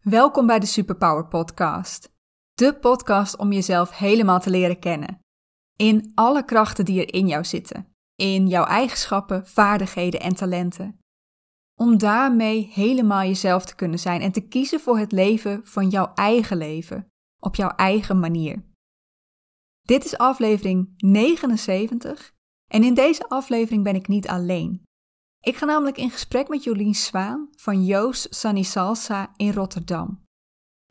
Welkom 0.00 0.46
bij 0.46 0.58
de 0.58 0.66
Superpower 0.66 1.26
Podcast. 1.26 2.12
De 2.54 2.74
podcast 2.74 3.36
om 3.36 3.52
jezelf 3.52 3.98
helemaal 3.98 4.40
te 4.40 4.50
leren 4.50 4.78
kennen. 4.78 5.20
In 5.76 6.12
alle 6.14 6.44
krachten 6.44 6.84
die 6.84 7.00
er 7.00 7.14
in 7.14 7.26
jou 7.26 7.44
zitten. 7.44 7.94
In 8.14 8.48
jouw 8.48 8.64
eigenschappen, 8.64 9.46
vaardigheden 9.46 10.20
en 10.20 10.34
talenten. 10.34 10.98
Om 11.74 11.98
daarmee 11.98 12.70
helemaal 12.72 13.22
jezelf 13.22 13.64
te 13.64 13.74
kunnen 13.74 13.98
zijn 13.98 14.20
en 14.20 14.32
te 14.32 14.40
kiezen 14.40 14.80
voor 14.80 14.98
het 14.98 15.12
leven 15.12 15.60
van 15.64 15.88
jouw 15.88 16.12
eigen 16.14 16.56
leven. 16.56 17.06
Op 17.38 17.54
jouw 17.54 17.70
eigen 17.70 18.18
manier. 18.18 18.64
Dit 19.82 20.04
is 20.04 20.18
aflevering 20.18 20.94
79 20.96 22.34
en 22.66 22.84
in 22.84 22.94
deze 22.94 23.28
aflevering 23.28 23.84
ben 23.84 23.94
ik 23.94 24.08
niet 24.08 24.28
alleen. 24.28 24.82
Ik 25.42 25.56
ga 25.56 25.64
namelijk 25.64 25.96
in 25.96 26.10
gesprek 26.10 26.48
met 26.48 26.64
Jolien 26.64 26.94
Zwaan 26.94 27.48
van 27.56 27.84
Joost 27.84 28.34
Sunny 28.34 28.62
Salsa 28.62 29.30
in 29.36 29.52
Rotterdam. 29.52 30.24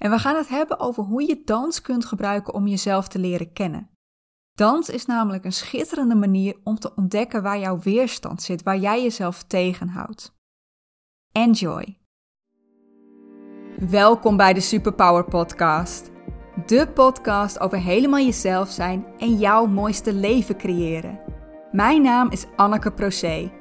En 0.01 0.11
we 0.11 0.19
gaan 0.19 0.35
het 0.35 0.47
hebben 0.47 0.79
over 0.79 1.03
hoe 1.03 1.23
je 1.23 1.41
dans 1.45 1.81
kunt 1.81 2.05
gebruiken 2.05 2.53
om 2.53 2.67
jezelf 2.67 3.07
te 3.07 3.19
leren 3.19 3.53
kennen. 3.53 3.89
Dans 4.53 4.89
is 4.89 5.05
namelijk 5.05 5.45
een 5.45 5.53
schitterende 5.53 6.15
manier 6.15 6.55
om 6.63 6.79
te 6.79 6.95
ontdekken 6.95 7.43
waar 7.43 7.59
jouw 7.59 7.79
weerstand 7.79 8.41
zit, 8.41 8.63
waar 8.63 8.77
jij 8.77 9.01
jezelf 9.03 9.43
tegenhoudt. 9.43 10.35
Enjoy! 11.31 11.97
Welkom 13.89 14.37
bij 14.37 14.53
de 14.53 14.61
Superpower 14.61 15.23
Podcast. 15.23 16.11
De 16.65 16.87
podcast 16.87 17.59
over 17.59 17.77
helemaal 17.77 18.19
jezelf 18.19 18.69
zijn 18.69 19.05
en 19.17 19.37
jouw 19.37 19.65
mooiste 19.65 20.13
leven 20.13 20.57
creëren. 20.57 21.19
Mijn 21.71 22.01
naam 22.01 22.31
is 22.31 22.45
Anneke 22.55 22.91
Procé. 22.91 23.58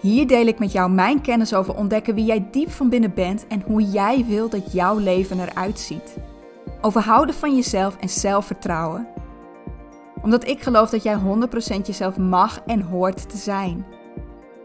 Hier 0.00 0.26
deel 0.26 0.46
ik 0.46 0.58
met 0.58 0.72
jou 0.72 0.90
mijn 0.90 1.20
kennis 1.20 1.54
over 1.54 1.76
ontdekken 1.76 2.14
wie 2.14 2.24
jij 2.24 2.48
diep 2.50 2.70
van 2.70 2.88
binnen 2.88 3.14
bent 3.14 3.46
en 3.46 3.62
hoe 3.66 3.82
jij 3.82 4.24
wil 4.24 4.48
dat 4.48 4.72
jouw 4.72 4.98
leven 4.98 5.40
eruit 5.40 5.78
ziet. 5.78 6.16
Over 6.80 7.00
houden 7.00 7.34
van 7.34 7.54
jezelf 7.54 7.96
en 7.96 8.08
zelfvertrouwen. 8.08 9.08
Omdat 10.22 10.48
ik 10.48 10.62
geloof 10.62 10.90
dat 10.90 11.02
jij 11.02 11.18
100% 11.18 11.86
jezelf 11.86 12.16
mag 12.16 12.60
en 12.66 12.80
hoort 12.80 13.30
te 13.30 13.36
zijn. 13.36 13.86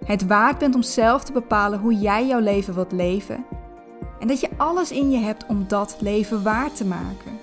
Het 0.06 0.28
waard 0.28 0.58
bent 0.58 0.75
om 0.75 0.81
zelf 0.81 1.23
te 1.23 1.31
bepalen 1.31 1.80
hoe 1.80 1.95
jij 2.00 2.28
jouw 2.28 2.40
leven 2.40 2.73
wilt 2.73 2.92
leven. 2.92 3.45
En 4.20 4.28
dat 4.28 4.40
je 4.40 4.50
alles 4.58 4.92
in 4.92 5.12
je 5.12 5.18
hebt 5.18 5.45
om 5.47 5.68
dat 5.68 5.95
leven 6.00 6.44
waar 6.44 6.72
te 6.72 6.86
maken. 6.86 7.40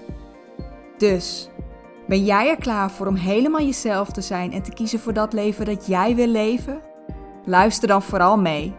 Dus, 0.96 1.48
ben 2.06 2.24
jij 2.24 2.48
er 2.48 2.56
klaar 2.56 2.90
voor 2.90 3.06
om 3.06 3.14
helemaal 3.14 3.60
jezelf 3.60 4.10
te 4.10 4.20
zijn 4.20 4.52
en 4.52 4.62
te 4.62 4.72
kiezen 4.72 5.00
voor 5.00 5.12
dat 5.12 5.32
leven 5.32 5.64
dat 5.64 5.86
jij 5.86 6.14
wil 6.14 6.26
leven? 6.26 6.89
Luister 7.50 7.88
dan 7.88 8.02
vooral 8.02 8.38
mee. 8.38 8.74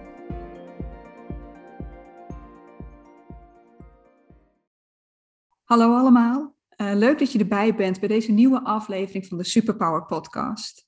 Hallo 5.64 5.96
allemaal, 5.96 6.56
uh, 6.78 6.92
leuk 6.94 7.20
dat 7.20 7.32
je 7.32 7.40
erbij 7.40 7.76
bent 7.76 8.00
bij 8.00 8.08
deze 8.08 8.32
nieuwe 8.32 8.64
aflevering 8.64 9.28
van 9.28 9.38
de 9.38 9.44
Superpower 9.44 10.06
Podcast. 10.06 10.88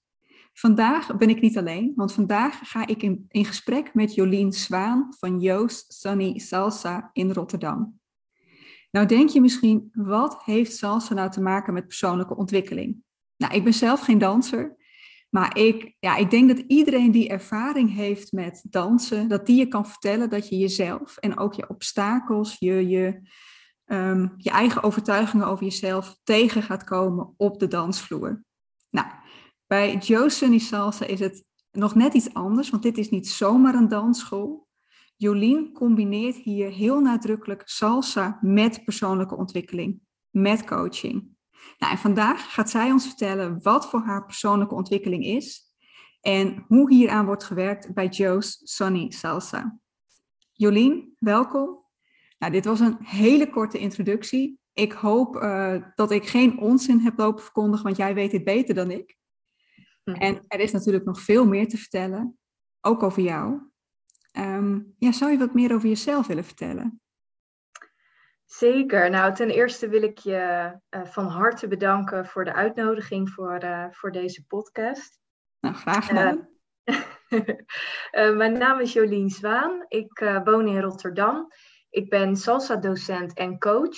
Vandaag 0.53 1.17
ben 1.17 1.29
ik 1.29 1.41
niet 1.41 1.57
alleen, 1.57 1.93
want 1.95 2.13
vandaag 2.13 2.59
ga 2.63 2.87
ik 2.87 3.01
in, 3.03 3.25
in 3.27 3.45
gesprek 3.45 3.93
met 3.93 4.15
Jolien 4.15 4.53
Zwaan 4.53 5.13
van 5.19 5.39
Joost 5.39 5.93
Sunny 5.93 6.39
Salsa 6.39 7.09
in 7.13 7.31
Rotterdam. 7.31 7.99
Nou 8.91 9.05
denk 9.05 9.29
je 9.29 9.41
misschien, 9.41 9.89
wat 9.93 10.43
heeft 10.43 10.75
salsa 10.75 11.13
nou 11.13 11.29
te 11.29 11.41
maken 11.41 11.73
met 11.73 11.87
persoonlijke 11.87 12.35
ontwikkeling? 12.35 13.03
Nou, 13.37 13.53
ik 13.53 13.63
ben 13.63 13.73
zelf 13.73 14.01
geen 14.01 14.17
danser, 14.17 14.75
maar 15.33 15.57
ik, 15.57 15.95
ja, 15.99 16.15
ik 16.15 16.29
denk 16.29 16.47
dat 16.47 16.63
iedereen 16.67 17.11
die 17.11 17.29
ervaring 17.29 17.93
heeft 17.93 18.31
met 18.31 18.65
dansen, 18.69 19.27
dat 19.27 19.45
die 19.45 19.55
je 19.55 19.67
kan 19.67 19.87
vertellen 19.87 20.29
dat 20.29 20.49
je 20.49 20.57
jezelf 20.57 21.17
en 21.17 21.37
ook 21.37 21.53
je 21.53 21.69
obstakels, 21.69 22.55
je, 22.59 22.87
je, 22.87 23.21
um, 23.85 24.33
je 24.37 24.49
eigen 24.49 24.83
overtuigingen 24.83 25.47
over 25.47 25.63
jezelf 25.63 26.19
tegen 26.23 26.63
gaat 26.63 26.83
komen 26.83 27.33
op 27.37 27.59
de 27.59 27.67
dansvloer. 27.67 28.43
Nou, 28.89 29.07
bij 29.67 29.97
Joe 29.97 30.29
Sunny 30.29 30.57
Salsa 30.57 31.05
is 31.05 31.19
het 31.19 31.45
nog 31.71 31.95
net 31.95 32.13
iets 32.13 32.33
anders, 32.33 32.69
want 32.69 32.83
dit 32.83 32.97
is 32.97 33.09
niet 33.09 33.27
zomaar 33.27 33.75
een 33.75 33.87
dansschool. 33.87 34.67
Jolien 35.17 35.71
combineert 35.71 36.35
hier 36.35 36.71
heel 36.71 36.99
nadrukkelijk 36.99 37.61
salsa 37.65 38.37
met 38.41 38.83
persoonlijke 38.83 39.35
ontwikkeling, 39.35 40.01
met 40.29 40.63
coaching. 40.63 41.31
Nou, 41.77 41.91
en 41.91 41.97
vandaag 41.97 42.53
gaat 42.53 42.69
zij 42.69 42.91
ons 42.91 43.05
vertellen 43.05 43.61
wat 43.61 43.89
voor 43.89 44.01
haar 44.01 44.25
persoonlijke 44.25 44.75
ontwikkeling 44.75 45.25
is 45.25 45.61
en 46.21 46.65
hoe 46.67 46.93
hieraan 46.93 47.25
wordt 47.25 47.43
gewerkt 47.43 47.93
bij 47.93 48.07
Joe's 48.07 48.61
Sunny 48.63 49.11
Salsa. 49.11 49.79
Jolien, 50.51 51.15
welkom. 51.19 51.83
Nou, 52.39 52.51
dit 52.51 52.65
was 52.65 52.79
een 52.79 52.97
hele 52.99 53.49
korte 53.49 53.77
introductie. 53.77 54.59
Ik 54.73 54.91
hoop 54.91 55.35
uh, 55.35 55.75
dat 55.95 56.11
ik 56.11 56.27
geen 56.27 56.59
onzin 56.59 56.99
heb 56.99 57.17
lopen 57.17 57.43
verkondigen, 57.43 57.83
want 57.83 57.97
jij 57.97 58.13
weet 58.13 58.31
dit 58.31 58.43
beter 58.43 58.75
dan 58.75 58.91
ik. 58.91 59.17
Hm. 60.03 60.11
En 60.11 60.43
er 60.47 60.59
is 60.59 60.71
natuurlijk 60.71 61.05
nog 61.05 61.21
veel 61.21 61.47
meer 61.47 61.67
te 61.67 61.77
vertellen, 61.77 62.37
ook 62.81 63.03
over 63.03 63.21
jou. 63.21 63.59
Um, 64.37 64.93
ja, 64.97 65.11
zou 65.11 65.31
je 65.31 65.37
wat 65.37 65.53
meer 65.53 65.73
over 65.73 65.89
jezelf 65.89 66.27
willen 66.27 66.45
vertellen? 66.45 67.01
Zeker. 68.57 69.09
Nou, 69.09 69.33
ten 69.33 69.49
eerste 69.49 69.87
wil 69.87 70.03
ik 70.03 70.17
je 70.17 70.71
uh, 70.89 71.05
van 71.05 71.25
harte 71.25 71.67
bedanken 71.67 72.25
voor 72.25 72.45
de 72.45 72.53
uitnodiging 72.53 73.29
voor, 73.29 73.63
uh, 73.63 73.85
voor 73.91 74.11
deze 74.11 74.45
podcast. 74.45 75.19
Nou, 75.59 75.75
graag 75.75 76.05
gedaan. 76.05 76.49
Uh, 76.83 78.35
mijn 78.41 78.57
naam 78.57 78.79
is 78.79 78.93
Jolien 78.93 79.29
Zwaan. 79.29 79.85
Ik 79.87 80.41
woon 80.43 80.67
in 80.67 80.81
Rotterdam. 80.81 81.47
Ik 81.89 82.09
ben 82.09 82.35
salsa-docent 82.35 83.33
en 83.33 83.59
coach. 83.59 83.97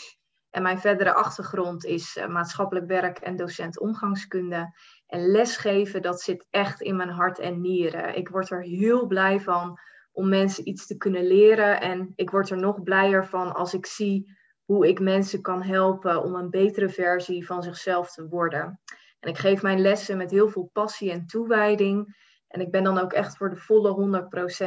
En 0.50 0.64
mijn 0.64 0.80
verdere 0.80 1.14
achtergrond 1.14 1.86
is 1.86 2.20
maatschappelijk 2.28 2.88
werk 2.88 3.18
en 3.18 3.36
docent 3.36 3.80
omgangskunde. 3.80 4.76
En 5.08 5.28
lesgeven, 5.28 6.02
dat 6.02 6.22
zit 6.22 6.48
echt 6.50 6.82
in 6.82 6.96
mijn 6.96 7.10
hart 7.10 7.40
en 7.40 7.62
nieren. 7.62 8.16
Ik 8.16 8.30
word 8.30 8.50
er 8.50 8.62
heel 8.62 9.08
blij 9.08 9.40
van 9.40 9.80
om 10.12 10.30
mensen 10.30 10.68
iets 10.68 10.88
te 10.88 10.98
kunnen 10.98 11.28
leren. 11.28 11.82
En 11.82 12.14
ik 12.16 12.30
word 12.30 12.50
er 12.50 12.58
nog 12.58 12.84
blijer 12.84 13.26
van 13.26 13.54
als 13.54 13.74
ik 13.74 13.86
zie 13.86 14.44
hoe 14.66 14.88
ik 14.88 15.00
mensen 15.00 15.42
kan 15.42 15.62
helpen 15.62 16.24
om 16.24 16.36
een 16.36 16.50
betere 16.50 16.90
versie 16.90 17.46
van 17.46 17.64
zichzelf 17.64 18.12
te 18.12 18.28
worden. 18.28 18.82
En 19.20 19.30
ik 19.30 19.38
geef 19.38 19.62
mijn 19.62 19.80
lessen 19.80 20.18
met 20.18 20.32
heel 20.32 20.50
veel 20.50 20.70
passie 20.74 21.12
en 21.12 21.26
toewijding. 21.26 22.24
En 22.48 22.62
ik 22.62 22.72
ben 22.72 22.84
dan 22.84 22.98
ook 22.98 23.14
echt 23.14 23.38
voor 23.38 23.50
de 23.50 23.56
volle 23.56 24.26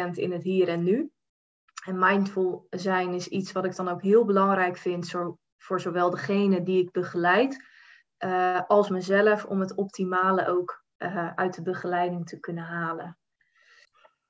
100% 0.08 0.10
in 0.10 0.32
het 0.32 0.42
hier 0.42 0.68
en 0.68 0.82
nu. 0.82 1.10
En 1.84 1.98
mindful 1.98 2.66
zijn 2.70 3.14
is 3.14 3.28
iets 3.28 3.52
wat 3.52 3.64
ik 3.64 3.76
dan 3.76 3.88
ook 3.88 4.02
heel 4.02 4.24
belangrijk 4.24 4.76
vind 4.76 5.10
voor 5.58 5.80
zowel 5.80 6.10
degene 6.10 6.62
die 6.62 6.82
ik 6.82 6.92
begeleid 6.92 7.64
uh, 8.24 8.60
als 8.66 8.88
mezelf, 8.88 9.44
om 9.44 9.60
het 9.60 9.74
optimale 9.74 10.48
ook 10.48 10.84
uh, 10.98 11.32
uit 11.34 11.54
de 11.54 11.62
begeleiding 11.62 12.26
te 12.26 12.40
kunnen 12.40 12.64
halen. 12.64 13.18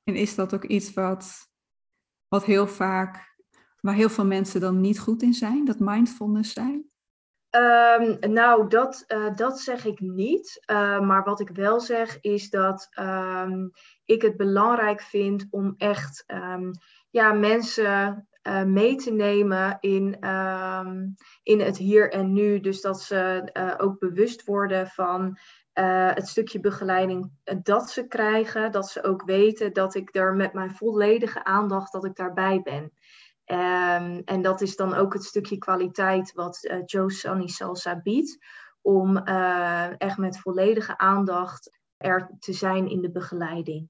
En 0.05 0.15
is 0.15 0.35
dat 0.35 0.55
ook 0.55 0.65
iets 0.65 0.93
wat, 0.93 1.51
wat 2.29 2.45
heel 2.45 2.67
vaak 2.67 3.28
waar 3.81 3.95
heel 3.95 4.11
veel 4.11 4.27
mensen 4.27 4.61
dan 4.61 4.81
niet 4.81 5.01
goed 5.01 5.23
in 5.23 5.35
zijn, 5.35 5.65
dat 5.65 5.79
mindfulness 5.79 6.53
zijn? 6.53 6.87
Um, 7.57 8.33
nou, 8.33 8.69
dat, 8.69 9.05
uh, 9.09 9.35
dat 9.35 9.61
zeg 9.61 9.85
ik 9.85 10.01
niet. 10.01 10.65
Uh, 10.71 11.01
maar 11.01 11.25
wat 11.25 11.41
ik 11.41 11.49
wel 11.49 11.81
zeg 11.81 12.21
is 12.21 12.51
dat 12.51 12.89
um, 13.01 13.71
ik 14.05 14.23
het 14.23 14.37
belangrijk 14.37 15.01
vind 15.01 15.47
om 15.51 15.75
echt 15.77 16.25
um, 16.27 16.71
ja, 17.11 17.33
mensen 17.33 18.29
uh, 18.43 18.63
mee 18.63 18.97
te 18.97 19.13
nemen 19.13 19.77
in, 19.81 20.19
in 21.43 21.61
het 21.61 21.77
hier 21.77 22.13
en 22.13 22.33
nu. 22.33 22.61
Dus 22.61 22.81
dat 22.81 23.03
ze 23.03 23.77
ook 23.79 23.99
bewust 23.99 24.45
worden 24.45 24.87
van 24.87 25.39
het 26.15 26.29
stukje 26.29 26.61
begeleiding 26.61 27.31
dat 27.63 27.91
ze 27.91 28.07
krijgen. 28.07 28.73
Dat 28.73 28.89
ze 28.89 29.03
ook 29.03 29.23
weten 29.25 29.73
dat 29.73 29.95
ik 29.95 30.15
er 30.15 30.35
met 30.35 30.53
mijn 30.53 30.75
volledige 30.75 31.45
aandacht 31.45 31.93
dat 31.93 32.05
ik 32.05 32.17
daarbij 32.17 32.61
ben. 32.63 32.93
Um, 33.51 34.23
en 34.25 34.43
dat 34.43 34.61
is 34.61 34.77
dan 34.77 34.95
ook 34.95 35.13
het 35.13 35.25
stukje 35.25 35.59
kwaliteit 35.59 36.33
wat 36.33 36.65
uh, 36.65 36.83
Joe 36.85 37.13
Sunny 37.13 37.49
Salsa 37.49 38.01
biedt. 38.01 38.39
Om 38.81 39.17
uh, 39.17 40.01
echt 40.01 40.19
met 40.19 40.39
volledige 40.39 40.99
aandacht 40.99 41.79
er 41.97 42.31
te 42.39 42.53
zijn 42.53 42.91
in 42.91 43.01
de 43.01 43.11
begeleiding. 43.11 43.89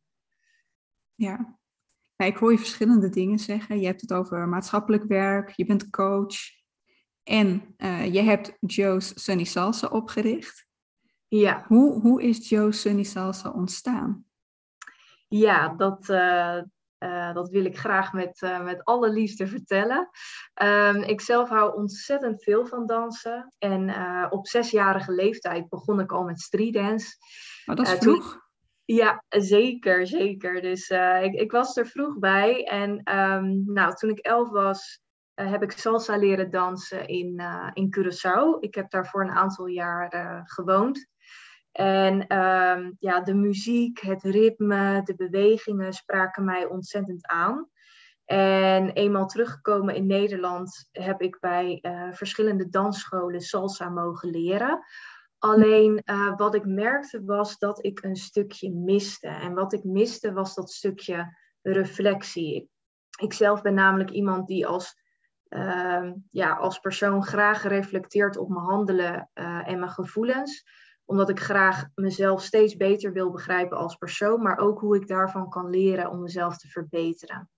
Ja, 1.14 1.58
nou, 2.16 2.30
ik 2.30 2.36
hoor 2.36 2.52
je 2.52 2.58
verschillende 2.58 3.08
dingen 3.08 3.38
zeggen. 3.38 3.80
Je 3.80 3.86
hebt 3.86 4.00
het 4.00 4.12
over 4.12 4.48
maatschappelijk 4.48 5.04
werk, 5.04 5.50
je 5.50 5.64
bent 5.64 5.90
coach. 5.90 6.36
En 7.22 7.74
uh, 7.78 8.12
je 8.12 8.20
hebt 8.20 8.56
Joe's 8.60 9.24
Sunny 9.24 9.44
Salsa 9.44 9.86
opgericht. 9.86 10.66
Ja. 11.28 11.64
Hoe, 11.66 12.00
hoe 12.00 12.22
is 12.22 12.48
Joe's 12.48 12.80
Sunny 12.80 13.02
Salsa 13.02 13.50
ontstaan? 13.50 14.24
Ja, 15.28 15.68
dat, 15.68 16.08
uh, 16.08 16.62
dat 17.32 17.48
wil 17.48 17.64
ik 17.64 17.78
graag 17.78 18.12
met, 18.12 18.42
uh, 18.42 18.64
met 18.64 18.84
alle 18.84 19.10
liefde 19.10 19.46
vertellen. 19.46 20.08
Um, 20.62 21.02
ik 21.02 21.20
zelf 21.20 21.48
hou 21.48 21.76
ontzettend 21.76 22.42
veel 22.42 22.66
van 22.66 22.86
dansen. 22.86 23.54
En 23.58 23.88
uh, 23.88 24.26
op 24.30 24.48
zesjarige 24.48 25.12
leeftijd 25.12 25.68
begon 25.68 26.00
ik 26.00 26.12
al 26.12 26.24
met 26.24 26.40
streetdance. 26.40 27.16
Maar 27.64 27.76
oh, 27.76 27.84
dat 27.84 27.94
is 27.94 28.00
vroeg. 28.00 28.30
Toen... 28.30 28.42
Ja, 28.84 29.24
zeker, 29.28 30.06
zeker. 30.06 30.60
Dus 30.60 30.88
ik, 31.22 31.34
ik, 31.34 31.50
was 31.50 31.76
er 31.76 31.86
vroeg 31.86 32.18
bij. 32.18 32.64
En 32.64 33.18
um, 33.18 33.62
nou, 33.72 33.94
toen 33.94 34.10
ik 34.10 34.18
elf 34.18 34.48
was, 34.48 35.00
heb 35.34 35.62
ik 35.62 35.72
salsa 35.72 36.16
leren 36.16 36.50
dansen 36.50 37.08
in, 37.08 37.42
in 37.72 37.96
Curaçao. 37.98 38.60
Ik 38.60 38.74
heb 38.74 38.90
daar 38.90 39.06
voor 39.06 39.22
een 39.22 39.30
aantal 39.30 39.66
jaar 39.66 40.42
gewoond. 40.44 41.06
En 41.78 42.26
ehm, 42.26 42.92
ja, 42.98 43.20
de 43.20 43.34
muziek, 43.34 44.00
het 44.00 44.22
ritme, 44.22 45.00
de 45.04 45.14
bewegingen 45.14 45.92
spraken 45.92 46.44
mij 46.44 46.66
ontzettend 46.66 47.26
aan. 47.26 47.68
En 48.24 48.90
eenmaal 48.90 49.26
teruggekomen 49.26 49.94
in 49.94 50.06
Nederland 50.06 50.88
heb 50.92 51.20
ik 51.20 51.40
bij 51.40 51.78
uh, 51.82 52.12
verschillende 52.12 52.68
dansscholen 52.68 53.40
salsa 53.40 53.88
mogen 53.88 54.30
leren. 54.30 54.84
Alleen 55.38 56.02
uh, 56.04 56.36
wat 56.36 56.54
ik 56.54 56.64
merkte 56.64 57.24
was 57.24 57.58
dat 57.58 57.84
ik 57.84 58.02
een 58.02 58.16
stukje 58.16 58.70
miste. 58.70 59.28
En 59.28 59.54
wat 59.54 59.72
ik 59.72 59.84
miste 59.84 60.32
was 60.32 60.54
dat 60.54 60.70
stukje 60.70 61.36
reflectie. 61.62 62.70
Ik 63.20 63.32
zelf 63.32 63.62
ben 63.62 63.74
namelijk 63.74 64.10
iemand 64.10 64.46
die 64.46 64.66
als, 64.66 65.02
uh, 65.48 66.12
ja, 66.30 66.52
als 66.52 66.78
persoon 66.78 67.24
graag 67.24 67.62
reflecteert 67.62 68.36
op 68.36 68.48
mijn 68.48 68.64
handelen 68.64 69.30
uh, 69.34 69.68
en 69.68 69.78
mijn 69.78 69.90
gevoelens. 69.90 70.64
Omdat 71.08 71.28
ik 71.28 71.40
graag 71.40 71.86
mezelf 71.94 72.42
steeds 72.42 72.76
beter 72.76 73.12
wil 73.12 73.30
begrijpen 73.30 73.78
als 73.78 73.96
persoon, 73.96 74.42
maar 74.42 74.58
ook 74.58 74.80
hoe 74.80 74.96
ik 74.96 75.06
daarvan 75.06 75.48
kan 75.48 75.70
leren 75.70 76.10
om 76.10 76.20
mezelf 76.20 76.56
te 76.56 76.68
verbeteren. 76.68 77.50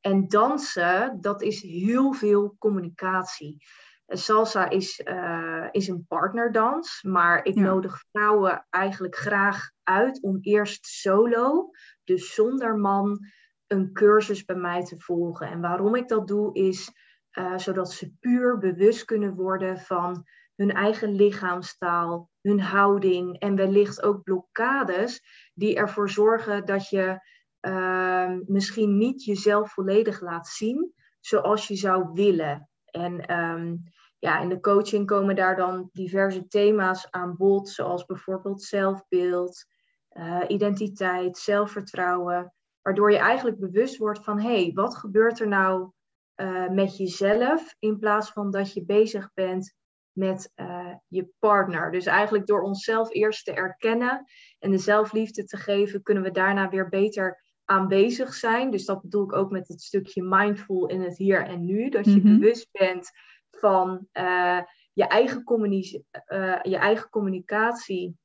En 0.00 0.28
dansen, 0.28 1.18
dat 1.20 1.42
is 1.42 1.62
heel 1.62 2.12
veel 2.12 2.56
communicatie. 2.58 3.64
Salsa 4.06 4.68
is, 4.68 5.00
uh, 5.04 5.68
is 5.70 5.88
een 5.88 6.04
partnerdans, 6.08 7.02
maar 7.02 7.44
ik 7.44 7.54
nodig 7.54 8.04
vrouwen 8.10 8.66
eigenlijk 8.70 9.16
graag 9.16 9.70
uit 9.82 10.22
om 10.22 10.38
eerst 10.40 10.86
solo, 10.86 11.70
dus 12.04 12.34
zonder 12.34 12.76
man, 12.76 13.18
een 13.66 13.92
cursus 13.92 14.44
bij 14.44 14.56
mij 14.56 14.84
te 14.84 14.98
volgen. 14.98 15.48
En 15.48 15.60
waarom 15.60 15.94
ik 15.94 16.08
dat 16.08 16.28
doe, 16.28 16.54
is 16.54 16.92
uh, 17.38 17.58
zodat 17.58 17.92
ze 17.92 18.12
puur 18.20 18.58
bewust 18.58 19.04
kunnen 19.04 19.34
worden 19.34 19.78
van 19.78 20.24
hun 20.56 20.72
eigen 20.72 21.14
lichaamstaal, 21.14 22.30
hun 22.40 22.60
houding 22.60 23.38
en 23.38 23.56
wellicht 23.56 24.02
ook 24.02 24.22
blokkades 24.22 25.22
die 25.54 25.76
ervoor 25.76 26.10
zorgen 26.10 26.66
dat 26.66 26.88
je 26.88 27.20
uh, 27.60 28.32
misschien 28.46 28.98
niet 28.98 29.24
jezelf 29.24 29.72
volledig 29.72 30.20
laat 30.20 30.46
zien 30.46 30.92
zoals 31.20 31.68
je 31.68 31.76
zou 31.76 32.08
willen. 32.12 32.68
En 32.84 33.38
um, 33.38 33.82
ja, 34.18 34.40
in 34.40 34.48
de 34.48 34.60
coaching 34.60 35.06
komen 35.06 35.36
daar 35.36 35.56
dan 35.56 35.88
diverse 35.92 36.46
thema's 36.46 37.10
aan 37.10 37.36
bod, 37.36 37.68
zoals 37.68 38.04
bijvoorbeeld 38.04 38.62
zelfbeeld, 38.62 39.64
uh, 40.12 40.42
identiteit, 40.48 41.38
zelfvertrouwen, 41.38 42.52
waardoor 42.82 43.10
je 43.10 43.18
eigenlijk 43.18 43.58
bewust 43.58 43.96
wordt 43.96 44.24
van 44.24 44.40
hé, 44.40 44.62
hey, 44.62 44.72
wat 44.74 44.96
gebeurt 44.96 45.40
er 45.40 45.48
nou 45.48 45.90
uh, 46.36 46.68
met 46.68 46.96
jezelf 46.96 47.74
in 47.78 47.98
plaats 47.98 48.30
van 48.30 48.50
dat 48.50 48.72
je 48.72 48.84
bezig 48.84 49.30
bent 49.34 49.74
met 50.16 50.52
uh, 50.56 50.94
je 51.08 51.28
partner. 51.38 51.90
Dus 51.90 52.06
eigenlijk 52.06 52.46
door 52.46 52.62
onszelf 52.62 53.14
eerst 53.14 53.44
te 53.44 53.52
erkennen 53.52 54.24
en 54.58 54.70
de 54.70 54.78
zelfliefde 54.78 55.44
te 55.44 55.56
geven, 55.56 56.02
kunnen 56.02 56.22
we 56.22 56.30
daarna 56.30 56.68
weer 56.68 56.88
beter 56.88 57.44
aanwezig 57.64 58.34
zijn. 58.34 58.70
Dus 58.70 58.84
dat 58.84 59.02
bedoel 59.02 59.24
ik 59.24 59.32
ook 59.32 59.50
met 59.50 59.68
het 59.68 59.82
stukje 59.82 60.22
mindful 60.22 60.86
in 60.86 61.00
het 61.00 61.16
hier 61.16 61.46
en 61.46 61.64
nu. 61.64 61.88
Dat 61.88 62.04
je 62.04 62.10
mm-hmm. 62.10 62.38
bewust 62.38 62.68
bent 62.72 63.10
van 63.50 64.08
uh, 64.12 64.60
je, 64.92 65.06
eigen 65.06 65.42
uh, 65.42 66.58
je 66.62 66.76
eigen 66.76 67.10
communicatie 67.10 68.16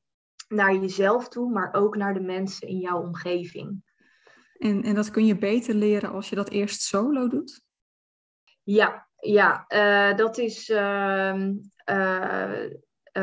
naar 0.48 0.76
jezelf 0.76 1.28
toe, 1.28 1.52
maar 1.52 1.74
ook 1.74 1.96
naar 1.96 2.14
de 2.14 2.22
mensen 2.22 2.68
in 2.68 2.78
jouw 2.78 3.02
omgeving. 3.02 3.84
En, 4.58 4.84
en 4.84 4.96
dat 4.96 5.12
kun 5.12 5.26
je 5.26 5.38
beter 5.38 5.76
leren 5.76 6.12
als 6.12 6.30
je 6.30 6.36
dat 6.36 6.50
eerst 6.50 6.82
solo 6.82 7.28
doet? 7.28 7.64
Ja, 8.64 9.10
ja 9.22 9.66
uh, 9.68 10.18
dat 10.18 10.38
is 10.38 10.70
ehm, 10.70 11.54
uh, 11.86 12.60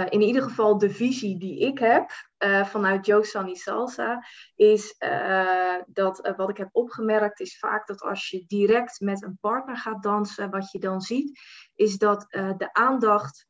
in 0.08 0.20
ieder 0.20 0.42
geval 0.42 0.78
de 0.78 0.90
visie 0.90 1.38
die 1.38 1.58
ik 1.58 1.78
heb 1.78 2.10
vanuit 2.66 3.06
Josani 3.06 3.56
Salsa, 3.56 4.24
is 4.54 4.96
dat 5.86 6.32
wat 6.36 6.48
ik 6.48 6.56
heb 6.56 6.68
opgemerkt 6.72 7.40
is 7.40 7.58
vaak 7.58 7.86
dat 7.86 8.02
als 8.02 8.28
je 8.28 8.44
direct 8.46 9.00
met 9.00 9.22
een 9.22 9.38
partner 9.40 9.76
gaat 9.76 10.02
dansen, 10.02 10.50
wat 10.50 10.70
je 10.70 10.78
dan 10.78 11.00
ziet, 11.00 11.40
is 11.74 11.98
dat 11.98 12.26
de 12.30 12.68
aandacht 12.72 13.46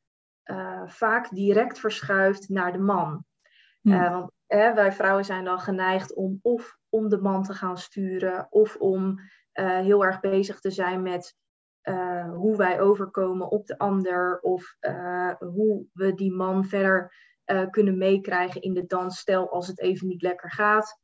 vaak 0.87 1.31
direct 1.31 1.79
verschuift 1.81 2.49
naar 2.49 2.73
de 2.73 2.79
man. 2.79 3.25
Hmm. 3.81 4.11
want 4.11 4.33
wij 4.47 4.93
vrouwen 4.93 5.25
zijn 5.25 5.45
dan 5.45 5.61
geneigd 5.61 6.15
om 6.15 6.39
of 6.43 6.77
om 6.89 7.09
de 7.09 7.21
man 7.21 7.43
te 7.43 7.55
gaan 7.55 7.79
sturen 7.79 8.47
of 8.51 8.77
om 8.77 9.21
heel 9.53 10.05
erg 10.05 10.21
bezig 10.21 10.61
te 10.61 10.71
zijn 10.71 11.03
met 11.03 11.37
uh, 11.89 12.35
hoe 12.35 12.57
wij 12.57 12.81
overkomen 12.81 13.51
op 13.51 13.67
de 13.67 13.79
ander 13.79 14.41
of 14.41 14.77
uh, 14.81 15.35
hoe 15.39 15.87
we 15.93 16.15
die 16.15 16.33
man 16.33 16.65
verder 16.65 17.15
uh, 17.47 17.71
kunnen 17.71 17.99
meekrijgen 17.99 18.61
in 18.61 18.75
de 18.75 18.87
dansstel 18.87 19.51
als 19.51 19.67
het 19.67 19.81
even 19.81 20.07
niet 20.07 20.23
lekker 20.23 20.51
gaat. 20.51 20.99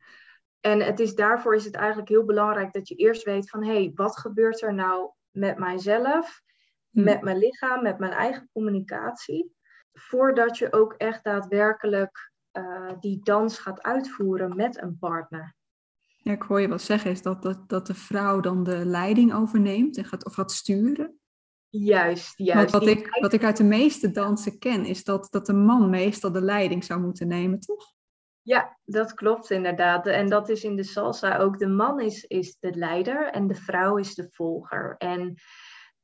En 0.61 0.81
het 0.81 1.01
is, 1.01 1.15
daarvoor 1.15 1.55
is 1.55 1.65
het 1.65 1.75
eigenlijk 1.75 2.09
heel 2.09 2.25
belangrijk 2.25 2.73
dat 2.73 2.89
je 2.89 2.95
eerst 2.95 3.23
weet 3.23 3.51
van 3.51 3.65
hé, 3.65 3.73
hey, 3.73 3.93
wat 3.95 4.19
gebeurt 4.19 4.63
er 4.63 4.75
nou 4.75 5.11
met 5.31 5.59
mijzelf, 5.59 6.41
hm. 6.91 7.03
met 7.03 7.23
mijn 7.23 7.39
lichaam, 7.39 7.83
met 7.83 7.99
mijn 7.99 8.13
eigen 8.13 8.49
communicatie, 8.53 9.55
voordat 9.93 10.59
je 10.59 10.73
ook 10.73 10.93
echt 10.93 11.25
daadwerkelijk 11.25 12.33
die 13.01 13.21
dans 13.23 13.59
gaat 13.59 13.83
uitvoeren 13.83 14.57
met 14.57 14.83
een 14.83 14.99
partner. 14.99 15.55
Ja, 16.25 16.33
ik 16.33 16.43
hoor 16.43 16.61
je 16.61 16.69
wat 16.69 16.83
zeggen, 16.83 17.11
is 17.11 17.23
dat, 17.23 17.43
dat, 17.43 17.69
dat 17.69 17.87
de 17.87 17.95
vrouw 17.95 18.41
dan 18.41 18.65
de 18.65 18.87
leiding 18.87 19.35
overneemt 19.35 19.97
en 19.97 20.05
gaat, 20.05 20.25
of 20.25 20.35
gaat 20.35 20.53
sturen. 20.53 21.19
Juist, 21.69 22.39
juist. 22.39 22.71
Want 22.71 22.85
wat 22.85 22.97
ik, 22.97 23.19
wat 23.21 23.33
ik 23.33 23.45
uit 23.45 23.57
de 23.57 23.65
meeste 23.65 24.11
dansen 24.11 24.59
ken, 24.59 24.85
is 24.85 25.05
dat, 25.05 25.27
dat 25.31 25.47
de 25.47 25.53
man 25.53 25.91
meestal 25.91 26.33
de 26.33 26.41
leiding 26.41 26.85
zou 26.85 27.01
moeten 27.01 27.29
nemen, 27.29 27.61
toch? 27.61 27.93
Ja, 28.43 28.79
dat 28.85 29.15
klopt 29.15 29.51
inderdaad. 29.51 30.07
En 30.07 30.29
dat 30.29 30.49
is 30.49 30.65
in 30.65 30.77
de 30.77 30.83
salsa 30.83 31.39
ook. 31.39 31.59
De 31.59 31.67
man 31.67 32.01
is, 32.01 32.25
is 32.25 32.57
de 32.61 32.75
leider 32.75 33.31
en 33.31 33.47
de 33.47 33.55
vrouw 33.55 33.97
is 33.97 34.15
de 34.15 34.29
volger. 34.31 34.95
En 34.99 35.35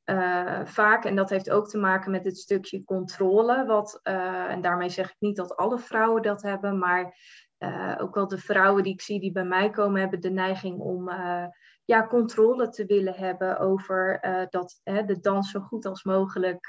uh, 0.05 0.65
vaak, 0.65 1.05
en 1.05 1.15
dat 1.15 1.29
heeft 1.29 1.49
ook 1.49 1.69
te 1.69 1.77
maken 1.77 2.11
met 2.11 2.23
het 2.23 2.37
stukje 2.37 2.83
controle, 2.83 3.65
wat, 3.65 3.99
uh, 4.03 4.51
en 4.51 4.61
daarmee 4.61 4.89
zeg 4.89 5.09
ik 5.09 5.15
niet 5.19 5.35
dat 5.35 5.55
alle 5.55 5.79
vrouwen 5.79 6.21
dat 6.21 6.41
hebben, 6.41 6.79
maar 6.79 7.15
uh, 7.63 7.95
ook 7.97 8.15
wel 8.15 8.27
de 8.27 8.37
vrouwen 8.37 8.83
die 8.83 8.93
ik 8.93 9.01
zie 9.01 9.19
die 9.19 9.31
bij 9.31 9.45
mij 9.45 9.69
komen, 9.69 10.01
hebben 10.01 10.21
de 10.21 10.29
neiging 10.29 10.79
om 10.79 11.09
uh, 11.09 11.45
ja, 11.85 12.07
controle 12.07 12.69
te 12.69 12.85
willen 12.85 13.13
hebben 13.13 13.59
over 13.59 14.25
uh, 14.25 14.43
dat 14.49 14.79
de 14.83 15.19
dans 15.21 15.51
zo 15.51 15.59
goed 15.59 15.85
als 15.85 16.03
mogelijk 16.03 16.67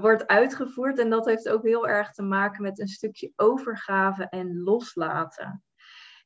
wordt 0.00 0.26
uitgevoerd. 0.26 0.98
En 0.98 1.10
dat 1.10 1.26
heeft 1.26 1.48
ook 1.48 1.62
heel 1.62 1.88
erg 1.88 2.10
te 2.10 2.22
maken 2.22 2.62
met 2.62 2.80
een 2.80 2.88
stukje 2.88 3.32
overgave 3.36 4.28
en 4.28 4.62
loslaten. 4.62 5.64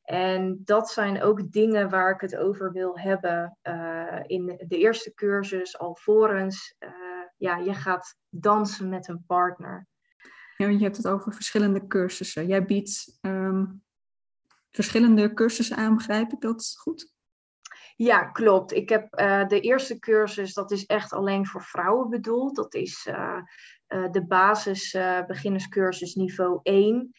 En 0.03 0.61
dat 0.65 0.91
zijn 0.91 1.23
ook 1.23 1.51
dingen 1.53 1.91
waar 1.91 2.11
ik 2.11 2.21
het 2.21 2.37
over 2.37 2.73
wil 2.73 2.99
hebben 2.99 3.59
in 4.27 4.47
de 4.67 4.79
eerste 4.79 5.15
cursus, 5.15 5.79
alvorens 5.79 6.77
ja, 7.37 7.57
je 7.57 7.75
gaat 7.75 8.17
dansen 8.29 8.89
met 8.89 9.09
een 9.09 9.25
partner. 9.27 9.87
Ja, 10.57 10.69
je 10.69 10.83
hebt 10.83 10.97
het 10.97 11.09
over 11.09 11.35
verschillende 11.35 11.87
cursussen. 11.87 12.47
Jij 12.47 12.65
biedt 12.65 13.19
ehm, 13.21 13.65
verschillende 14.71 15.35
cursussen 15.35 15.77
aan, 15.77 15.95
begrijp 15.95 16.33
ik 16.33 16.41
dat 16.41 16.75
goed? 16.79 17.13
Ja, 17.97 18.25
klopt. 18.25 18.73
Ik 18.73 18.89
heb 18.89 19.21
uh, 19.21 19.47
de 19.47 19.61
eerste 19.61 19.99
cursus, 19.99 20.55
dat 20.55 20.71
is 20.71 20.87
echt 20.87 21.13
alleen 21.13 21.47
voor 21.47 21.63
vrouwen 21.63 22.11
bedoeld. 22.11 22.57
Dat 22.57 22.75
is 22.75 23.07
uh, 23.11 23.39
uh, 23.89 24.11
de 24.11 24.27
basis 24.27 24.97
beginnerscursus 25.27 26.15
niveau 26.15 26.61
1. 26.63 27.13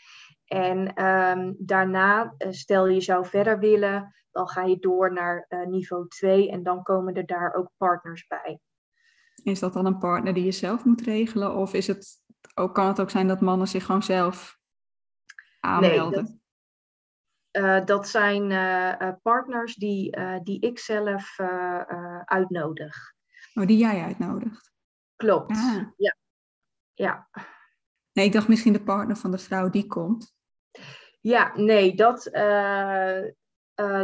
En 0.45 1.05
um, 1.05 1.55
daarna, 1.59 2.35
stel 2.37 2.87
je 2.87 3.01
zou 3.01 3.25
verder 3.25 3.59
willen, 3.59 4.15
dan 4.31 4.47
ga 4.47 4.63
je 4.63 4.79
door 4.79 5.13
naar 5.13 5.47
niveau 5.67 6.07
2 6.07 6.51
en 6.51 6.63
dan 6.63 6.83
komen 6.83 7.13
er 7.13 7.25
daar 7.25 7.53
ook 7.53 7.71
partners 7.77 8.27
bij. 8.27 8.59
Is 9.43 9.59
dat 9.59 9.73
dan 9.73 9.85
een 9.85 9.97
partner 9.97 10.33
die 10.33 10.43
je 10.43 10.51
zelf 10.51 10.85
moet 10.85 11.01
regelen 11.01 11.55
of 11.55 11.73
is 11.73 11.87
het 11.87 12.23
ook, 12.55 12.73
kan 12.73 12.87
het 12.87 12.99
ook 12.99 13.09
zijn 13.09 13.27
dat 13.27 13.41
mannen 13.41 13.67
zich 13.67 13.85
gewoon 13.85 14.03
zelf 14.03 14.59
aanmelden? 15.59 16.23
Nee, 16.23 16.39
dat, 17.51 17.63
uh, 17.63 17.85
dat 17.85 18.07
zijn 18.07 18.51
uh, 18.51 19.11
partners 19.21 19.75
die, 19.75 20.17
uh, 20.17 20.39
die 20.43 20.59
ik 20.59 20.79
zelf 20.79 21.39
uitnodig. 22.25 23.13
Oh, 23.53 23.65
die 23.65 23.77
jij 23.77 24.03
uitnodigt? 24.03 24.73
Klopt, 25.15 25.51
ah. 25.51 25.81
ja. 25.97 26.15
ja. 26.93 27.29
Nee, 28.11 28.25
ik 28.25 28.31
dacht 28.31 28.47
misschien 28.47 28.73
de 28.73 28.83
partner 28.83 29.15
van 29.15 29.31
de 29.31 29.37
vrouw 29.37 29.69
die 29.69 29.87
komt. 29.87 30.35
Ja, 31.21 31.51
nee, 31.55 31.95
dat, 31.95 32.29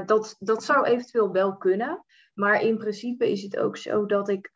dat, 0.06 0.36
dat 0.40 0.64
zou 0.64 0.86
eventueel 0.86 1.32
wel 1.32 1.58
kunnen. 1.58 2.06
Maar 2.34 2.62
in 2.62 2.78
principe 2.78 3.32
is 3.32 3.42
het 3.42 3.58
ook 3.58 3.78
zo 3.78 4.06
dat 4.06 4.30
ik 4.30 4.50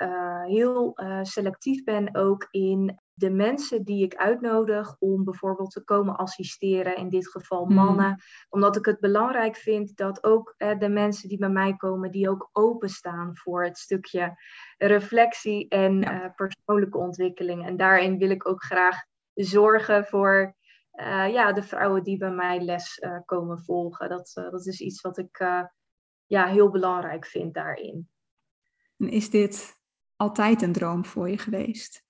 heel 0.45 0.97
selectief 1.21 1.83
ben 1.83 2.15
ook 2.15 2.47
in 2.51 2.99
de 3.17 3.29
mensen 3.29 3.83
die 3.83 4.03
ik 4.03 4.15
uitnodig 4.15 4.95
om 4.99 5.23
bijvoorbeeld 5.23 5.71
te 5.71 5.83
komen 5.83 6.15
assisteren, 6.15 6.97
in 6.97 7.09
dit 7.09 7.29
geval 7.29 7.65
hmm. 7.65 7.75
mannen, 7.75 8.21
omdat 8.49 8.75
ik 8.75 8.85
het 8.85 8.99
belangrijk 8.99 9.55
vind 9.55 9.97
dat 9.97 10.23
ook 10.23 10.53
eh, 10.57 10.79
de 10.79 10.89
mensen 10.89 11.29
die 11.29 11.37
bij 11.37 11.49
mij 11.49 11.75
komen, 11.75 12.11
die 12.11 12.29
ook 12.29 12.49
openstaan 12.51 13.37
voor 13.37 13.63
het 13.63 13.77
stukje 13.77 14.33
reflectie 14.77 15.67
en 15.67 16.03
eh, 16.03 16.29
persoonlijke 16.35 16.97
ontwikkeling. 16.97 17.65
En 17.65 17.77
daarin 17.77 18.17
wil 18.17 18.29
ik 18.29 18.47
ook 18.47 18.63
graag 18.63 19.03
zorgen 19.33 20.05
voor 20.05 20.55
uh, 20.93 21.29
ja, 21.31 21.53
de 21.53 21.63
vrouwen 21.63 22.03
die 22.03 22.17
bij 22.17 22.31
mij 22.31 22.59
les 22.59 22.97
uh, 22.99 23.19
komen 23.25 23.59
volgen. 23.59 24.09
Dat, 24.09 24.31
dat 24.33 24.65
is 24.65 24.79
iets 24.79 25.01
wat 25.01 25.17
ik 25.17 25.37
ja, 26.25 26.47
heel 26.47 26.69
belangrijk 26.69 27.25
vind 27.25 27.53
daarin. 27.53 28.09
En 28.97 29.09
is 29.09 29.29
dit 29.29 29.79
altijd 30.15 30.61
een 30.61 30.71
droom 30.71 31.05
voor 31.05 31.29
je 31.29 31.37
geweest? 31.37 32.04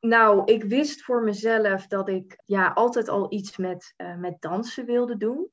Nou, 0.00 0.52
ik 0.52 0.64
wist 0.64 1.02
voor 1.02 1.22
mezelf 1.22 1.86
dat 1.86 2.08
ik 2.08 2.42
ja, 2.44 2.68
altijd 2.68 3.08
al 3.08 3.32
iets 3.32 3.56
met, 3.56 3.94
uh, 3.96 4.16
met 4.16 4.40
dansen 4.40 4.86
wilde 4.86 5.16
doen. 5.16 5.50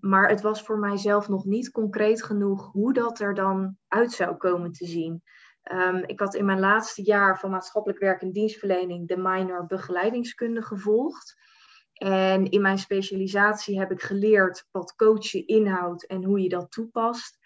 Maar 0.00 0.28
het 0.28 0.40
was 0.40 0.62
voor 0.62 0.78
mijzelf 0.78 1.28
nog 1.28 1.44
niet 1.44 1.70
concreet 1.70 2.22
genoeg 2.22 2.72
hoe 2.72 2.92
dat 2.92 3.20
er 3.20 3.34
dan 3.34 3.76
uit 3.88 4.12
zou 4.12 4.36
komen 4.36 4.72
te 4.72 4.86
zien. 4.86 5.22
Um, 5.72 6.04
ik 6.06 6.20
had 6.20 6.34
in 6.34 6.44
mijn 6.44 6.60
laatste 6.60 7.02
jaar 7.02 7.38
van 7.38 7.50
maatschappelijk 7.50 8.00
werk 8.00 8.22
en 8.22 8.32
dienstverlening 8.32 9.08
de 9.08 9.16
minor 9.16 9.66
begeleidingskunde 9.66 10.62
gevolgd. 10.62 11.36
En 11.92 12.50
in 12.50 12.62
mijn 12.62 12.78
specialisatie 12.78 13.78
heb 13.78 13.90
ik 13.90 14.02
geleerd 14.02 14.66
wat 14.70 14.94
coachen 14.94 15.46
inhoudt 15.46 16.06
en 16.06 16.24
hoe 16.24 16.40
je 16.40 16.48
dat 16.48 16.70
toepast. 16.70 17.38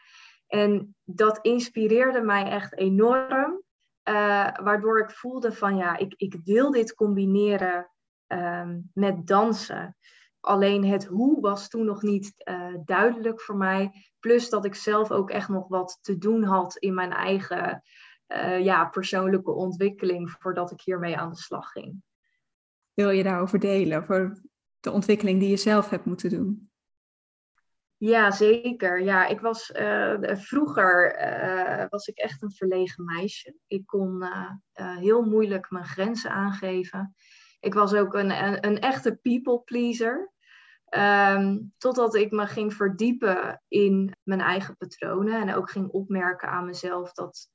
En 0.46 0.96
dat 1.04 1.38
inspireerde 1.42 2.20
mij 2.20 2.44
echt 2.44 2.76
enorm. 2.76 3.62
Uh, 4.08 4.48
waardoor 4.62 4.98
ik 4.98 5.10
voelde 5.10 5.52
van 5.52 5.76
ja, 5.76 5.96
ik, 5.96 6.14
ik 6.16 6.36
wil 6.44 6.70
dit 6.70 6.94
combineren 6.94 7.90
um, 8.26 8.90
met 8.94 9.26
dansen. 9.26 9.96
Alleen 10.40 10.84
het 10.84 11.04
hoe 11.04 11.40
was 11.40 11.68
toen 11.68 11.84
nog 11.84 12.02
niet 12.02 12.34
uh, 12.44 12.74
duidelijk 12.84 13.40
voor 13.40 13.56
mij. 13.56 14.10
Plus 14.20 14.50
dat 14.50 14.64
ik 14.64 14.74
zelf 14.74 15.10
ook 15.10 15.30
echt 15.30 15.48
nog 15.48 15.68
wat 15.68 15.98
te 16.00 16.18
doen 16.18 16.42
had 16.42 16.76
in 16.76 16.94
mijn 16.94 17.12
eigen 17.12 17.82
uh, 18.28 18.64
ja, 18.64 18.84
persoonlijke 18.84 19.50
ontwikkeling 19.50 20.30
voordat 20.30 20.70
ik 20.70 20.80
hiermee 20.80 21.16
aan 21.16 21.30
de 21.30 21.36
slag 21.36 21.70
ging. 21.70 22.02
Wil 22.92 23.10
je 23.10 23.22
daarover 23.22 23.58
delen, 23.58 24.04
voor 24.04 24.40
de 24.80 24.90
ontwikkeling 24.90 25.40
die 25.40 25.50
je 25.50 25.56
zelf 25.56 25.90
hebt 25.90 26.04
moeten 26.04 26.30
doen? 26.30 26.70
Ja, 27.98 28.30
zeker. 28.30 29.02
Ja, 29.02 29.26
ik 29.26 29.40
was 29.40 29.70
uh, 29.70 30.14
vroeger 30.22 31.20
uh, 31.20 31.84
was 31.88 32.06
ik 32.06 32.16
echt 32.18 32.42
een 32.42 32.52
verlegen 32.52 33.04
meisje. 33.04 33.54
Ik 33.66 33.86
kon 33.86 34.22
uh, 34.22 34.96
heel 34.96 35.22
moeilijk 35.22 35.70
mijn 35.70 35.84
grenzen 35.84 36.30
aangeven. 36.30 37.14
Ik 37.60 37.74
was 37.74 37.94
ook 37.94 38.14
een, 38.14 38.64
een, 38.66 38.80
echte 38.80 39.16
people 39.22 39.60
pleaser. 39.60 40.32
Um, 40.96 41.74
totdat 41.78 42.14
ik 42.14 42.30
me 42.30 42.46
ging 42.46 42.74
verdiepen 42.74 43.62
in 43.68 44.16
mijn 44.22 44.40
eigen 44.40 44.76
patronen 44.76 45.40
en 45.40 45.54
ook 45.54 45.70
ging 45.70 45.90
opmerken 45.90 46.48
aan 46.48 46.66
mezelf 46.66 47.12
dat, 47.12 47.48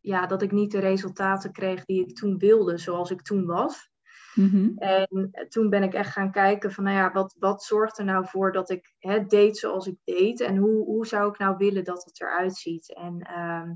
ja, 0.00 0.26
dat 0.26 0.42
ik 0.42 0.52
niet 0.52 0.70
de 0.70 0.78
resultaten 0.78 1.52
kreeg 1.52 1.84
die 1.84 2.06
ik 2.06 2.16
toen 2.16 2.38
wilde, 2.38 2.78
zoals 2.78 3.10
ik 3.10 3.22
toen 3.22 3.46
was. 3.46 3.91
Mhm. 4.34 4.76
En 4.76 5.30
toen 5.48 5.70
ben 5.70 5.82
ik 5.82 5.94
echt 5.94 6.12
gaan 6.12 6.30
kijken 6.30 6.72
van, 6.72 6.84
nou 6.84 6.96
ja, 6.96 7.12
wat, 7.12 7.36
wat 7.38 7.62
zorgt 7.62 7.98
er 7.98 8.04
nou 8.04 8.26
voor 8.26 8.52
dat 8.52 8.70
ik 8.70 8.94
hè, 8.98 9.26
deed 9.26 9.58
zoals 9.58 9.86
ik 9.86 9.96
deed? 10.04 10.40
En 10.40 10.56
hoe, 10.56 10.84
hoe 10.84 11.06
zou 11.06 11.30
ik 11.30 11.38
nou 11.38 11.56
willen 11.56 11.84
dat 11.84 12.04
het 12.04 12.20
eruit 12.20 12.56
ziet? 12.56 12.94
En 12.94 13.20
ehm, 13.20 13.72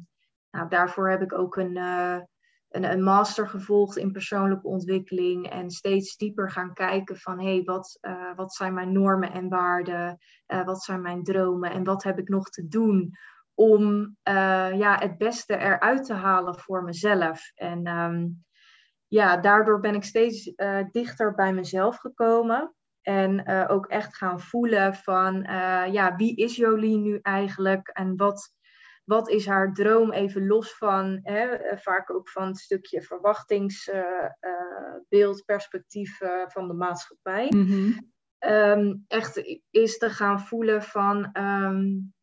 nou, 0.50 0.68
daarvoor 0.68 1.10
heb 1.10 1.22
ik 1.22 1.32
ook 1.32 1.56
een, 1.56 1.76
uh, 1.76 2.18
een, 2.68 2.84
een, 2.84 3.02
master 3.02 3.48
gevolgd 3.48 3.96
in 3.96 4.12
persoonlijke 4.12 4.66
ontwikkeling. 4.66 5.50
En 5.50 5.70
steeds 5.70 6.16
dieper 6.16 6.50
gaan 6.50 6.72
kijken 6.72 7.16
van, 7.16 7.40
hé, 7.40 7.54
hey, 7.54 7.62
wat, 7.64 7.98
uh, 8.00 8.34
wat 8.34 8.54
zijn 8.54 8.74
mijn 8.74 8.92
normen 8.92 9.32
en 9.32 9.48
waarden? 9.48 10.18
Uh, 10.46 10.64
wat 10.64 10.82
zijn 10.82 11.02
mijn 11.02 11.22
dromen? 11.22 11.70
En 11.70 11.84
wat 11.84 12.02
heb 12.02 12.18
ik 12.18 12.28
nog 12.28 12.48
te 12.48 12.68
doen 12.68 13.10
om 13.54 14.16
ja, 14.74 14.98
het 14.98 15.18
beste 15.18 15.56
eruit 15.56 16.04
te 16.04 16.14
halen 16.14 16.58
voor 16.58 16.82
mezelf? 16.82 17.50
En... 17.54 17.86
Um, 17.86 18.44
ja, 19.08 19.36
daardoor 19.36 19.80
ben 19.80 19.94
ik 19.94 20.04
steeds 20.04 20.52
uh, 20.56 20.84
dichter 20.90 21.34
bij 21.34 21.52
mezelf 21.52 21.96
gekomen. 21.96 22.74
En 23.02 23.50
uh, 23.50 23.64
ook 23.68 23.86
echt 23.86 24.16
gaan 24.16 24.40
voelen 24.40 24.94
van, 24.94 25.36
uh, 25.36 25.92
ja, 25.92 26.16
wie 26.16 26.36
is 26.36 26.56
Jolien 26.56 27.02
nu 27.02 27.18
eigenlijk? 27.22 27.88
En 27.88 28.16
wat, 28.16 28.54
wat 29.04 29.28
is 29.28 29.46
haar 29.46 29.72
droom? 29.72 30.12
Even 30.12 30.46
los 30.46 30.76
van, 30.76 31.20
hè, 31.22 31.56
vaak 31.76 32.10
ook 32.10 32.28
van 32.28 32.46
het 32.46 32.58
stukje 32.58 33.02
verwachtingsbeeld, 33.02 35.44
perspectief 35.44 36.18
van 36.46 36.68
de 36.68 36.74
maatschappij. 36.74 37.52
Mm 37.56 38.14
um, 38.40 39.04
echt 39.08 39.60
is 39.70 39.98
te 39.98 40.10
gaan 40.10 40.40
voelen 40.40 40.82
van, 40.82 41.30
um, 41.32 42.14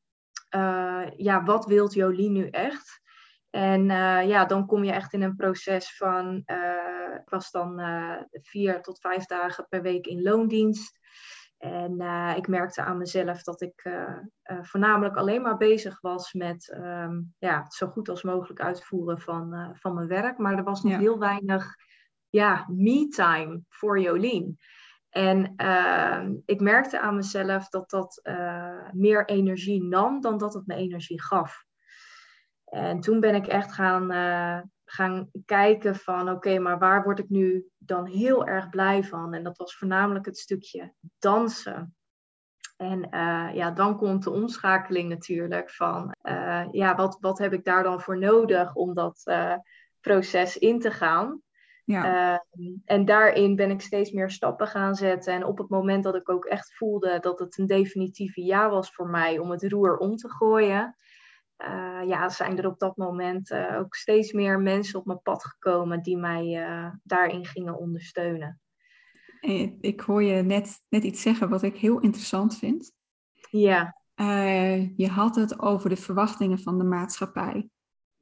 ja, 1.16 1.44
wat 1.44 1.66
wilt 1.66 1.94
Jolien 1.94 2.32
nu 2.32 2.48
echt? 2.48 3.02
En 3.54 3.90
uh, 3.90 4.28
ja, 4.28 4.46
dan 4.46 4.66
kom 4.66 4.84
je 4.84 4.92
echt 4.92 5.14
in 5.14 5.22
een 5.22 5.36
proces 5.36 5.98
van, 5.98 6.44
uh, 6.46 7.16
ik 7.22 7.30
was 7.30 7.52
dan 7.52 7.80
uh, 7.80 8.22
vier 8.32 8.82
tot 8.82 9.00
vijf 9.00 9.26
dagen 9.26 9.66
per 9.70 9.82
week 9.82 10.08
in 10.08 10.22
loondienst. 10.22 11.00
En 11.58 12.02
ik 12.36 12.48
merkte 12.48 12.82
aan 12.82 12.98
mezelf 12.98 13.44
dat 13.44 13.62
ik 13.62 13.90
voornamelijk 14.62 15.16
alleen 15.18 15.42
maar 15.42 15.58
bezig 15.58 16.02
was 16.02 16.34
met 16.34 16.76
um, 16.78 17.34
ja, 17.38 17.64
het 17.64 17.74
zo 17.74 17.88
goed 17.88 18.10
als 18.10 18.24
mogelijk 18.24 18.60
uitvoeren 18.62 19.20
van, 19.20 19.76
van 19.80 19.94
mijn 19.94 20.08
werk. 20.08 20.38
Maar 20.38 20.58
er 20.58 20.64
was 20.64 20.84
nog 20.84 20.98
heel 20.98 21.20
weinig 21.20 21.76
ja, 22.30 22.66
me-time 22.70 23.62
voor 23.70 24.00
Jolien. 24.00 24.58
En 25.10 25.54
ehm, 25.56 26.36
ik 26.46 26.60
merkte 26.60 27.00
aan 27.00 27.16
mezelf 27.16 27.70
dat 27.70 27.90
dat 27.90 28.22
meer 28.92 29.28
energie 29.28 29.84
nam 29.84 30.22
dan 30.22 30.38
dat 30.38 30.54
het 30.54 30.68
me 30.68 30.76
energie 30.76 31.22
gaf. 31.22 31.66
En 32.74 33.00
toen 33.00 33.20
ben 33.20 33.36
ik 33.36 33.48
echt 33.48 33.74
gaan, 33.74 34.12
uh, 34.12 34.62
gaan 34.86 35.30
kijken 35.46 35.96
van 35.96 36.30
oké, 36.30 36.60
maar 36.60 36.80
waar 36.80 37.04
word 37.04 37.20
ik 37.20 37.30
nu 37.30 37.66
dan 37.78 38.06
heel 38.06 38.48
erg 38.48 38.70
blij 38.70 39.04
van? 39.04 39.34
En 39.34 39.44
dat 39.44 39.58
was 39.58 39.78
voornamelijk 39.78 40.26
het 40.26 40.38
stukje 40.38 40.94
dansen. 41.20 41.96
En 42.78 43.08
uh, 43.12 43.50
ja, 43.54 43.72
dan 43.72 43.98
komt 43.98 44.24
de 44.24 44.32
omschakeling 44.32 45.10
natuurlijk 45.10 45.70
van 45.70 46.16
uh, 46.22 46.64
ja, 46.72 46.96
wat, 46.96 47.18
wat 47.20 47.38
heb 47.38 47.54
ik 47.54 47.64
daar 47.64 47.84
dan 47.84 48.02
voor 48.02 48.18
nodig 48.18 48.76
om 48.76 48.94
dat 48.94 49.34
proces 50.02 50.58
in 50.58 50.80
te 50.80 50.92
gaan? 50.92 51.42
Ja. 51.86 52.44
en 52.86 53.06
daarin 53.06 53.56
ben 53.56 53.70
ik 53.70 53.82
steeds 53.82 54.12
meer 54.12 54.30
stappen 54.30 54.68
gaan 54.68 54.96
zetten. 54.96 55.34
En 55.34 55.46
op 55.46 55.58
het 55.58 55.70
moment 55.70 56.04
dat 56.04 56.16
ik 56.16 56.30
ook 56.30 56.46
echt 56.46 56.76
voelde 56.76 57.20
dat 57.20 57.40
het 57.40 57.58
een 57.58 57.66
definitieve 57.66 58.44
ja 58.44 58.70
was 58.70 58.94
voor 58.94 59.08
mij 59.08 59.40
om 59.40 59.52
het 59.52 59.64
roer 59.64 59.98
om 59.98 60.16
te 60.16 60.30
gooien, 60.30 60.96
uh, 61.68 62.08
ja, 62.08 62.30
zijn 62.30 62.58
er 62.58 62.68
op 62.68 62.80
dat 62.80 62.98
moment 62.98 63.52
uh, 63.52 63.80
ook 63.80 63.96
steeds 63.96 64.32
meer 64.32 64.60
mensen 64.60 65.00
op 65.00 65.06
mijn 65.06 65.22
pad 65.22 65.46
gekomen 65.46 66.02
die 66.02 66.18
mij 66.18 66.68
uh, 66.68 66.90
daarin 67.04 67.46
gingen 67.46 67.78
ondersteunen. 67.78 68.62
Ik 69.82 70.00
hoor 70.00 70.24
je 70.24 70.42
net, 70.42 70.84
net 70.90 71.04
iets 71.04 71.22
zeggen 71.22 71.50
wat 71.50 71.64
ik 71.64 71.78
heel 71.78 72.00
interessant 72.00 72.58
vind. 72.58 72.92
Ja. 73.50 73.96
je 74.96 75.08
had 75.12 75.36
het 75.36 75.60
over 75.60 75.90
de 75.90 75.96
verwachtingen 75.96 76.60
van 76.60 76.78
de 76.78 76.84
maatschappij. 76.84 77.70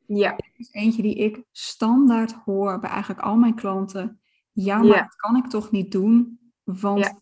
Ja. 0.05 0.37
Is 0.53 0.71
eentje 0.71 1.01
die 1.01 1.15
ik 1.15 1.43
standaard 1.51 2.33
hoor 2.33 2.79
bij 2.79 2.89
eigenlijk 2.89 3.21
al 3.21 3.35
mijn 3.35 3.55
klanten. 3.55 4.21
Ja, 4.51 4.77
maar 4.77 4.97
dat 4.97 5.15
kan 5.15 5.35
ik 5.35 5.47
toch 5.47 5.71
niet 5.71 5.91
doen, 5.91 6.39
want 6.63 7.21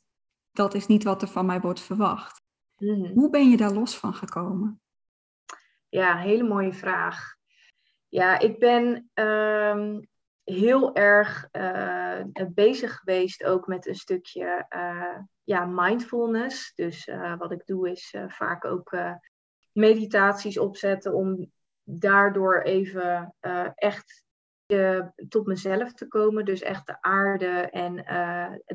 dat 0.52 0.74
is 0.74 0.88
niet 0.88 1.04
wat 1.04 1.22
er 1.22 1.28
van 1.28 1.46
mij 1.46 1.62
wordt 1.62 1.80
verwacht. 1.80 2.42
Mm 2.78 3.04
-hmm. 3.04 3.14
Hoe 3.14 3.30
ben 3.30 3.50
je 3.50 3.58
daar 3.58 3.74
los 3.74 3.98
van 3.98 4.14
gekomen? 4.14 4.82
Ja, 5.90 6.18
hele 6.18 6.44
mooie 6.44 6.74
vraag. 6.74 7.36
Ja, 8.08 8.40
ik 8.40 8.60
ben 8.60 9.10
um, 9.14 10.08
heel 10.44 10.96
erg 10.96 11.48
uh, 11.52 12.22
bezig 12.54 12.96
geweest 12.96 13.44
ook 13.44 13.68
met 13.68 13.88
een 13.88 13.96
stukje 13.96 14.66
uh, 14.76 15.18
ja, 15.44 15.66
mindfulness. 15.66 16.74
Dus 16.76 17.08
uh, 17.08 17.38
wat 17.38 17.52
ik 17.52 17.66
doe 17.66 17.92
is 17.92 18.16
vaak 18.28 18.66
ook 18.66 18.98
meditaties 19.72 20.58
opzetten 20.58 21.14
om 21.14 21.52
daardoor 21.84 22.62
even 22.62 23.36
echt 23.76 24.24
tot 25.30 25.46
mezelf 25.46 25.94
te 25.94 26.08
komen. 26.08 26.46
Dus 26.46 26.62
echt 26.62 26.86
de 26.86 27.02
aarde. 27.02 27.70
En 27.70 27.96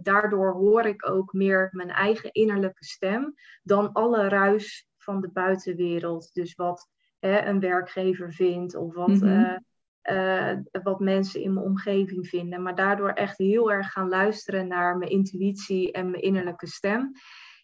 daardoor 0.02 0.52
hoor 0.52 0.84
ik 0.84 1.08
ook 1.08 1.32
meer 1.32 1.68
mijn 1.72 1.90
eigen 1.90 2.32
innerlijke 2.32 2.84
stem 2.84 3.34
dan 3.62 3.92
alle 3.92 4.28
ruis 4.28 4.88
van 4.96 5.20
de 5.20 5.30
buitenwereld. 5.30 6.30
Dus 6.32 6.54
wat 6.54 6.88
een 7.24 7.60
werkgever 7.60 8.32
vindt 8.32 8.74
of 8.74 8.94
wat, 8.94 9.08
mhm. 9.08 9.58
eh, 10.02 10.50
eh, 10.50 10.58
wat 10.82 11.00
mensen 11.00 11.40
in 11.40 11.52
mijn 11.52 11.66
omgeving 11.66 12.28
vinden. 12.28 12.62
Maar 12.62 12.74
daardoor 12.74 13.10
echt 13.10 13.38
heel 13.38 13.72
erg 13.72 13.92
gaan 13.92 14.08
luisteren 14.08 14.66
naar 14.66 14.96
mijn 14.96 15.10
intuïtie 15.10 15.92
en 15.92 16.10
mijn 16.10 16.22
innerlijke 16.22 16.66
stem. 16.66 17.12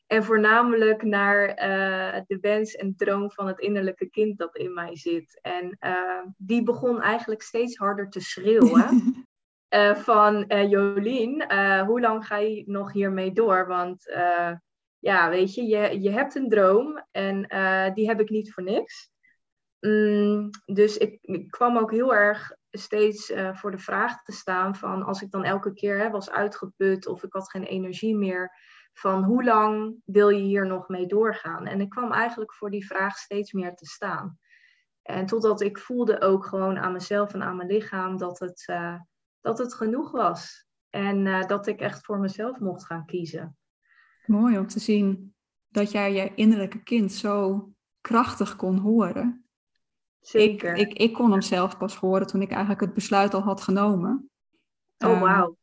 En 0.07 0.25
voornamelijk 0.25 1.03
naar 1.03 1.49
eh, 1.49 2.21
de 2.27 2.39
wens 2.41 2.75
en 2.75 2.97
droom 2.97 3.31
van 3.31 3.47
het 3.47 3.59
innerlijke 3.59 4.11
kind 4.11 4.39
dat 4.39 4.57
in 4.57 4.75
mij 4.75 4.97
zit. 4.97 5.39
En 5.43 5.79
die 6.37 6.63
begon 6.63 7.01
eigenlijk 7.01 7.43
steeds 7.43 7.77
harder 7.77 8.09
te 8.09 8.21
schreeuwen. 8.21 8.89
van 10.11 10.45
Jolien, 10.69 11.45
hoe 11.87 12.01
lang 12.01 12.27
ga 12.27 12.37
je 12.37 12.63
nog 12.67 12.93
hiermee 12.93 13.33
door? 13.33 13.67
Want 13.67 14.13
ja, 14.99 15.31
weet 15.31 15.55
je, 15.55 15.67
je, 15.67 16.01
je 16.01 16.11
hebt 16.11 16.35
een 16.35 16.49
droom 16.49 17.05
en 17.11 17.41
die 17.95 18.09
heb 18.09 18.21
ik 18.21 18.31
niet 18.31 18.53
voor 18.53 18.63
niks. 18.63 19.11
Mm, 19.81 20.51
dus 20.65 20.97
ik, 20.97 21.51
kwam 21.51 21.77
ook 21.77 21.91
heel 21.91 22.15
erg 22.15 22.53
steeds 22.71 23.33
voor 23.53 23.71
de 23.71 23.79
vraag 23.79 24.23
te 24.23 24.33
staan 24.33 24.77
van 24.77 25.03
als 25.03 25.23
ik 25.23 25.31
dan 25.31 25.45
elke 25.45 25.73
keer 25.73 25.99
hè, 25.99 26.11
was 26.11 26.31
uitgeput 26.31 27.07
of 27.07 27.23
ik 27.23 27.33
had 27.33 27.51
geen 27.51 27.65
energie 27.65 28.17
meer 28.17 28.53
van 28.93 29.25
hoe 29.25 29.45
lang 29.45 29.95
wil 30.05 30.29
je 30.29 30.43
hier 30.43 30.67
nog 30.67 30.89
mee 30.89 31.07
doorgaan? 31.07 31.67
En 31.67 31.81
ik 31.81 31.89
kwam 31.89 32.13
eigenlijk 32.13 32.55
voor 32.55 32.71
die 32.71 32.87
vraag 32.87 33.17
steeds 33.17 33.53
meer 33.53 33.75
te 33.75 33.87
staan. 33.87 34.39
En 35.03 35.27
totdat 35.27 35.61
ik 35.61 35.79
voelde 35.79 36.21
ook 36.21 36.47
gewoon 36.47 36.79
aan 36.79 36.93
mezelf 36.93 37.35
en 37.35 37.43
aan 37.43 37.57
mijn 37.57 37.69
lichaam 37.69 38.17
dat 38.17 38.39
het, 38.39 38.65
uh, 38.71 39.01
dat 39.41 39.59
het 39.59 39.75
genoeg 39.75 40.11
was. 40.11 40.69
En 40.91 41.27
uh, 41.27 41.47
dat 41.47 41.67
ik 41.67 41.81
echt 41.81 42.05
voor 42.05 42.19
mezelf 42.19 42.59
mocht 42.59 42.85
gaan 42.85 43.05
kiezen. 43.05 43.57
Mooi 44.27 44.59
om 44.59 44.67
te 44.67 44.81
zien 44.81 45.35
dat 45.69 45.91
jij 45.91 46.13
je 46.13 46.35
innerlijke 46.35 46.83
kind 46.83 47.13
zo 47.13 47.69
krachtig 48.01 48.57
kon 48.57 48.79
horen. 48.79 49.45
Zeker. 50.21 50.75
Ik, 50.75 50.89
ik, 50.89 50.99
ik 50.99 51.13
kon 51.13 51.31
hem 51.31 51.41
zelf 51.41 51.79
pas 51.79 51.97
horen 51.97 52.27
toen 52.27 52.43
ik 52.43 52.51
eigenlijk 52.51 52.81
het 52.81 52.95
besluit 52.95 53.35
al 53.35 53.43
had 53.43 53.61
genomen. 53.61 54.31
Oh, 54.99 55.21
wauw 55.21 55.59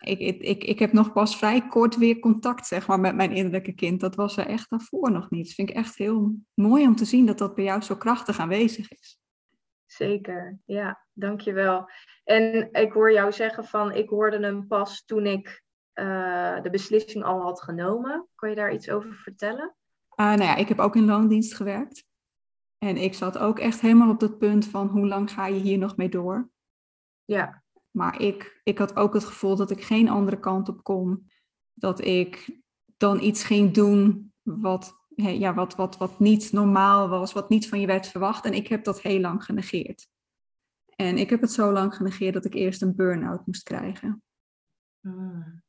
ik, 0.00 0.18
ik, 0.40 0.64
ik 0.64 0.78
heb 0.78 0.92
nog 0.92 1.12
pas 1.12 1.36
vrij 1.36 1.66
kort 1.68 1.96
weer 1.96 2.18
contact 2.18 2.66
zeg 2.66 2.86
maar, 2.86 3.00
met 3.00 3.14
mijn 3.14 3.32
innerlijke 3.32 3.72
kind. 3.72 4.00
Dat 4.00 4.14
was 4.14 4.36
er 4.36 4.46
echt 4.46 4.70
daarvoor 4.70 5.10
nog 5.10 5.30
niet. 5.30 5.44
Dat 5.44 5.54
vind 5.54 5.70
ik 5.70 5.76
echt 5.76 5.96
heel 5.96 6.34
mooi 6.54 6.86
om 6.86 6.96
te 6.96 7.04
zien 7.04 7.26
dat 7.26 7.38
dat 7.38 7.54
bij 7.54 7.64
jou 7.64 7.80
zo 7.80 7.96
krachtig 7.96 8.38
aanwezig 8.38 8.92
is. 8.92 9.18
Zeker, 9.86 10.58
ja, 10.64 11.04
dankjewel. 11.12 11.90
En 12.24 12.68
ik 12.72 12.92
hoor 12.92 13.12
jou 13.12 13.32
zeggen 13.32 13.64
van, 13.64 13.92
ik 13.92 14.08
hoorde 14.08 14.38
hem 14.38 14.66
pas 14.66 15.04
toen 15.04 15.26
ik 15.26 15.62
uh, 15.94 16.62
de 16.62 16.70
beslissing 16.70 17.24
al 17.24 17.40
had 17.40 17.62
genomen. 17.62 18.28
Kan 18.34 18.48
je 18.48 18.54
daar 18.54 18.72
iets 18.72 18.90
over 18.90 19.14
vertellen? 19.14 19.74
Uh, 20.16 20.26
nou 20.26 20.42
ja, 20.42 20.56
ik 20.56 20.68
heb 20.68 20.78
ook 20.78 20.96
in 20.96 21.04
loondienst 21.04 21.54
gewerkt. 21.54 22.04
En 22.84 22.96
ik 22.96 23.14
zat 23.14 23.38
ook 23.38 23.58
echt 23.58 23.80
helemaal 23.80 24.10
op 24.10 24.20
dat 24.20 24.38
punt 24.38 24.66
van, 24.66 24.88
hoe 24.88 25.06
lang 25.06 25.32
ga 25.32 25.46
je 25.46 25.60
hier 25.60 25.78
nog 25.78 25.96
mee 25.96 26.08
door? 26.08 26.50
Ja. 27.24 27.62
Maar 27.90 28.20
ik, 28.20 28.60
ik 28.64 28.78
had 28.78 28.96
ook 28.96 29.14
het 29.14 29.24
gevoel 29.24 29.56
dat 29.56 29.70
ik 29.70 29.82
geen 29.82 30.08
andere 30.08 30.40
kant 30.40 30.68
op 30.68 30.82
kon. 30.82 31.30
Dat 31.74 32.04
ik 32.04 32.60
dan 32.96 33.22
iets 33.22 33.44
ging 33.44 33.74
doen 33.74 34.32
wat, 34.42 34.92
ja, 35.14 35.54
wat, 35.54 35.74
wat, 35.74 35.96
wat 35.96 36.18
niet 36.18 36.52
normaal 36.52 37.08
was, 37.08 37.32
wat 37.32 37.48
niet 37.48 37.68
van 37.68 37.80
je 37.80 37.86
werd 37.86 38.06
verwacht. 38.06 38.44
En 38.44 38.54
ik 38.54 38.66
heb 38.66 38.84
dat 38.84 39.02
heel 39.02 39.20
lang 39.20 39.44
genegeerd. 39.44 40.08
En 40.96 41.18
ik 41.18 41.30
heb 41.30 41.40
het 41.40 41.52
zo 41.52 41.72
lang 41.72 41.94
genegeerd 41.94 42.34
dat 42.34 42.44
ik 42.44 42.54
eerst 42.54 42.82
een 42.82 42.96
burn-out 42.96 43.46
moest 43.46 43.62
krijgen. 43.62 44.22
Hmm. 45.00 45.62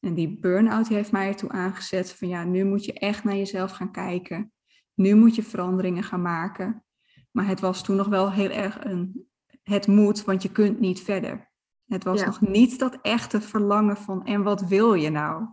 En 0.00 0.14
die 0.14 0.38
burn-out 0.40 0.88
heeft 0.88 1.12
mij 1.12 1.28
ertoe 1.28 1.50
aangezet 1.50 2.12
van 2.12 2.28
ja, 2.28 2.44
nu 2.44 2.64
moet 2.64 2.84
je 2.84 2.92
echt 2.92 3.24
naar 3.24 3.36
jezelf 3.36 3.70
gaan 3.70 3.92
kijken. 3.92 4.52
Nu 4.94 5.14
moet 5.14 5.34
je 5.34 5.42
veranderingen 5.42 6.02
gaan 6.02 6.22
maken. 6.22 6.84
Maar 7.30 7.46
het 7.46 7.60
was 7.60 7.82
toen 7.82 7.96
nog 7.96 8.08
wel 8.08 8.32
heel 8.32 8.50
erg 8.50 8.84
een, 8.84 9.28
het 9.62 9.86
moet, 9.86 10.24
want 10.24 10.42
je 10.42 10.52
kunt 10.52 10.80
niet 10.80 11.00
verder. 11.00 11.50
Het 11.86 12.04
was 12.04 12.24
nog 12.24 12.40
niet 12.40 12.78
dat 12.78 12.98
echte 13.02 13.40
verlangen 13.40 13.96
van 13.96 14.26
en 14.26 14.42
wat 14.42 14.60
wil 14.60 14.94
je 14.94 15.10
nou? 15.10 15.46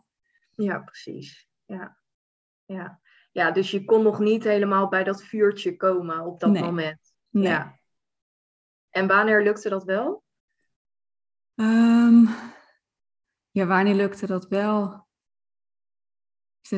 Ja, 0.55 0.79
precies. 0.79 1.49
Ja. 1.65 1.97
Ja. 2.65 3.01
ja, 3.31 3.51
dus 3.51 3.71
je 3.71 3.85
kon 3.85 4.03
nog 4.03 4.19
niet 4.19 4.43
helemaal 4.43 4.89
bij 4.89 5.03
dat 5.03 5.23
vuurtje 5.23 5.75
komen 5.75 6.19
op 6.19 6.39
dat 6.39 6.53
moment. 6.53 7.13
Nee. 7.29 7.43
Ja. 7.43 7.79
En 8.89 9.07
wanneer 9.07 9.43
lukte 9.43 9.69
dat 9.69 9.83
wel? 9.83 10.23
Um, 11.55 12.27
ja, 13.51 13.65
wanneer 13.65 13.95
lukte 13.95 14.27
dat 14.27 14.47
wel? 14.47 15.07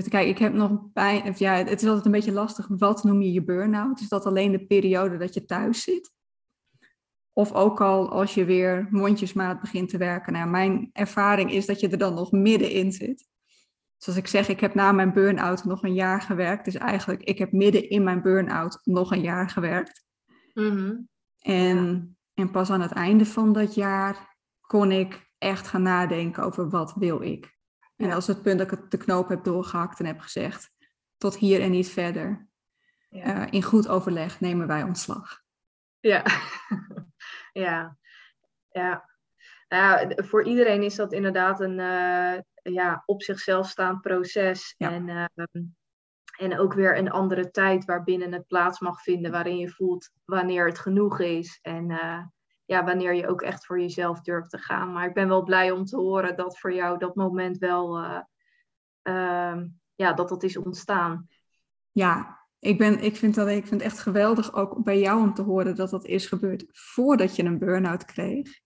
Kijk, 0.10 0.28
ik 0.28 0.38
heb 0.38 0.54
nog 0.54 0.92
pijn. 0.94 1.34
Ja, 1.38 1.54
het 1.54 1.82
is 1.82 1.88
altijd 1.88 2.06
een 2.06 2.12
beetje 2.12 2.32
lastig. 2.32 2.68
Wat 2.70 3.04
noem 3.04 3.22
je 3.22 3.32
je 3.32 3.44
burn-out? 3.44 4.00
Is 4.00 4.10
dat 4.10 4.26
alleen 4.26 4.52
de 4.52 4.66
periode 4.66 5.18
dat 5.18 5.34
je 5.34 5.46
thuis 5.46 5.84
zit? 5.84 6.12
Of 7.34 7.54
ook 7.54 7.82
al 7.82 8.10
als 8.10 8.34
je 8.34 8.46
weer 8.46 8.88
mondjesmaat 8.92 9.62
begint 9.62 9.90
te 9.90 9.98
werken. 9.98 10.34
Nou, 10.34 10.50
mijn 10.50 10.90
ervaring 10.94 11.51
is 11.51 11.66
dat 11.66 11.79
je 11.79 11.90
er 11.90 11.98
dan 11.98 12.14
nog 12.14 12.32
middenin 12.32 12.92
zit. 12.92 13.27
Zoals 13.98 14.20
ik 14.20 14.27
zeg, 14.27 14.48
ik 14.48 14.60
heb 14.60 14.74
na 14.74 14.92
mijn 14.92 15.14
burn-out 15.14 15.64
nog 15.64 15.84
een 15.84 15.94
jaar 15.94 16.22
gewerkt. 16.22 16.66
Dus 16.66 16.75
eigenlijk, 16.75 17.24
ik 17.24 17.38
heb 17.38 17.51
midden 17.51 17.90
in 17.90 18.03
mijn 18.03 18.22
burn-out 18.22 18.79
nog 18.84 19.12
een 19.12 19.22
jaar 19.22 19.50
gewerkt. 19.50 20.03
Mhm. 20.53 20.96
en, 21.40 22.18
en 22.34 22.51
pas 22.51 22.70
aan 22.70 22.82
het 22.82 22.92
einde 22.92 23.25
van 23.25 23.53
dat 23.53 23.75
jaar 23.75 24.38
kon 24.62 24.92
ik 24.92 25.32
echt 25.38 25.68
gaan 25.68 25.82
nadenken 25.82 26.44
over 26.44 26.70
wat 26.70 26.94
wil 26.94 27.22
ik. 27.22 27.60
En 28.01 28.09
dat 28.09 28.18
is 28.18 28.27
het 28.27 28.42
punt 28.42 28.59
dat 28.59 28.72
ik 28.72 28.92
de 28.92 28.98
knoop 28.98 29.29
heb 29.29 29.44
doorgehakt 29.44 30.00
en 30.00 30.05
heb 30.05 30.20
gezegd, 30.20 30.72
tot 31.18 31.35
hier 31.35 31.61
en 31.61 31.72
niet 31.72 31.90
verder. 31.90 32.48
Ja. 33.09 33.42
Uh, 33.42 33.48
in 33.50 33.64
goed 33.64 33.87
overleg 33.87 34.40
nemen 34.40 34.68
wij 34.68 34.83
ontslag. 34.83 35.42
Ja, 36.00 36.24
ja, 37.66 37.98
ja. 38.70 39.09
Nou, 39.68 40.24
voor 40.24 40.44
iedereen 40.44 40.83
is 40.83 40.96
dat 40.96 41.14
inderdaad 41.14 41.59
een 41.59 41.79
uh, 41.79 42.40
ja, 42.74 43.03
op 43.05 43.24
zichzelf 43.24 43.68
staand 43.68 44.01
proces. 44.01 44.75
En, 44.77 45.07
uh, 45.07 45.25
en 46.37 46.59
ook 46.59 46.74
weer 46.74 46.98
een 46.98 47.11
andere 47.11 47.51
tijd 47.51 47.85
waarbinnen 47.85 48.31
het 48.31 48.48
plaats 48.48 48.79
mag 48.79 49.01
vinden, 49.01 49.31
waarin 49.31 49.57
je 49.57 49.70
voelt 49.70 50.09
wanneer 50.25 50.66
het 50.66 50.79
genoeg 50.79 51.20
is. 51.20 51.59
En 51.61 51.90
uh, 51.90 52.24
ja, 52.72 52.84
wanneer 52.84 53.14
je 53.14 53.27
ook 53.27 53.42
echt 53.42 53.66
voor 53.66 53.79
jezelf 53.79 54.22
durft 54.22 54.50
te 54.50 54.57
gaan. 54.57 54.92
Maar 54.92 55.07
ik 55.07 55.14
ben 55.14 55.27
wel 55.27 55.44
blij 55.44 55.72
om 55.72 55.86
te 55.86 55.98
horen 55.98 56.36
dat 56.36 56.60
voor 56.60 56.74
jou 56.74 56.98
dat 56.98 57.16
moment 57.16 57.57
wel, 57.57 57.98
ehm, 59.01 59.68
ja, 59.96 60.14
dat 60.14 60.29
dat 60.29 60.44
is 60.44 60.57
ontstaan. 60.57 61.27
Ja, 61.92 62.40
ik, 62.60 62.77
ben, 62.77 63.00
ik, 63.00 63.16
vind 63.16 63.36
dat, 63.36 63.48
ik 63.48 63.68
vind 63.68 63.81
het 63.81 63.92
echt 63.92 64.00
geweldig 64.00 64.53
ook 64.53 64.84
bij 64.84 65.00
jou 65.00 65.22
om 65.22 65.34
te 65.34 65.42
horen 65.42 65.75
dat 65.75 65.90
dat 65.90 66.05
is 66.05 66.25
gebeurd 66.25 66.66
voordat 66.72 67.36
je 67.36 67.44
een 67.44 67.60
burn-out 67.60 68.05
kreeg. 68.05 68.60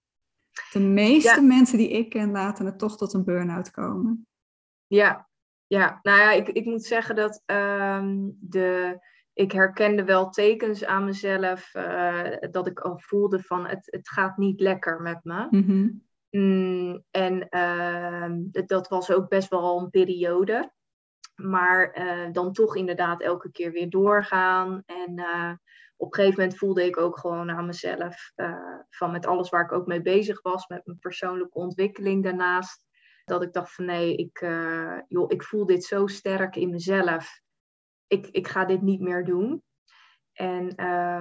De 0.72 0.80
meeste 0.80 1.42
mensen 1.42 1.78
die 1.78 1.90
ik 1.90 2.10
ken 2.10 2.32
laten 2.32 2.66
het 2.66 2.80
toch 2.80 2.98
tot 2.98 3.14
een 3.14 3.24
burn-out 3.24 3.72
komen. 3.72 4.28
Ja, 4.88 5.30
ja. 5.68 6.00
nou 6.02 6.20
ja, 6.20 6.32
ik, 6.32 6.48
ik 6.48 6.66
moet 6.66 6.84
zeggen 6.84 7.16
dat 7.16 7.42
ehm, 7.46 8.30
de, 8.40 9.00
ik 9.36 9.52
herkende 9.52 10.04
wel 10.04 10.30
tekens 10.30 10.86
aan 10.86 11.06
mezelf 11.06 11.74
uh, 11.74 12.32
dat 12.52 12.68
ik 12.68 12.80
al 12.80 13.00
voelde 13.00 13.40
van 13.40 13.68
het, 13.68 13.88
het 13.92 14.10
gaat 14.10 14.38
niet 14.38 14.60
lekker 14.60 15.02
met 15.02 15.24
me. 15.24 15.48
Mm 15.50 16.04
mm, 16.36 17.04
en 17.12 17.48
uh, 17.50 18.64
dat 18.66 18.88
was 18.88 19.12
ook 19.12 19.30
best 19.30 19.50
wel 19.50 19.80
een 19.80 19.90
periode. 19.90 20.74
Maar 21.36 21.98
uh, 21.98 22.32
dan 22.32 22.54
toch 22.54 22.76
inderdaad 22.76 23.22
elke 23.22 23.52
keer 23.52 23.72
weer 23.72 23.90
doorgaan. 23.90 24.84
En 24.86 25.20
uh, 25.20 25.52
op 25.98 26.08
een 26.08 26.20
gegeven 26.20 26.40
moment 26.40 26.58
voelde 26.58 26.86
ik 26.86 26.98
ook 26.98 27.18
gewoon 27.18 27.52
aan 27.52 27.66
mezelf, 27.66 28.32
van 28.90 29.12
met 29.12 29.26
alles 29.26 29.50
waar 29.50 29.64
ik 29.64 29.72
ook 29.72 29.86
mee 29.86 30.02
bezig 30.02 30.42
was, 30.42 30.68
met 30.68 30.86
mijn 30.86 31.00
persoonlijke 31.00 31.58
ontwikkeling 31.58 32.24
daarnaast, 32.24 32.86
dat 33.26 33.44
ik 33.44 33.54
dacht 33.54 33.74
van 33.74 33.86
nee, 33.86 34.16
ik, 34.16 34.40
joh, 35.08 35.32
ik 35.32 35.44
voel 35.44 35.66
dit 35.66 35.84
zo 35.84 36.08
sterk 36.08 36.56
in 36.56 36.70
mezelf. 36.70 37.44
Ik, 38.08 38.28
ik 38.28 38.48
ga 38.48 38.66
dit 38.66 38.82
niet 38.82 39.02
meer 39.02 39.26
doen. 39.26 39.64
En 40.34 40.74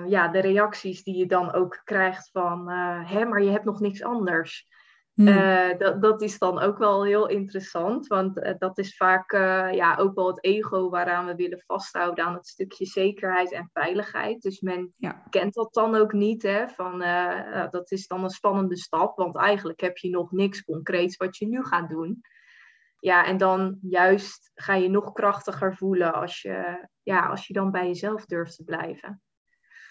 ja, 0.09 0.29
de 0.29 0.40
reacties 0.40 1.03
die 1.03 1.16
je 1.16 1.27
dan 1.27 1.53
ook 1.53 1.81
krijgt 1.85 2.31
van, 2.31 2.68
hè, 3.05 3.25
maar 3.25 3.42
je 3.42 3.51
hebt 3.51 3.64
nog 3.64 3.81
niks 3.81 4.03
anders. 4.03 4.66
Hmm. 5.14 5.29
Eh, 5.29 5.79
dat, 5.79 6.03
dat 6.03 6.23
is 6.23 6.38
dan 6.38 6.59
ook 6.59 6.79
wel 6.79 7.05
heel 7.05 7.29
interessant, 7.29 8.07
want 8.07 8.37
uh, 8.37 8.53
dat 8.59 8.79
is 8.79 8.97
vaak 8.97 9.33
uh, 9.33 9.73
ja, 9.73 9.97
ook 9.97 10.14
wel 10.14 10.27
het 10.27 10.44
ego 10.44 10.90
waaraan 10.90 11.27
we 11.27 11.35
willen 11.35 11.62
vasthouden 11.66 12.25
aan 12.25 12.35
het 12.35 12.47
stukje 12.47 12.87
zekerheid 12.87 13.53
en 13.53 13.70
veiligheid. 13.73 14.42
Dus 14.42 14.61
men 14.61 14.94
ja. 14.97 15.23
kent 15.31 15.55
dat 15.55 15.75
dan 15.75 15.94
ook 15.94 16.12
niet, 16.12 16.42
hè, 16.42 16.68
van, 16.68 16.99
dat 17.70 17.90
is 17.90 18.07
dan 18.07 18.25
een 18.25 18.31
spannende 18.31 18.77
stap, 18.77 19.16
want 19.16 19.37
eigenlijk 19.37 19.81
heb 19.81 19.97
je 19.97 20.11
nog 20.11 20.33
niks 20.33 20.64
concreets 20.64 21.16
wat 21.16 21.37
je 21.37 21.47
nu 21.47 21.64
gaat 21.64 21.88
doen. 21.88 22.20
Ja, 23.05 23.25
en 23.25 23.37
dan 23.37 23.79
juist 23.83 24.51
ga 24.55 24.75
je 24.75 24.88
nog 24.88 25.12
krachtiger 25.12 25.77
voelen 25.77 26.14
als 26.14 26.43
je, 26.43 26.88
ja, 27.03 27.27
als 27.27 27.47
je 27.47 27.53
dan 27.53 27.71
bij 27.71 27.87
jezelf 27.87 28.25
durft 28.25 28.57
te 28.57 28.64
blijven. 28.64 29.23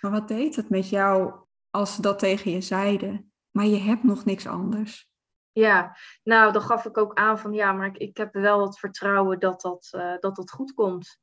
Maar 0.01 0.11
wat 0.11 0.27
deed 0.27 0.55
het 0.55 0.69
met 0.69 0.89
jou 0.89 1.33
als 1.69 1.95
ze 1.95 2.01
dat 2.01 2.19
tegen 2.19 2.51
je 2.51 2.61
zeiden? 2.61 3.31
Maar 3.51 3.65
je 3.65 3.79
hebt 3.79 4.03
nog 4.03 4.25
niks 4.25 4.47
anders. 4.47 5.09
Ja, 5.51 5.97
nou, 6.23 6.51
dan 6.51 6.61
gaf 6.61 6.85
ik 6.85 6.97
ook 6.97 7.13
aan 7.13 7.39
van 7.39 7.53
ja, 7.53 7.71
maar 7.71 7.87
ik, 7.87 7.97
ik 7.97 8.17
heb 8.17 8.33
wel 8.33 8.65
het 8.65 8.79
vertrouwen 8.79 9.39
dat 9.39 9.61
dat, 9.61 9.91
uh, 9.95 10.17
dat 10.19 10.35
dat 10.35 10.51
goed 10.51 10.73
komt. 10.73 11.19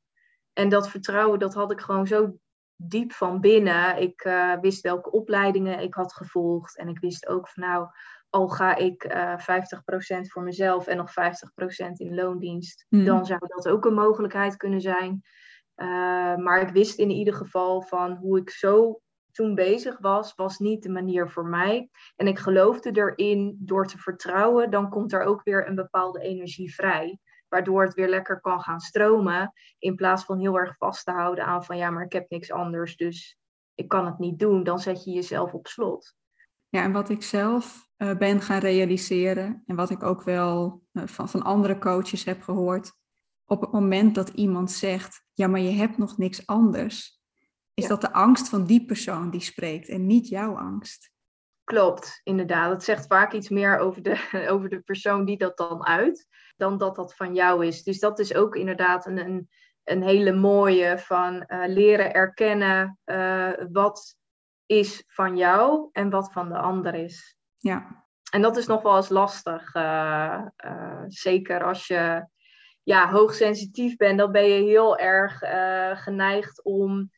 En 0.52 0.68
dat 0.68 0.88
vertrouwen, 0.88 1.38
dat 1.38 1.54
had 1.54 1.70
ik 1.70 1.80
gewoon 1.80 2.06
zo 2.06 2.38
diep 2.76 3.12
van 3.12 3.40
binnen. 3.40 4.02
Ik 4.02 4.24
uh, 4.24 4.60
wist 4.60 4.80
welke 4.80 5.10
opleidingen 5.10 5.80
ik 5.80 5.94
had 5.94 6.12
gevolgd. 6.12 6.76
En 6.76 6.88
ik 6.88 6.98
wist 6.98 7.26
ook 7.26 7.48
van 7.48 7.62
nou, 7.62 7.88
al 8.30 8.48
ga 8.48 8.76
ik 8.76 9.04
uh, 9.04 9.38
50% 9.38 9.42
voor 10.20 10.42
mezelf 10.42 10.86
en 10.86 10.96
nog 10.96 11.10
50% 11.10 11.12
in 11.92 12.14
loondienst, 12.14 12.86
mm. 12.88 13.04
dan 13.04 13.26
zou 13.26 13.40
dat 13.46 13.68
ook 13.68 13.84
een 13.84 13.94
mogelijkheid 13.94 14.56
kunnen 14.56 14.80
zijn. 14.80 15.22
Uh, 15.76 15.86
maar 16.36 16.60
ik 16.60 16.68
wist 16.68 16.98
in 16.98 17.10
ieder 17.10 17.34
geval 17.34 17.82
van 17.82 18.12
hoe 18.12 18.38
ik 18.38 18.50
zo 18.50 19.00
toen 19.32 19.54
bezig 19.54 19.98
was, 19.98 20.34
was 20.34 20.58
niet 20.58 20.82
de 20.82 20.88
manier 20.88 21.30
voor 21.30 21.46
mij. 21.46 21.88
En 22.16 22.26
ik 22.26 22.38
geloofde 22.38 22.90
erin 22.92 23.56
door 23.58 23.86
te 23.86 23.98
vertrouwen, 23.98 24.70
dan 24.70 24.90
komt 24.90 25.12
er 25.12 25.22
ook 25.22 25.42
weer 25.42 25.68
een 25.68 25.74
bepaalde 25.74 26.20
energie 26.20 26.74
vrij. 26.74 27.18
Waardoor 27.48 27.82
het 27.82 27.94
weer 27.94 28.08
lekker 28.08 28.40
kan 28.40 28.60
gaan 28.60 28.80
stromen. 28.80 29.52
In 29.78 29.94
plaats 29.94 30.24
van 30.24 30.38
heel 30.38 30.58
erg 30.58 30.76
vast 30.76 31.04
te 31.04 31.10
houden 31.10 31.44
aan 31.44 31.64
van 31.64 31.76
ja, 31.76 31.90
maar 31.90 32.04
ik 32.04 32.12
heb 32.12 32.30
niks 32.30 32.52
anders, 32.52 32.96
dus 32.96 33.38
ik 33.74 33.88
kan 33.88 34.06
het 34.06 34.18
niet 34.18 34.38
doen. 34.38 34.62
Dan 34.64 34.78
zet 34.78 35.04
je 35.04 35.10
jezelf 35.10 35.54
op 35.54 35.66
slot. 35.66 36.14
Ja, 36.68 36.82
en 36.82 36.92
wat 36.92 37.08
ik 37.08 37.22
zelf 37.22 37.89
uh, 38.02 38.16
ben 38.16 38.40
gaan 38.40 38.58
realiseren 38.58 39.62
en 39.66 39.76
wat 39.76 39.90
ik 39.90 40.02
ook 40.02 40.22
wel 40.22 40.82
uh, 40.92 41.06
van, 41.06 41.28
van 41.28 41.42
andere 41.42 41.78
coaches 41.78 42.24
heb 42.24 42.42
gehoord. 42.42 42.92
Op 43.44 43.60
het 43.60 43.72
moment 43.72 44.14
dat 44.14 44.28
iemand 44.28 44.70
zegt, 44.70 45.24
ja, 45.32 45.46
maar 45.46 45.60
je 45.60 45.70
hebt 45.70 45.98
nog 45.98 46.18
niks 46.18 46.46
anders, 46.46 47.20
is 47.74 47.86
dat 47.86 48.00
de 48.00 48.12
angst 48.12 48.48
van 48.48 48.64
die 48.64 48.84
persoon 48.84 49.30
die 49.30 49.40
spreekt 49.40 49.88
en 49.88 50.06
niet 50.06 50.28
jouw 50.28 50.56
angst. 50.56 51.10
Klopt, 51.64 52.20
inderdaad. 52.22 52.70
Het 52.70 52.84
zegt 52.84 53.06
vaak 53.06 53.32
iets 53.32 53.48
meer 53.48 53.78
over 53.78 54.02
de, 54.02 54.46
over 54.52 54.68
de 54.68 54.80
persoon 54.80 55.24
die 55.24 55.38
dat 55.38 55.56
dan 55.56 55.86
uit, 55.86 56.26
dan 56.56 56.78
dat 56.78 56.96
dat 56.96 57.14
van 57.14 57.34
jou 57.34 57.66
is. 57.66 57.82
Dus 57.82 57.98
dat 57.98 58.18
is 58.18 58.34
ook 58.34 58.56
inderdaad 58.56 59.06
een, 59.06 59.18
een, 59.18 59.48
een 59.84 60.02
hele 60.02 60.32
mooie 60.32 60.98
van 60.98 61.34
uh, 61.34 61.64
leren 61.66 62.14
erkennen 62.14 62.98
wat 63.72 64.16
is 64.66 65.04
van 65.06 65.36
jou 65.36 65.88
en 65.92 66.10
wat 66.10 66.32
van 66.32 66.48
de 66.48 66.58
ander 66.58 66.94
is. 66.94 67.39
Ja. 67.60 68.04
En 68.30 68.42
dat 68.42 68.56
is 68.56 68.66
nog 68.66 68.82
wel 68.82 68.96
eens 68.96 69.08
lastig. 69.08 69.74
Uh, 69.74 70.42
zeker 71.06 71.64
als 71.64 71.86
je 71.86 72.26
ja, 72.82 73.10
hoogsensitief 73.10 73.96
bent, 73.96 74.18
dan 74.18 74.32
ben 74.32 74.44
je 74.44 74.62
heel 74.62 74.98
erg 74.98 75.38
geneigd 76.02 76.64
om 76.64 77.10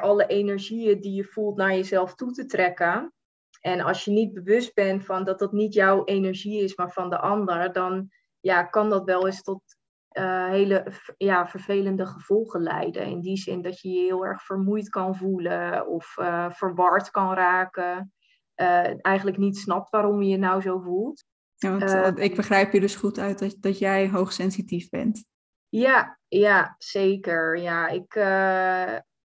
alle 0.00 0.26
energieën 0.26 1.00
die 1.00 1.14
je 1.14 1.24
voelt 1.24 1.56
naar 1.56 1.74
jezelf 1.74 2.14
toe 2.14 2.32
te 2.32 2.46
trekken. 2.46 3.12
En 3.60 3.80
als 3.80 4.04
je 4.04 4.10
niet 4.10 4.34
bewust 4.34 4.74
bent 4.74 5.04
van 5.04 5.24
dat 5.24 5.38
dat 5.38 5.52
niet 5.52 5.74
jouw 5.74 6.04
energie 6.04 6.62
is, 6.62 6.76
maar 6.76 6.92
van 6.92 7.10
de 7.10 7.18
ander, 7.18 7.72
dan 7.72 8.08
ja, 8.40 8.62
kan 8.62 8.90
dat 8.90 9.04
wel 9.04 9.26
eens 9.26 9.42
tot 9.42 9.62
hele 10.50 10.92
ja, 11.16 11.48
vervelende 11.48 12.06
gevolgen 12.06 12.62
leiden. 12.62 13.06
In 13.06 13.20
die 13.20 13.36
zin 13.36 13.62
dat 13.62 13.80
je 13.80 13.88
je 13.88 14.00
heel 14.00 14.24
erg 14.24 14.42
vermoeid 14.42 14.88
kan 14.88 15.16
voelen 15.16 15.86
of 15.86 16.14
verward 16.48 17.10
kan 17.10 17.34
raken. 17.34 18.12
Uh, 18.56 19.04
eigenlijk 19.04 19.36
niet 19.36 19.58
snapt 19.58 19.90
waarom 19.90 20.22
je 20.22 20.28
je 20.28 20.36
nou 20.36 20.60
zo 20.60 20.78
voelt. 20.78 21.24
Ja, 21.56 21.78
want, 21.78 22.18
ik 22.18 22.36
begrijp 22.36 22.72
je 22.72 22.80
dus 22.80 22.96
goed 22.96 23.18
uit 23.18 23.38
dat, 23.38 23.56
dat 23.60 23.78
jij 23.78 24.08
hoogsensitief 24.08 24.88
bent. 24.88 25.24
Ja, 25.68 26.18
ja 26.28 26.74
zeker. 26.78 27.58
Ja, 27.58 27.88
ik, 27.88 28.14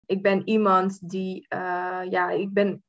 ik 0.06 0.22
ben 0.22 0.48
iemand 0.48 1.10
die, 1.10 1.46
ja, 2.10 2.30
ik 2.30 2.54
ben 2.54 2.84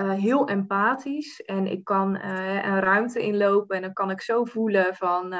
heel 0.00 0.48
empathisch 0.48 1.42
en 1.42 1.66
ik 1.66 1.84
kan 1.84 2.14
een 2.14 2.80
ruimte 2.80 3.20
inlopen 3.20 3.76
en 3.76 3.82
dan 3.82 3.92
kan 3.92 4.10
ik 4.10 4.20
zo 4.20 4.44
voelen 4.44 4.94
van 4.94 5.34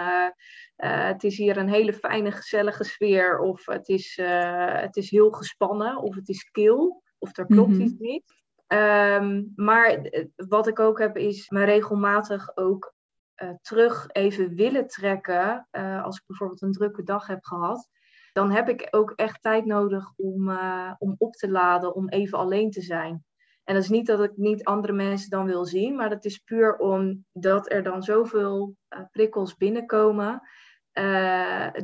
het 0.76 1.24
is 1.24 1.36
hier 1.36 1.56
een 1.56 1.68
hele 1.68 1.92
fijne 1.92 2.32
gezellige 2.32 2.84
sfeer 2.84 3.38
of 3.38 3.66
het 3.66 3.88
is, 3.88 4.18
het 4.62 4.96
is 4.96 5.10
heel 5.10 5.30
gespannen 5.30 5.96
of 5.96 6.14
het 6.14 6.28
is 6.28 6.50
kil 6.50 7.02
of 7.18 7.36
er 7.36 7.46
klopt 7.46 7.68
mm 7.68 7.74
-hmm. 7.74 7.84
iets 7.84 7.98
niet. 7.98 8.41
Um, 8.72 9.52
maar 9.56 10.10
wat 10.36 10.66
ik 10.66 10.78
ook 10.78 10.98
heb 10.98 11.16
is 11.16 11.50
me 11.50 11.64
regelmatig 11.64 12.56
ook 12.56 12.94
terug 13.62 14.06
even 14.08 14.54
willen 14.54 14.86
trekken 14.86 15.68
als 16.02 16.16
ik 16.16 16.22
bijvoorbeeld 16.26 16.62
een 16.62 16.72
drukke 16.72 17.02
dag 17.02 17.26
heb 17.26 17.44
gehad. 17.44 17.88
Dan 18.32 18.50
heb 18.50 18.68
ik 18.68 18.88
ook 18.90 19.12
echt 19.16 19.42
tijd 19.42 19.64
nodig 19.64 20.12
om, 20.16 20.58
om 20.98 21.14
op 21.18 21.32
te 21.34 21.50
laden, 21.50 21.94
om 21.94 22.08
even 22.08 22.38
alleen 22.38 22.70
te 22.70 22.80
zijn. 22.80 23.24
En 23.64 23.74
dat 23.74 23.82
is 23.82 23.88
niet 23.88 24.06
dat 24.06 24.22
ik 24.22 24.36
niet 24.36 24.64
andere 24.64 24.92
mensen 24.92 25.30
dan 25.30 25.46
wil 25.46 25.64
zien, 25.64 25.96
maar 25.96 26.08
dat 26.08 26.24
is 26.24 26.38
puur 26.38 26.76
omdat 26.76 27.72
er 27.72 27.82
dan 27.82 28.02
zoveel 28.02 28.76
prikkels 29.10 29.56
binnenkomen. 29.56 30.42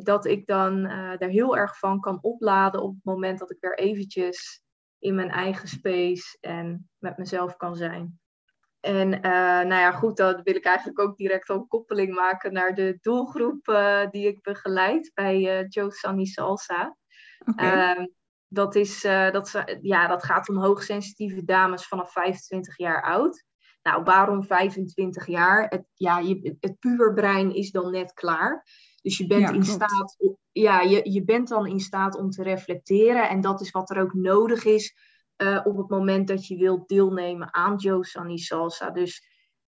Dat 0.03 0.27
ik 0.27 0.47
dan 0.47 0.85
uh, 0.85 1.23
er 1.23 1.29
heel 1.29 1.57
erg 1.57 1.79
van 1.79 2.01
kan 2.01 2.19
opladen 2.23 2.83
op 2.83 2.95
het 2.95 3.05
moment 3.05 3.39
dat 3.39 3.51
ik 3.51 3.57
weer 3.61 3.79
eventjes 3.79 4.63
in 4.99 5.15
mijn 5.15 5.31
eigen 5.31 5.69
space 5.69 6.39
en 6.41 6.91
met 6.99 7.17
mezelf 7.17 7.57
kan 7.57 7.77
zijn. 7.77 8.21
En 8.81 9.09
nou 9.69 9.75
ja, 9.75 9.93
goed, 9.93 10.17
dan 10.17 10.41
wil 10.43 10.55
ik 10.55 10.65
eigenlijk 10.65 10.99
ook 10.99 11.17
direct 11.17 11.49
een 11.49 11.69
koppeling 11.69 12.15
maken 12.15 12.53
naar 12.53 12.75
de 12.75 12.99
doelgroep 13.01 13.65
die 14.11 14.27
ik 14.27 14.43
begeleid 14.43 15.11
bij 15.15 15.67
Joe 15.69 15.93
Sunny 15.93 16.25
Salsa. 16.25 16.97
Okay. 17.47 17.95
Ehm, 17.95 18.07
dat, 18.49 18.75
is, 18.75 19.05
uh, 19.05 19.31
dat, 19.31 19.65
ja, 19.81 20.07
dat 20.07 20.25
gaat 20.25 20.49
om 20.49 20.57
hoogsensitieve 20.57 21.45
dames 21.45 21.87
vanaf 21.87 22.13
25 22.13 22.79
jaar 22.79 23.03
oud. 23.03 23.45
Nou, 23.83 24.03
waarom 24.03 24.45
25 24.45 25.27
jaar? 25.27 25.67
Het, 25.69 25.85
ja, 25.95 26.19
je, 26.19 26.57
het 26.61 26.79
puberbrein 26.79 27.55
is 27.55 27.71
dan 27.71 27.91
net 27.91 28.13
klaar. 28.13 28.65
Dus 29.03 29.19
je 29.19 29.27
bent, 29.27 29.49
ja, 29.49 29.53
in 29.53 29.65
staat, 29.65 30.17
ja, 30.53 30.81
je, 30.81 31.11
je 31.11 31.25
bent 31.25 31.49
dan 31.49 31.67
in 31.67 31.81
staat 31.81 32.17
om 32.17 32.31
te 32.31 32.43
reflecteren. 32.43 33.29
En 33.29 33.41
dat 33.41 33.61
is 33.61 33.71
wat 33.71 33.91
er 33.91 34.01
ook 34.03 34.15
nodig 34.15 34.65
is 34.65 34.97
uh, 35.43 35.61
op 35.65 35.77
het 35.77 35.89
moment 35.89 36.29
dat 36.29 36.47
je 36.47 36.57
wilt 36.57 36.89
deelnemen 36.89 37.55
aan 37.55 37.77
Joe 37.77 38.05
Sunny 38.05 38.37
Salsa. 38.37 38.91
Dus 38.91 39.27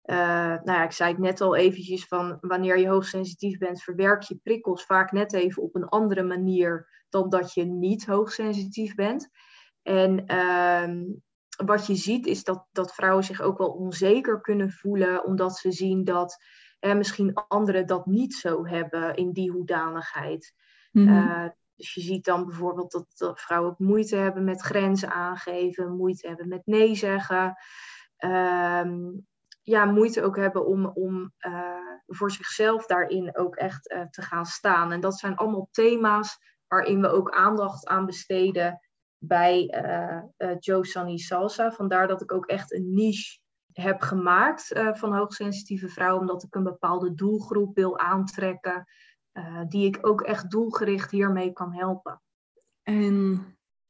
uh, 0.04 0.16
nou 0.16 0.72
ja, 0.72 0.84
ik 0.84 0.92
zei 0.92 1.10
het 1.10 1.20
net 1.20 1.40
al 1.40 1.56
eventjes 1.56 2.06
van 2.06 2.38
wanneer 2.40 2.78
je 2.78 2.88
hoogsensitief 2.88 3.58
bent, 3.58 3.82
verwerk 3.82 4.22
je 4.22 4.40
prikkels 4.42 4.84
vaak 4.84 5.12
net 5.12 5.32
even 5.32 5.62
op 5.62 5.74
een 5.74 5.88
andere 5.88 6.22
manier 6.22 7.04
dan 7.08 7.28
dat 7.28 7.54
je 7.54 7.64
niet 7.64 8.06
hoogsensitief 8.06 8.94
bent. 8.94 9.28
En 9.82 10.32
uh, 10.32 11.16
wat 11.66 11.86
je 11.86 11.94
ziet 11.94 12.26
is 12.26 12.44
dat, 12.44 12.66
dat 12.72 12.94
vrouwen 12.94 13.24
zich 13.24 13.40
ook 13.40 13.58
wel 13.58 13.70
onzeker 13.70 14.40
kunnen 14.40 14.70
voelen, 14.70 15.24
omdat 15.24 15.56
ze 15.56 15.72
zien 15.72 16.04
dat 16.04 16.36
eh, 16.78 16.94
misschien 16.94 17.34
anderen 17.48 17.86
dat 17.86 18.06
niet 18.06 18.34
zo 18.34 18.66
hebben 18.66 19.14
in 19.14 19.32
die 19.32 19.50
hoedanigheid. 19.50 20.54
Mm 20.90 21.06
-hmm. 21.06 21.16
uh, 21.16 21.48
dus 21.76 21.94
je 21.94 22.00
ziet 22.00 22.24
dan 22.24 22.46
bijvoorbeeld 22.46 22.90
dat, 22.90 23.06
dat, 23.16 23.40
vrouwen 23.40 23.70
ook 23.70 23.78
moeite 23.78 24.16
hebben 24.16 24.44
met 24.44 24.60
grenzen 24.60 25.10
aangeven, 25.10 25.96
moeite 25.96 26.28
hebben 26.28 26.48
met 26.48 26.66
nee 26.66 26.94
zeggen. 26.94 27.56
Uh, 28.18 28.84
ja, 29.62 29.84
moeite 29.84 30.22
ook 30.22 30.36
hebben 30.36 30.66
om, 30.66 30.86
om 30.86 31.32
uh, 31.40 32.00
voor 32.06 32.30
zichzelf 32.30 32.86
daarin 32.86 33.36
ook 33.36 33.56
echt 33.56 33.90
uh, 33.90 34.02
te 34.02 34.22
gaan 34.22 34.46
staan. 34.46 34.92
En 34.92 35.00
dat 35.00 35.18
zijn 35.18 35.36
allemaal 35.36 35.68
thema's 35.70 36.38
waarin 36.66 37.00
we 37.00 37.08
ook 37.08 37.30
aandacht 37.30 37.86
aan 37.86 38.06
besteden 38.06 38.80
bij 39.18 39.82
uh, 40.38 40.54
Joe 40.58 40.86
Sunny 40.86 41.18
Salsa. 41.18 41.72
Vandaar 41.72 42.08
dat 42.08 42.22
ik 42.22 42.32
ook 42.32 42.46
echt 42.46 42.72
een 42.72 42.94
niche 42.94 43.38
heb 43.82 44.00
gemaakt 44.00 44.80
van 44.92 45.16
hoogsensitieve 45.16 45.88
vrouwen, 45.88 46.20
omdat 46.20 46.42
ik 46.42 46.54
een 46.54 46.62
bepaalde 46.62 47.14
doelgroep 47.14 47.74
wil 47.74 47.98
aantrekken, 47.98 48.86
die 49.68 49.86
ik 49.86 49.98
ook 50.00 50.20
echt 50.20 50.50
doelgericht 50.50 51.10
hiermee 51.10 51.52
kan 51.52 51.74
helpen. 51.74 52.22
En 52.82 53.44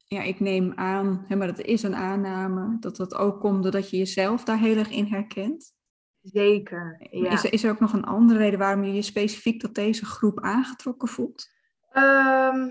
ja, 0.05 0.21
ik 0.21 0.39
neem 0.39 0.73
aan, 0.75 1.25
hè, 1.27 1.35
maar 1.35 1.47
dat 1.47 1.59
is 1.59 1.83
een 1.83 1.95
aanname, 1.95 2.77
dat 2.79 2.95
dat 2.95 3.15
ook 3.15 3.39
komt 3.39 3.63
doordat 3.63 3.89
je 3.89 3.97
jezelf 3.97 4.43
daar 4.43 4.57
heel 4.57 4.77
erg 4.77 4.89
in 4.89 5.05
herkent. 5.05 5.73
Zeker, 6.21 7.07
ja. 7.09 7.31
Is, 7.31 7.43
is 7.43 7.63
er 7.63 7.71
ook 7.71 7.79
nog 7.79 7.93
een 7.93 8.05
andere 8.05 8.39
reden 8.39 8.59
waarom 8.59 8.83
je 8.83 8.93
je 8.93 9.01
specifiek 9.01 9.59
tot 9.59 9.75
deze 9.75 10.05
groep 10.05 10.39
aangetrokken 10.39 11.07
voelt? 11.07 11.49
Um, 11.93 12.69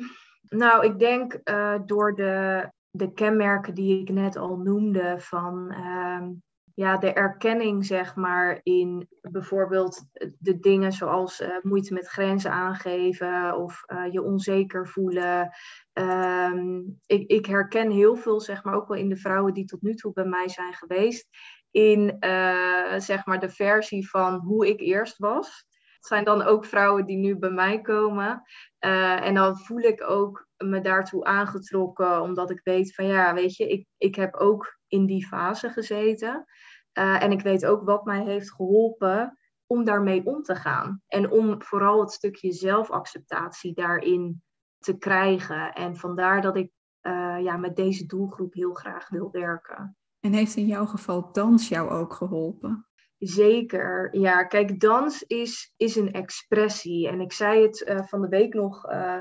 nou, 0.48 0.84
ik 0.84 0.98
denk 0.98 1.40
uh, 1.44 1.78
door 1.86 2.14
de, 2.14 2.70
de 2.90 3.12
kenmerken 3.12 3.74
die 3.74 4.00
ik 4.00 4.08
net 4.08 4.36
al 4.36 4.56
noemde 4.56 5.14
van 5.18 5.74
um, 5.74 6.42
ja, 6.76 6.96
de 6.96 7.12
erkenning, 7.12 7.86
zeg 7.86 8.14
maar, 8.14 8.60
in 8.62 9.08
bijvoorbeeld 9.20 10.04
de 10.38 10.58
dingen 10.58 10.92
zoals 10.92 11.40
uh, 11.40 11.48
moeite 11.62 11.92
met 11.92 12.08
grenzen 12.08 12.50
aangeven 12.50 13.56
of 13.56 13.82
uh, 13.86 14.12
je 14.12 14.22
onzeker 14.22 14.88
voelen. 14.88 15.50
Um, 15.92 16.98
ik, 17.06 17.30
ik 17.30 17.46
herken 17.46 17.90
heel 17.90 18.16
veel, 18.16 18.40
zeg 18.40 18.64
maar, 18.64 18.74
ook 18.74 18.88
wel 18.88 18.96
in 18.96 19.08
de 19.08 19.16
vrouwen 19.16 19.54
die 19.54 19.64
tot 19.64 19.82
nu 19.82 19.94
toe 19.94 20.12
bij 20.12 20.24
mij 20.24 20.48
zijn 20.48 20.74
geweest, 20.74 21.28
in 21.70 22.16
uh, 22.20 22.98
zeg 22.98 23.26
maar 23.26 23.40
de 23.40 23.50
versie 23.50 24.08
van 24.08 24.34
hoe 24.34 24.68
ik 24.68 24.80
eerst 24.80 25.18
was. 25.18 25.66
Het 25.96 26.06
zijn 26.06 26.24
dan 26.24 26.42
ook 26.42 26.64
vrouwen 26.64 27.06
die 27.06 27.18
nu 27.18 27.38
bij 27.38 27.50
mij 27.50 27.80
komen. 27.80 28.42
en 28.78 29.34
dan 29.34 29.58
voel 29.58 29.80
ik 29.80 30.10
ook 30.10 30.48
me 30.56 30.80
daartoe 30.80 31.24
aangetrokken, 31.24 32.22
omdat 32.22 32.50
ik 32.50 32.60
weet 32.64 32.94
van 32.94 33.06
ja, 33.06 33.34
weet 33.34 33.56
je, 33.56 33.68
ik, 33.68 33.86
ik 33.96 34.14
heb 34.14 34.34
ook 34.34 34.75
in 34.88 35.06
die 35.06 35.26
fase 35.26 35.70
gezeten. 35.70 36.44
Uh, 36.98 37.22
en 37.22 37.32
ik 37.32 37.40
weet 37.40 37.66
ook 37.66 37.84
wat 37.84 38.04
mij 38.04 38.24
heeft 38.24 38.52
geholpen 38.52 39.38
om 39.66 39.84
daarmee 39.84 40.26
om 40.26 40.42
te 40.42 40.54
gaan. 40.54 41.02
En 41.06 41.30
om 41.30 41.62
vooral 41.62 42.00
het 42.00 42.10
stukje 42.10 42.52
zelfacceptatie 42.52 43.74
daarin 43.74 44.42
te 44.78 44.98
krijgen. 44.98 45.72
En 45.72 45.96
vandaar 45.96 46.40
dat 46.42 46.56
ik 46.56 46.70
ja, 47.40 47.56
met 47.56 47.76
deze 47.76 48.06
doelgroep 48.06 48.54
heel 48.54 48.74
graag 48.74 49.08
wil 49.08 49.30
werken. 49.30 49.96
En 50.20 50.32
heeft 50.32 50.56
in 50.56 50.66
jouw 50.66 50.86
geval 50.86 51.32
dans 51.32 51.68
jou 51.68 51.90
ook 51.90 52.12
geholpen? 52.12 52.86
Zeker, 53.18 54.16
ja. 54.18 54.44
Kijk, 54.44 54.80
dans 54.80 55.22
is, 55.22 55.72
is 55.76 55.96
een 55.96 56.12
expressie. 56.12 57.08
En 57.08 57.20
ik 57.20 57.32
zei 57.32 57.62
het 57.62 57.86
uh, 57.88 58.02
van 58.02 58.22
de 58.22 58.28
week 58.28 58.54
nog 58.54 58.92
uh, 58.92 59.20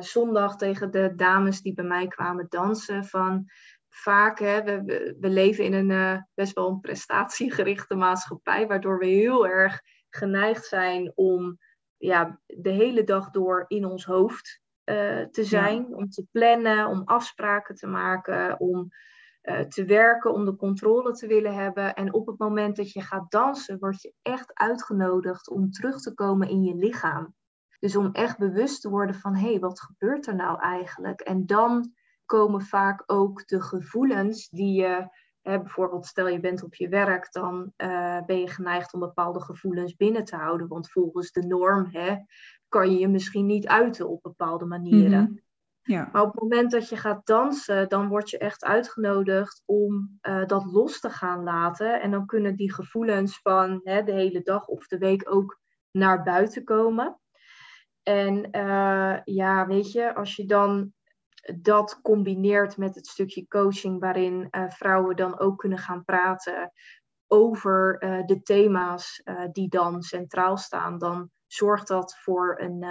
zondag 0.00 0.56
tegen 0.56 0.90
de 0.90 1.12
dames 1.14 1.62
die 1.62 1.74
bij 1.74 1.84
mij 1.84 2.08
kwamen 2.08 2.46
dansen. 2.48 3.04
Van 3.04 3.50
vaak, 3.94 4.38
hè, 4.38 4.62
we, 4.62 5.16
we 5.20 5.28
leven 5.28 5.64
in 5.64 5.90
een 5.90 6.26
best 6.34 6.52
wel 6.52 6.68
een 6.68 6.80
prestatiegerichte 6.80 7.94
maatschappij, 7.94 8.66
waardoor 8.66 8.98
we 8.98 9.06
heel 9.06 9.46
erg 9.46 9.80
geneigd 10.08 10.64
zijn 10.64 11.12
om 11.14 11.58
ja, 11.96 12.40
de 12.46 12.70
hele 12.70 13.04
dag 13.04 13.30
door 13.30 13.64
in 13.68 13.84
ons 13.84 14.04
hoofd 14.04 14.60
te 15.30 15.44
zijn, 15.44 15.86
ja. 15.88 15.96
om 15.96 16.08
te 16.08 16.26
plannen, 16.30 16.86
om 16.86 17.02
afspraken 17.04 17.74
te 17.74 17.86
maken, 17.86 18.60
om 18.60 18.90
uh, 19.42 19.60
te 19.60 19.84
werken, 19.84 20.32
om 20.32 20.44
de 20.44 20.56
controle 20.56 21.12
te 21.12 21.26
willen 21.26 21.54
hebben. 21.54 21.94
En 21.94 22.12
op 22.12 22.26
het 22.26 22.38
moment 22.38 22.76
dat 22.76 22.92
je 22.92 23.00
gaat 23.00 23.30
dansen, 23.30 23.78
word 23.78 24.02
je 24.02 24.14
echt 24.22 24.54
uitgenodigd 24.54 25.50
om 25.50 25.70
terug 25.70 26.00
te 26.00 26.14
komen 26.14 26.48
in 26.48 26.62
je 26.62 26.74
lichaam. 26.74 27.34
Dus 27.78 27.96
om 27.96 28.12
echt 28.12 28.38
bewust 28.38 28.80
te 28.80 28.90
worden 28.90 29.14
van, 29.14 29.34
hé, 29.34 29.50
hey, 29.50 29.58
wat 29.58 29.80
gebeurt 29.80 30.26
er 30.26 30.34
nou 30.34 30.60
eigenlijk? 30.60 31.20
En 31.20 31.46
dan 31.46 31.92
komen 32.24 32.62
vaak 32.62 33.02
ook 33.06 33.46
de 33.46 33.62
gevoelens 33.62 34.48
die 34.48 34.80
je, 34.80 35.08
hè, 35.42 35.60
bijvoorbeeld 35.60 36.06
stel 36.06 36.28
je 36.28 36.40
bent 36.40 36.62
op 36.62 36.74
je 36.74 36.88
werk, 36.88 37.32
dan 37.32 37.72
uh, 37.76 38.24
ben 38.26 38.40
je 38.40 38.48
geneigd 38.48 38.94
om 38.94 39.00
bepaalde 39.00 39.40
gevoelens 39.40 39.96
binnen 39.96 40.24
te 40.24 40.36
houden. 40.36 40.68
Want 40.68 40.90
volgens 40.90 41.32
de 41.32 41.46
norm 41.46 41.86
hè, 41.90 42.16
kan 42.68 42.90
je 42.90 42.98
je 42.98 43.08
misschien 43.08 43.46
niet 43.46 43.66
uiten 43.66 44.08
op 44.08 44.22
bepaalde 44.22 44.64
manieren. 44.64 45.20
Mm 45.20 45.26
-hmm. 45.26 45.40
Ja. 45.84 46.08
Maar 46.12 46.22
op 46.22 46.32
het 46.32 46.42
moment 46.42 46.70
dat 46.70 46.88
je 46.88 46.96
gaat 46.96 47.26
dansen, 47.26 47.88
dan 47.88 48.08
word 48.08 48.30
je 48.30 48.38
echt 48.38 48.64
uitgenodigd 48.64 49.62
om 49.64 50.18
uh, 50.22 50.46
dat 50.46 50.64
los 50.64 51.00
te 51.00 51.10
gaan 51.10 51.42
laten. 51.42 52.00
En 52.00 52.10
dan 52.10 52.26
kunnen 52.26 52.56
die 52.56 52.72
gevoelens 52.72 53.40
van 53.40 53.80
hè, 53.82 54.02
de 54.02 54.12
hele 54.12 54.42
dag 54.42 54.66
of 54.66 54.86
de 54.86 54.98
week 54.98 55.32
ook 55.34 55.60
naar 55.90 56.22
buiten 56.22 56.64
komen. 56.64 57.20
En 58.02 58.48
uh, 58.56 59.18
ja, 59.24 59.66
weet 59.66 59.92
je, 59.92 60.14
als 60.14 60.36
je 60.36 60.46
dan 60.46 60.92
dat 61.60 62.00
combineert 62.02 62.76
met 62.76 62.94
het 62.94 63.06
stukje 63.06 63.46
coaching, 63.48 64.00
waarin 64.00 64.48
uh, 64.50 64.70
vrouwen 64.70 65.16
dan 65.16 65.38
ook 65.38 65.58
kunnen 65.58 65.78
gaan 65.78 66.04
praten 66.04 66.72
over 67.26 67.98
de 68.26 68.42
thema's 68.42 69.22
die 69.52 69.68
dan 69.68 70.02
centraal 70.02 70.56
staan, 70.56 70.98
dan 70.98 71.30
zorgt 71.46 71.88
dat 71.88 72.18
voor 72.18 72.60
een 72.60 72.84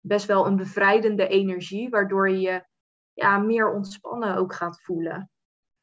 best 0.00 0.26
wel 0.26 0.46
een 0.46 0.56
bevrijdende 0.56 1.28
energie, 1.28 1.88
waardoor 1.88 2.30
je 2.30 2.40
je 2.40 2.64
ja, 3.12 3.38
meer 3.38 3.72
ontspannen 3.72 4.36
ook 4.36 4.54
gaat 4.54 4.82
voelen. 4.82 5.30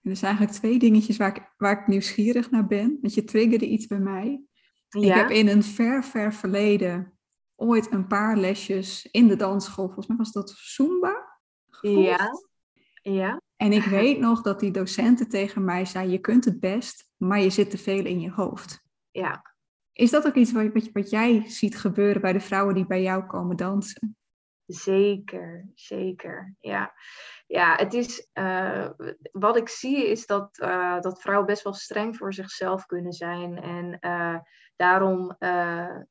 En 0.02 0.10
er 0.12 0.15
zijn 0.15 0.36
eigenlijk 0.36 0.60
twee 0.60 0.80
dingetjes 0.80 1.17
waar 1.17 1.36
ik, 1.36 1.54
waar 1.58 1.82
ik 1.82 1.88
nieuwsgierig 1.88 2.52
naar 2.52 2.67
ben. 2.67 2.98
Want 3.02 3.13
je 3.13 3.24
triggerde 3.24 3.67
iets 3.67 3.88
bij 3.88 4.00
mij. 4.00 4.43
Ja. 4.88 5.00
Ik 5.00 5.13
heb 5.13 5.30
in 5.30 5.48
een 5.48 5.63
ver, 5.63 6.04
ver 6.04 6.34
verleden 6.34 7.19
ooit 7.56 7.91
een 7.91 8.08
paar 8.08 8.38
lesjes 8.38 9.06
in 9.12 9.28
de 9.28 9.36
dansschool, 9.36 9.86
volgens 9.86 10.08
mij 10.08 10.17
was 10.17 10.32
dat 10.32 10.50
Zumba. 10.50 11.29
Gevolgd. 11.80 12.08
Ja. 12.08 12.32
ja. 13.02 13.42
En 13.56 13.72
ik 13.72 13.84
weet 13.84 14.20
nog 14.20 14.42
dat 14.42 14.60
die 14.60 14.72
docenten 14.72 15.30
tegen 15.30 15.65
mij 15.65 15.86
zei, 15.86 16.10
je 16.10 16.20
kunt 16.20 16.46
het 16.46 16.60
best, 16.60 17.10
maar 17.18 17.39
je 17.39 17.50
zit 17.50 17.70
te 17.70 17.78
veel 17.78 18.06
in 18.06 18.20
je 18.20 18.32
hoofd. 18.32 18.84
Ja. 19.12 19.54
Is 19.94 20.12
dat 20.12 20.28
ook 20.28 20.36
iets 20.36 20.52
wat, 20.52 20.74
wat, 20.74 20.89
wat 20.94 21.10
jij 21.10 21.44
ziet 21.48 21.78
gebeuren 21.78 22.22
bij 22.22 22.34
de 22.34 22.39
vrouwen 22.39 22.76
die 22.76 22.86
bij 22.86 23.02
jou 23.02 23.26
komen 23.26 23.58
dansen? 23.58 24.18
Zeker, 24.70 25.70
zeker. 25.74 26.56
Ja, 26.60 26.94
ja 27.48 27.76
het 27.76 27.94
is, 27.94 28.28
uh, 28.34 28.90
wat 29.32 29.58
ik 29.58 29.70
zie 29.70 30.08
is 30.08 30.26
dat, 30.26 30.60
uh, 30.64 31.00
dat 31.00 31.22
vrouwen 31.22 31.48
best 31.48 31.64
wel 31.64 31.74
streng 31.74 32.18
voor 32.18 32.34
zichzelf 32.34 32.86
kunnen 32.86 33.14
zijn. 33.14 33.62
En 33.62 33.98
uh, 34.02 34.40
daarom 34.76 35.36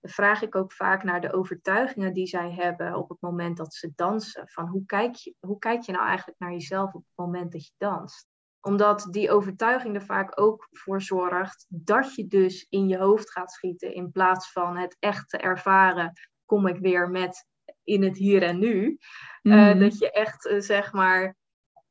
vraag 0.01 0.42
ik 0.42 0.55
ook 0.55 0.73
vaak 0.73 1.03
naar 1.03 1.21
de 1.21 1.33
overtuigingen 1.33 2.12
die 2.12 2.27
zij 2.27 2.53
hebben 2.53 2.94
op 2.94 3.09
het 3.09 3.21
moment 3.21 3.57
dat 3.57 3.75
ze 3.75 3.92
dansen. 3.94 4.49
Van 4.49 4.66
hoe 4.66 4.87
kijk 4.87 5.14
je, 5.14 5.35
hoe 5.40 5.59
kijk 5.59 5.83
je 5.83 5.92
nou 5.92 6.07
eigenlijk 6.07 6.38
naar 6.38 6.53
jezelf 6.53 6.94
op 6.94 7.05
het 7.07 7.27
moment 7.27 7.53
dat 7.53 7.66
je 7.66 7.73
danst? 7.77 8.27
Omdat 8.61 9.07
die 9.11 9.31
overtuiging 9.31 9.94
er 9.94 10.05
vaak 10.05 10.40
ook 10.40 10.68
voor 10.71 11.03
zorgt 11.03 11.66
dat 11.68 12.14
je 12.14 12.27
dus 12.27 12.66
in 12.68 12.88
je 12.88 12.99
hoofd 12.99 13.31
gaat 13.31 13.53
schieten 13.53 13.94
in 13.94 14.11
plaats 14.11 14.53
van 14.53 14.77
het 14.77 14.97
echt 14.99 15.29
te 15.29 15.37
ervaren. 15.37 16.12
Kom 16.44 16.66
ik 16.66 16.79
weer 16.79 17.11
met 17.11 17.47
in 17.85 18.02
het 18.02 18.16
hier 18.16 18.42
en 18.42 18.59
nu. 18.59 18.98
Mm. 19.42 19.78
dat 19.78 19.98
je 19.98 20.11
echt, 20.11 20.46
uh, 20.46 20.61
zeg 20.61 20.92
maar, 20.92 21.37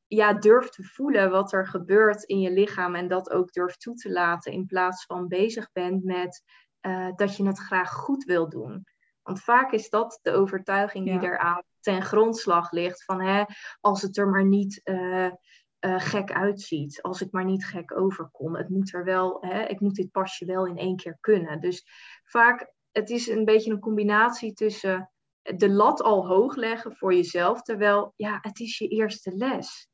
ja, 0.08 0.34
durft 0.34 0.74
te 0.74 0.84
voelen 0.84 1.32
wat 1.32 1.54
er 1.54 1.68
gebeurt 1.68 2.24
in 2.24 2.40
je 2.40 2.52
lichaam 2.52 2.96
en 2.96 3.08
dat 3.08 3.30
ook 3.30 3.52
durft 3.52 3.82
toe 3.82 3.96
te 3.96 4.12
laten 4.12 4.52
in 4.52 4.66
plaats 4.66 5.06
van 5.06 5.28
bezig 5.28 5.72
bent 5.72 6.04
met 6.04 6.44
uh, 6.82 7.16
dat 7.16 7.38
je 7.38 7.48
het 7.48 7.60
graag 7.60 7.94
goed 7.94 8.24
wil 8.24 8.50
doen. 8.50 8.86
Want 9.22 9.42
vaak 9.42 9.72
is 9.72 9.90
dat 9.90 10.20
de 10.22 10.32
overtuiging 10.32 11.06
die 11.06 11.30
eraan 11.30 11.63
ten 11.80 12.02
grondslag 12.02 12.72
ligt 12.72 13.04
van 13.04 13.22
hè, 13.22 13.44
als 13.80 14.02
het 14.02 14.18
er 14.18 14.28
maar 14.28 14.46
niet 14.46 14.82
uh, 14.84 15.32
gek 15.80 16.32
uitziet, 16.32 17.02
als 17.02 17.22
ik 17.22 17.32
maar 17.32 17.46
niet 17.46 17.66
gek 17.66 17.98
overkom. 17.98 18.56
Het 18.56 18.70
moet 18.70 18.94
er 18.94 19.04
wel, 19.04 19.38
hè, 19.42 19.63
ik 19.63 19.80
moet 19.80 19.96
dit 19.96 20.12
pasje 20.12 20.46
wel 20.46 20.66
in 20.66 20.78
één 20.78 20.96
keer 20.96 21.18
kunnen. 21.20 21.60
Dus 21.60 21.86
vaak, 22.24 22.74
het 22.92 23.10
is 23.10 23.28
een 23.28 23.46
beetje 23.46 23.72
een 23.72 23.80
combinatie 23.80 24.54
tussen 24.54 25.12
de 25.56 25.70
lat 25.70 26.02
al 26.02 26.28
hoog 26.28 26.56
leggen 26.56 26.96
voor 26.96 27.14
jezelf, 27.14 27.62
terwijl 27.62 28.14
ja, 28.16 28.38
het 28.42 28.60
is 28.60 28.78
je 28.78 28.88
eerste 28.88 29.32
les. 29.36 29.90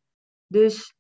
Dus 0.48 0.96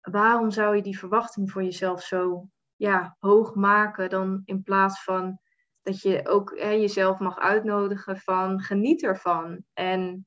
waarom 0.00 0.50
zou 0.50 0.76
je 0.76 0.82
die 0.82 0.98
verwachting 0.98 1.50
voor 1.50 1.62
jezelf 1.62 2.02
zo 2.02 2.48
ja, 2.76 3.16
hoog 3.18 3.54
maken 3.54 4.10
dan 4.10 4.42
in 4.44 4.62
plaats 4.62 5.04
van 5.04 5.40
dat 5.82 6.00
je 6.00 6.28
ook 6.28 6.58
hè, 6.58 6.70
jezelf 6.70 7.18
mag 7.18 7.38
uitnodigen 7.38 8.16
van 8.16 8.60
geniet 8.60 9.02
ervan. 9.02 9.64
En 9.72 10.26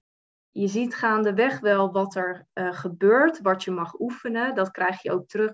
je 0.49 0.67
ziet 0.67 0.95
gaandeweg 0.95 1.59
wel 1.59 1.91
wat 1.91 2.15
er 2.15 2.47
uh, 2.53 2.73
gebeurt, 2.73 3.41
wat 3.41 3.63
je 3.63 3.71
mag 3.71 3.99
oefenen. 3.99 4.55
Dat 4.55 4.71
krijg 4.71 5.01
je 5.01 5.11
ook 5.11 5.27
terug 5.27 5.53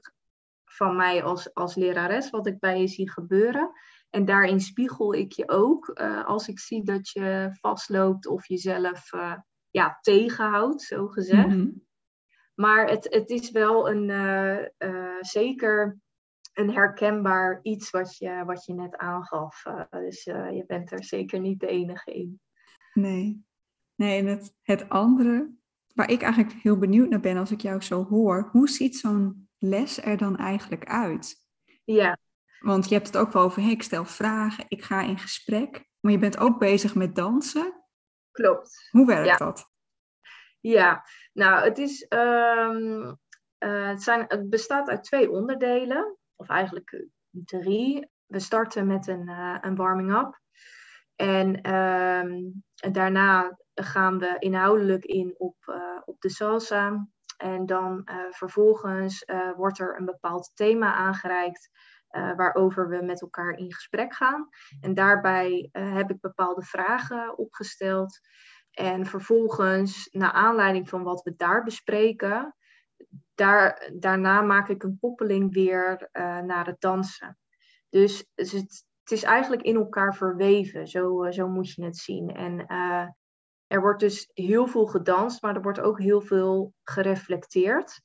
van 0.65 0.95
mij 0.95 1.23
als, 1.23 1.53
als 1.53 1.75
lerares, 1.75 2.29
wat 2.29 2.47
ik 2.47 2.59
bij 2.59 2.79
je 2.79 2.87
zie 2.87 3.11
gebeuren. 3.11 3.71
En 4.11 4.25
daarin 4.25 4.59
spiegel 4.59 5.13
ik 5.13 5.31
je 5.31 5.49
ook 5.49 5.91
uh, 5.93 6.25
als 6.25 6.47
ik 6.47 6.59
zie 6.59 6.83
dat 6.83 7.09
je 7.09 7.49
vastloopt 7.59 8.27
of 8.27 8.47
jezelf 8.47 9.13
uh, 9.13 9.35
ja, 9.69 9.97
tegenhoudt, 10.01 10.81
zo 10.81 11.07
gezegd. 11.07 11.47
Mm 11.47 11.51
-hmm. 11.51 11.85
Maar 12.55 12.89
het, 12.89 13.07
het 13.13 13.29
is 13.29 13.51
wel 13.51 13.89
een, 13.89 14.09
uh, 14.79 15.17
zeker 15.19 15.99
een 16.53 16.71
herkenbaar 16.71 17.59
iets 17.61 17.89
wat 17.89 18.17
je, 18.17 18.43
wat 18.45 18.65
je 18.65 18.73
net 18.73 18.97
aangaf. 18.97 19.63
dus 19.89 20.23
je 20.23 20.63
bent 20.67 20.91
er 20.91 21.03
zeker 21.03 21.39
niet 21.39 21.59
de 21.59 21.67
enige 21.67 22.13
in. 22.13 22.41
Nee, 22.93 23.45
nee 23.95 24.19
en 24.19 24.25
het, 24.25 24.53
het 24.61 24.89
andere 24.89 25.51
waar 25.93 26.09
ik 26.09 26.21
eigenlijk 26.21 26.53
heel 26.53 26.77
benieuwd 26.77 27.09
naar 27.09 27.19
ben 27.19 27.37
als 27.37 27.51
ik 27.51 27.61
jou 27.61 27.81
zo 27.81 28.05
hoor, 28.05 28.49
hoe 28.51 28.69
ziet 28.69 28.97
zo'n 28.97 29.49
les 29.57 30.01
er 30.01 30.17
dan 30.17 30.37
eigenlijk 30.37 30.85
uit? 30.85 31.35
Ja, 31.83 32.17
want 32.61 32.89
je 32.89 32.93
hebt 32.93 33.07
het 33.07 33.17
ook 33.17 33.31
wel 33.31 33.43
over, 33.43 33.61
hey, 33.61 33.71
ik 33.71 33.83
stel 33.83 34.05
vragen, 34.05 34.65
ik 34.67 34.83
ga 34.83 35.01
in 35.01 35.17
gesprek, 35.17 35.85
maar 35.99 36.11
je 36.11 36.17
bent 36.17 36.37
ook 36.37 36.59
bezig 36.59 36.95
met 36.95 37.15
dansen. 37.15 37.85
Klopt. 38.31 38.87
Hoe 38.91 39.05
werkt 39.05 39.27
ja. 39.27 39.37
dat? 39.37 39.69
Ja, 40.59 41.03
nou, 41.33 41.63
het, 41.63 41.77
is, 41.77 42.05
um, 42.09 43.17
uh, 43.59 43.87
het, 43.87 44.03
zijn, 44.03 44.25
het 44.27 44.49
bestaat 44.49 44.89
uit 44.89 45.03
twee 45.03 45.31
onderdelen, 45.31 46.17
of 46.35 46.49
eigenlijk 46.49 47.05
drie. 47.29 48.09
We 48.25 48.39
starten 48.39 48.87
met 48.87 49.07
een, 49.07 49.29
uh, 49.29 49.57
een 49.61 49.75
warming-up. 49.75 50.39
En 51.15 51.73
um, 51.73 52.63
daarna 52.91 53.57
gaan 53.73 54.19
we 54.19 54.35
inhoudelijk 54.39 55.05
in 55.05 55.35
op, 55.37 55.55
uh, 55.65 56.01
op 56.05 56.21
de 56.21 56.29
salsa. 56.29 57.07
En 57.37 57.65
dan 57.65 58.07
vervolgens 58.29 59.25
wordt 59.55 59.79
er 59.79 59.97
een 59.97 60.05
bepaald 60.05 60.51
thema 60.53 60.93
aangereikt 60.93 61.69
uh, 62.11 62.35
waarover 62.35 62.89
we 62.89 63.01
met 63.01 63.21
elkaar 63.21 63.57
in 63.57 63.73
gesprek 63.73 64.13
gaan. 64.13 64.49
En 64.81 64.93
daarbij 64.93 65.69
uh, 65.71 65.93
heb 65.93 66.09
ik 66.09 66.19
bepaalde 66.19 66.61
vragen 66.61 67.37
opgesteld. 67.37 68.19
En 68.71 69.05
vervolgens, 69.05 70.07
naar 70.11 70.31
aanleiding 70.31 70.89
van 70.89 71.03
wat 71.03 71.21
we 71.23 71.35
daar 71.35 71.63
bespreken, 71.63 72.55
daar, 73.35 73.91
daarna 73.93 74.41
maak 74.41 74.69
ik 74.69 74.83
een 74.83 74.97
koppeling 74.99 75.53
weer 75.53 76.09
uh, 76.13 76.39
naar 76.39 76.65
het 76.65 76.81
dansen. 76.81 77.37
Dus, 77.89 78.25
dus 78.35 78.51
het, 78.51 78.85
het, 79.03 79.11
is 79.11 79.23
eigenlijk 79.23 79.61
in 79.61 79.75
elkaar 79.75 80.15
verweven, 80.15 80.87
zo, 80.87 81.31
zo 81.31 81.47
moet 81.47 81.71
je 81.71 81.83
het 81.83 81.97
zien. 81.97 82.35
En 82.35 82.65
er 83.67 83.81
wordt 83.81 83.99
dus 83.99 84.29
heel 84.33 84.67
veel 84.67 84.85
gedanst, 84.85 85.41
maar 85.41 85.55
er 85.55 85.61
wordt 85.61 85.79
ook 85.79 85.99
heel 85.99 86.21
veel 86.21 86.73
gereflecteerd. 86.83 88.01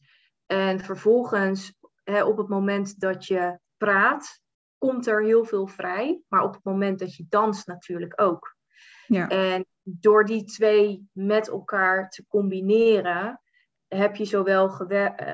En 0.46 0.80
vervolgens, 0.80 1.74
hè, 2.04 2.24
op 2.24 2.36
het 2.36 2.48
moment 2.48 3.00
dat 3.00 3.26
je 3.26 3.58
praat, 3.76 4.40
komt 4.78 5.06
er 5.06 5.24
heel 5.24 5.44
veel 5.44 5.66
vrij. 5.66 6.20
Maar 6.28 6.42
op 6.42 6.54
het 6.54 6.64
moment 6.64 6.98
dat 6.98 7.14
je 7.14 7.26
danst 7.28 7.66
natuurlijk 7.66 8.20
ook. 8.20 8.56
Ja. 9.06 9.28
En 9.28 9.66
door 9.82 10.24
die 10.24 10.44
twee 10.44 11.08
met 11.12 11.48
elkaar 11.48 12.10
te 12.10 12.24
combineren, 12.28 13.40
heb 13.88 14.16
je 14.16 14.24
zowel 14.24 14.68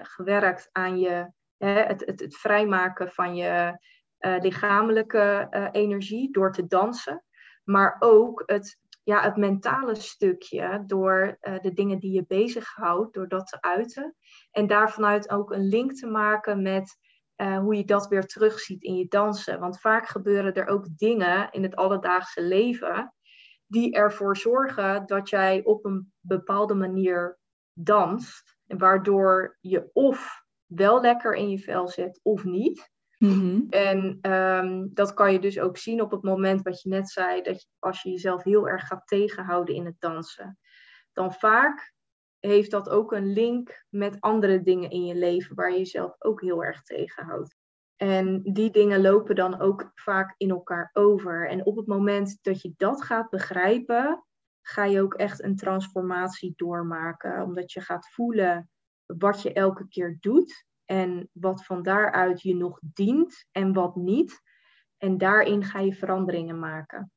gewerkt 0.03 0.69
aan 0.73 0.99
je, 0.99 1.33
hè, 1.57 1.81
het, 1.81 2.07
het, 2.07 2.21
het, 2.21 2.37
vrijmaken 2.37 3.09
van 3.09 3.37
je 3.37 3.79
lichamelijke 4.19 5.49
energie 5.73 6.33
door 6.33 6.53
te 6.53 6.67
dansen, 6.67 7.25
maar 7.65 7.97
ook 7.99 8.43
het 8.47 8.81
ja, 9.05 9.23
het 9.23 9.37
mentale 9.37 9.95
stukje 9.95 10.83
door 10.87 11.39
uh, 11.41 11.61
de 11.61 11.73
dingen 11.73 11.99
die 11.99 12.13
je 12.13 12.25
bezighoudt, 12.27 13.15
door 13.15 13.29
dat 13.29 13.47
te 13.47 13.61
uiten. 13.61 14.17
En 14.51 14.67
daarvanuit 14.67 15.31
ook 15.31 15.51
een 15.51 15.69
link 15.69 15.93
te 15.93 16.07
maken 16.07 16.63
met 16.63 16.99
uh, 17.43 17.59
hoe 17.59 17.77
je 17.77 17.85
dat 17.85 18.09
weer 18.09 18.27
terugziet 18.27 18.83
in 18.83 18.97
je 18.97 19.09
dansen. 19.09 19.61
Want 19.61 19.81
vaak 19.81 20.07
gebeuren 20.07 20.55
er 20.55 20.67
ook 20.67 20.87
dingen 20.97 21.51
in 21.51 21.63
het 21.63 21.77
alledaagse 21.77 22.43
leven 22.43 23.15
die 23.67 23.95
ervoor 23.95 24.37
zorgen 24.37 25.07
dat 25.07 25.29
jij 25.29 25.65
op 25.65 25.85
een 25.85 26.13
bepaalde 26.21 26.75
manier 26.75 27.39
danst. 27.73 28.57
En 28.67 28.79
waardoor 28.79 29.59
je 29.61 29.91
of 29.93 30.45
wel 30.67 31.01
lekker 31.01 31.35
in 31.35 31.51
je 31.51 31.59
vel 31.59 31.89
zit 31.89 32.21
of 32.23 32.45
niet. 32.45 32.91
Mhm. 33.19 33.61
En 33.71 34.31
um, 34.33 34.91
dat 34.95 35.15
kan 35.15 35.33
je 35.33 35.39
dus 35.39 35.59
ook 35.59 35.77
zien 35.77 36.01
op 36.01 36.11
het 36.11 36.23
moment 36.23 36.63
wat 36.63 36.83
je 36.83 36.89
net 36.89 37.11
zei, 37.11 37.43
dat 37.43 37.63
je, 37.63 37.69
als 37.79 38.03
je 38.03 38.11
jezelf 38.11 38.43
heel 38.43 38.69
erg 38.69 38.87
gaat 38.87 39.07
tegenhouden 39.07 39.75
in 39.75 39.85
het 39.85 39.97
dansen, 39.99 40.59
dan 41.13 41.33
vaak 41.33 41.95
heeft 42.51 42.71
dat 42.71 42.89
ook 42.89 43.13
een 43.13 43.33
link 43.33 43.85
met 43.89 44.21
andere 44.21 44.63
dingen 44.63 44.91
in 44.91 45.05
je 45.05 45.15
leven 45.15 45.55
waar 45.55 45.71
je 45.71 45.79
jezelf 45.79 46.15
ook 46.19 46.41
heel 46.41 46.65
erg 46.65 46.83
tegenhoudt. 46.83 47.57
En 47.97 48.43
die 48.43 48.71
dingen 48.71 49.01
lopen 49.01 49.35
dan 49.35 49.61
ook 49.61 49.91
vaak 49.95 50.35
in 50.37 50.51
elkaar 50.51 50.91
over. 50.93 51.49
En 51.49 51.67
op 51.67 51.77
het 51.77 51.87
moment 51.87 52.39
dat 52.43 52.63
je 52.63 52.73
dat 52.77 53.03
gaat 53.03 53.31
begrijpen, 53.31 54.25
ga 54.63 54.85
je 54.85 55.03
ook 55.03 55.15
echt 55.15 55.43
een 55.43 55.57
transformatie 55.57 56.53
doormaken. 56.57 57.43
Omdat 57.43 57.73
je 57.73 57.81
gaat 57.81 58.11
voelen 58.11 58.71
wat 59.07 59.43
je 59.43 59.53
elke 59.53 59.89
keer 59.89 60.17
doet 60.21 60.67
en 60.85 61.29
wat 61.33 61.65
van 61.65 61.83
daaruit 61.83 62.43
je 62.43 62.57
nog 62.57 62.79
dient 62.83 63.47
en 63.51 63.73
wat 63.73 63.97
niet. 63.97 64.41
En 64.99 65.19
daarin 65.19 65.65
ga 65.65 65.79
je 65.79 65.95
veranderingen 65.95 66.59
maken. 66.59 67.13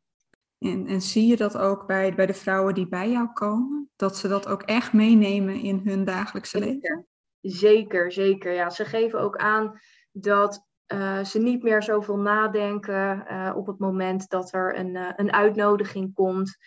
En, 0.66 0.88
en 0.88 1.02
zie 1.02 1.28
je 1.28 1.36
dat 1.36 1.58
ook 1.58 1.88
bij, 1.88 2.16
bij 2.16 2.26
de 2.26 2.34
vrouwen 2.34 2.74
die 2.74 2.88
bij 2.88 3.10
jou 3.10 3.34
komen? 3.34 3.90
Dat 3.96 4.18
ze 4.18 4.28
dat 4.28 4.48
ook 4.48 4.62
echt 4.62 4.94
meenemen 4.94 5.56
in 5.56 5.82
hun 5.84 6.04
dagelijkse 6.04 6.60
leven? 6.60 7.08
Zeker, 7.42 8.12
zeker. 8.12 8.54
Ja, 8.54 8.70
ze 8.70 8.86
geven 8.86 9.20
ook 9.20 9.38
aan 9.38 9.80
dat 10.12 10.66
uh, 10.94 11.24
ze 11.24 11.40
niet 11.40 11.64
meer 11.64 11.84
zoveel 11.84 12.18
nadenken 12.18 13.26
uh, 13.32 13.54
op 13.56 13.68
het 13.68 13.80
moment 13.80 14.30
dat 14.30 14.54
er 14.54 14.80
een, 14.80 14.96
uh, 14.96 15.12
een 15.16 15.34
uitnodiging 15.34 16.14
komt. 16.14 16.58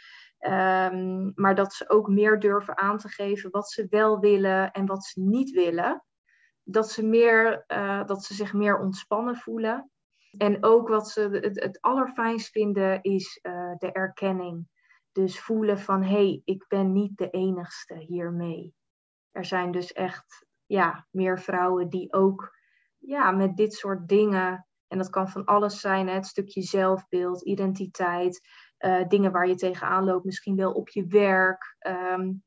Um, 0.41 1.33
maar 1.35 1.55
dat 1.55 1.73
ze 1.73 1.89
ook 1.89 2.09
meer 2.09 2.39
durven 2.39 2.79
aan 2.79 2.99
te 2.99 3.09
geven 3.09 3.51
wat 3.51 3.71
ze 3.71 3.87
wel 3.91 4.19
willen 4.19 4.71
en 4.71 4.87
wat 4.87 5.05
ze 5.05 5.21
niet 5.21 5.51
willen 5.51 6.05
dat 6.63 6.91
ze, 6.91 7.05
meer, 7.07 7.65
dat 8.07 8.25
ze 8.25 8.35
zich 8.35 8.53
meer 8.53 8.79
ontspannen 8.79 9.37
voelen. 9.37 9.91
En 10.37 10.65
ook 10.65 10.89
wat 10.89 11.09
ze 11.09 11.21
het, 11.21 11.63
het 11.63 11.81
allerfijnst 11.81 12.51
vinden 12.51 13.03
is 13.03 13.41
uh, 13.43 13.75
de 13.77 13.93
erkenning. 13.93 14.69
Dus 15.13 15.41
voelen 15.41 15.79
van 15.79 16.03
hé, 16.03 16.09
hey, 16.09 16.43
ik 16.45 16.65
ben 16.69 16.93
niet 16.93 17.17
de 17.17 17.31
enigste 17.31 17.95
hiermee. 17.95 18.75
Er 19.31 19.45
zijn 19.45 19.71
dus 19.71 19.93
echt 19.93 20.47
ja, 20.67 21.07
meer 21.11 21.41
vrouwen 21.41 21.89
die 21.89 22.13
ook 22.13 22.57
ja, 22.99 23.31
met 23.31 23.57
dit 23.57 23.75
soort 23.75 24.09
dingen, 24.09 24.67
en 24.89 24.99
dat 24.99 25.11
kan 25.11 25.29
van 25.29 25.45
alles 25.45 25.81
zijn, 25.81 26.09
hè, 26.09 26.15
het 26.15 26.27
stukje 26.27 26.63
zelfbeeld, 26.63 27.43
identiteit, 27.43 28.41
uh, 28.79 29.09
dingen 29.09 29.33
waar 29.33 29.49
je 29.49 29.55
tegenaan 29.55 30.05
loopt, 30.05 30.25
misschien 30.25 30.57
wel 30.57 30.73
op 30.73 30.89
je 30.89 31.07
werk 31.07 31.77
um, 31.87 32.43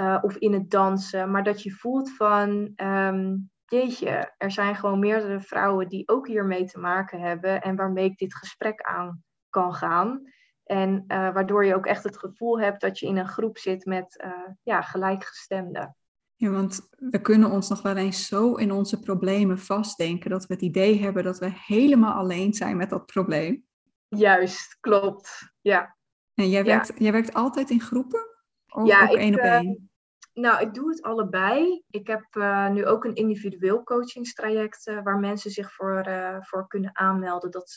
uh, 0.00 0.18
of 0.22 0.36
in 0.36 0.52
het 0.52 0.70
dansen, 0.70 1.30
maar 1.30 1.44
dat 1.44 1.62
je 1.62 1.70
voelt 1.70 2.16
van 2.16 2.72
um, 2.76 3.50
jeetje, 3.72 4.32
er 4.38 4.50
zijn 4.50 4.76
gewoon 4.76 4.98
meerdere 4.98 5.40
vrouwen 5.40 5.88
die 5.88 6.08
ook 6.08 6.26
hiermee 6.26 6.64
te 6.64 6.78
maken 6.78 7.20
hebben 7.20 7.62
en 7.62 7.76
waarmee 7.76 8.04
ik 8.04 8.16
dit 8.18 8.34
gesprek 8.34 8.80
aan 8.80 9.22
kan 9.50 9.74
gaan. 9.74 10.22
En 10.64 11.04
uh, 11.08 11.32
waardoor 11.32 11.64
je 11.64 11.74
ook 11.74 11.86
echt 11.86 12.04
het 12.04 12.18
gevoel 12.18 12.60
hebt 12.60 12.80
dat 12.80 12.98
je 12.98 13.06
in 13.06 13.16
een 13.16 13.28
groep 13.28 13.58
zit 13.58 13.84
met 13.84 14.22
uh, 14.24 14.48
ja, 14.62 14.82
gelijkgestemden. 14.82 15.96
Ja, 16.34 16.50
want 16.50 16.88
we 16.96 17.20
kunnen 17.20 17.50
ons 17.50 17.68
nog 17.68 17.82
wel 17.82 17.96
eens 17.96 18.26
zo 18.26 18.54
in 18.54 18.72
onze 18.72 19.00
problemen 19.00 19.58
vastdenken 19.58 20.30
dat 20.30 20.46
we 20.46 20.54
het 20.54 20.62
idee 20.62 21.00
hebben 21.00 21.24
dat 21.24 21.38
we 21.38 21.52
helemaal 21.66 22.12
alleen 22.12 22.54
zijn 22.54 22.76
met 22.76 22.90
dat 22.90 23.06
probleem. 23.06 23.64
Juist, 24.08 24.76
klopt. 24.80 25.52
Ja. 25.60 25.96
En 26.34 26.48
jij 26.48 26.64
werkt, 26.64 26.88
ja. 26.88 26.94
jij 26.96 27.12
werkt 27.12 27.34
altijd 27.34 27.70
in 27.70 27.80
groepen? 27.80 28.26
Of 28.66 28.86
ja, 28.86 29.02
ook 29.02 29.16
één 29.16 29.34
op 29.34 29.40
eh, 29.40 29.54
één? 29.54 29.91
Nou, 30.34 30.60
ik 30.60 30.74
doe 30.74 30.88
het 30.88 31.02
allebei. 31.02 31.82
Ik 31.90 32.06
heb 32.06 32.26
uh, 32.32 32.70
nu 32.70 32.86
ook 32.86 33.04
een 33.04 33.14
individueel 33.14 33.82
coachingstraject 33.82 34.86
uh, 34.86 35.02
waar 35.02 35.18
mensen 35.18 35.50
zich 35.50 35.72
voor, 35.72 36.06
uh, 36.08 36.36
voor 36.40 36.66
kunnen 36.66 36.96
aanmelden. 36.96 37.50
Dat, 37.50 37.74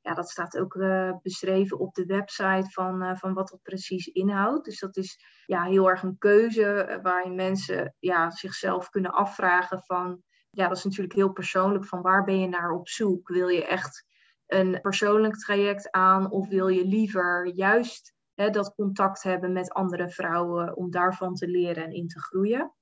ja, 0.00 0.14
dat 0.14 0.30
staat 0.30 0.58
ook 0.58 0.76
beschreven 1.22 1.78
op 1.78 1.94
de 1.94 2.06
website 2.06 2.70
van, 2.70 3.16
van 3.16 3.34
wat 3.34 3.48
dat 3.48 3.62
precies 3.62 4.06
inhoudt. 4.06 4.64
Dus 4.64 4.78
dat 4.78 4.96
is 4.96 5.18
ja, 5.46 5.64
heel 5.64 5.90
erg 5.90 6.02
een 6.02 6.18
keuze 6.18 6.98
waarin 7.02 7.34
mensen 7.34 7.94
ja, 7.98 8.30
zichzelf 8.30 8.88
kunnen 8.88 9.12
afvragen 9.12 9.82
van... 9.82 10.22
Ja, 10.50 10.68
dat 10.68 10.76
is 10.76 10.84
natuurlijk 10.84 11.14
heel 11.14 11.32
persoonlijk 11.32 11.84
van 11.84 12.02
waar 12.02 12.24
ben 12.24 12.40
je 12.40 12.48
naar 12.48 12.70
op 12.70 12.88
zoek? 12.88 13.28
Wil 13.28 13.48
je 13.48 13.66
echt 13.66 14.04
een 14.46 14.80
persoonlijk 14.80 15.36
traject 15.36 15.90
aan 15.90 16.30
of 16.30 16.48
wil 16.48 16.68
je 16.68 16.84
liever 16.84 17.46
juist 17.46 18.11
hè, 18.34 18.50
dat 18.50 18.74
contact 18.74 19.22
hebben 19.22 19.52
met 19.52 19.72
andere 19.72 20.10
vrouwen 20.10 20.76
om 20.76 20.90
daarvan 20.90 21.34
te 21.34 21.48
leren 21.48 21.84
en 21.84 21.92
in 21.92 22.08
te 22.08 22.20
groeien. 22.20 22.72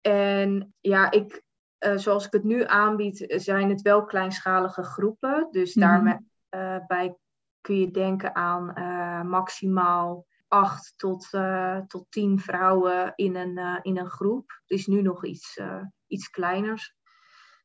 En 0.00 0.74
ja, 0.80 1.10
ik, 1.10 1.42
uh, 1.86 1.96
zoals 1.96 2.26
ik 2.26 2.32
het 2.32 2.44
nu 2.44 2.64
aanbied, 2.64 3.24
zijn 3.28 3.68
het 3.68 3.82
wel 3.82 4.04
kleinschalige 4.04 4.82
groepen. 4.82 5.48
Dus 5.50 5.74
mm 5.74 5.82
-hmm. 5.82 6.28
daarbij 6.48 7.16
kun 7.60 7.78
je 7.80 7.90
denken 7.90 8.34
aan 8.34 8.72
uh, 8.74 9.22
maximaal 9.22 10.26
acht 10.48 10.94
tot, 10.96 11.28
uh, 11.32 11.78
tot 11.78 12.06
tien 12.08 12.38
vrouwen 12.38 13.12
in 13.14 13.36
een, 13.36 13.80
in 13.82 13.98
een 13.98 14.10
groep. 14.10 14.50
Het 14.50 14.78
is 14.78 14.86
nu 14.86 15.02
nog 15.02 15.24
iets, 15.24 15.60
iets 16.06 16.30
kleiners. 16.30 16.96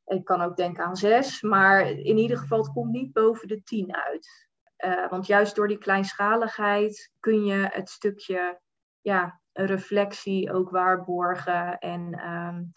Ik 0.05 0.23
kan 0.23 0.41
ook 0.41 0.55
denken 0.55 0.83
aan 0.83 0.95
zes, 0.95 1.41
maar 1.41 1.89
in 1.89 2.17
ieder 2.17 2.37
geval 2.37 2.57
het 2.57 2.73
komt 2.73 2.91
niet 2.91 3.13
boven 3.13 3.47
de 3.47 3.63
tien 3.63 3.95
uit. 3.95 4.49
Uh, 4.85 5.09
want 5.09 5.27
juist 5.27 5.55
door 5.55 5.67
die 5.67 5.77
kleinschaligheid 5.77 7.11
kun 7.19 7.45
je 7.45 7.67
het 7.71 7.89
stukje 7.89 8.59
ja, 9.01 9.41
reflectie 9.51 10.53
ook 10.53 10.69
waarborgen. 10.69 11.77
En 11.77 12.29
um, 12.29 12.71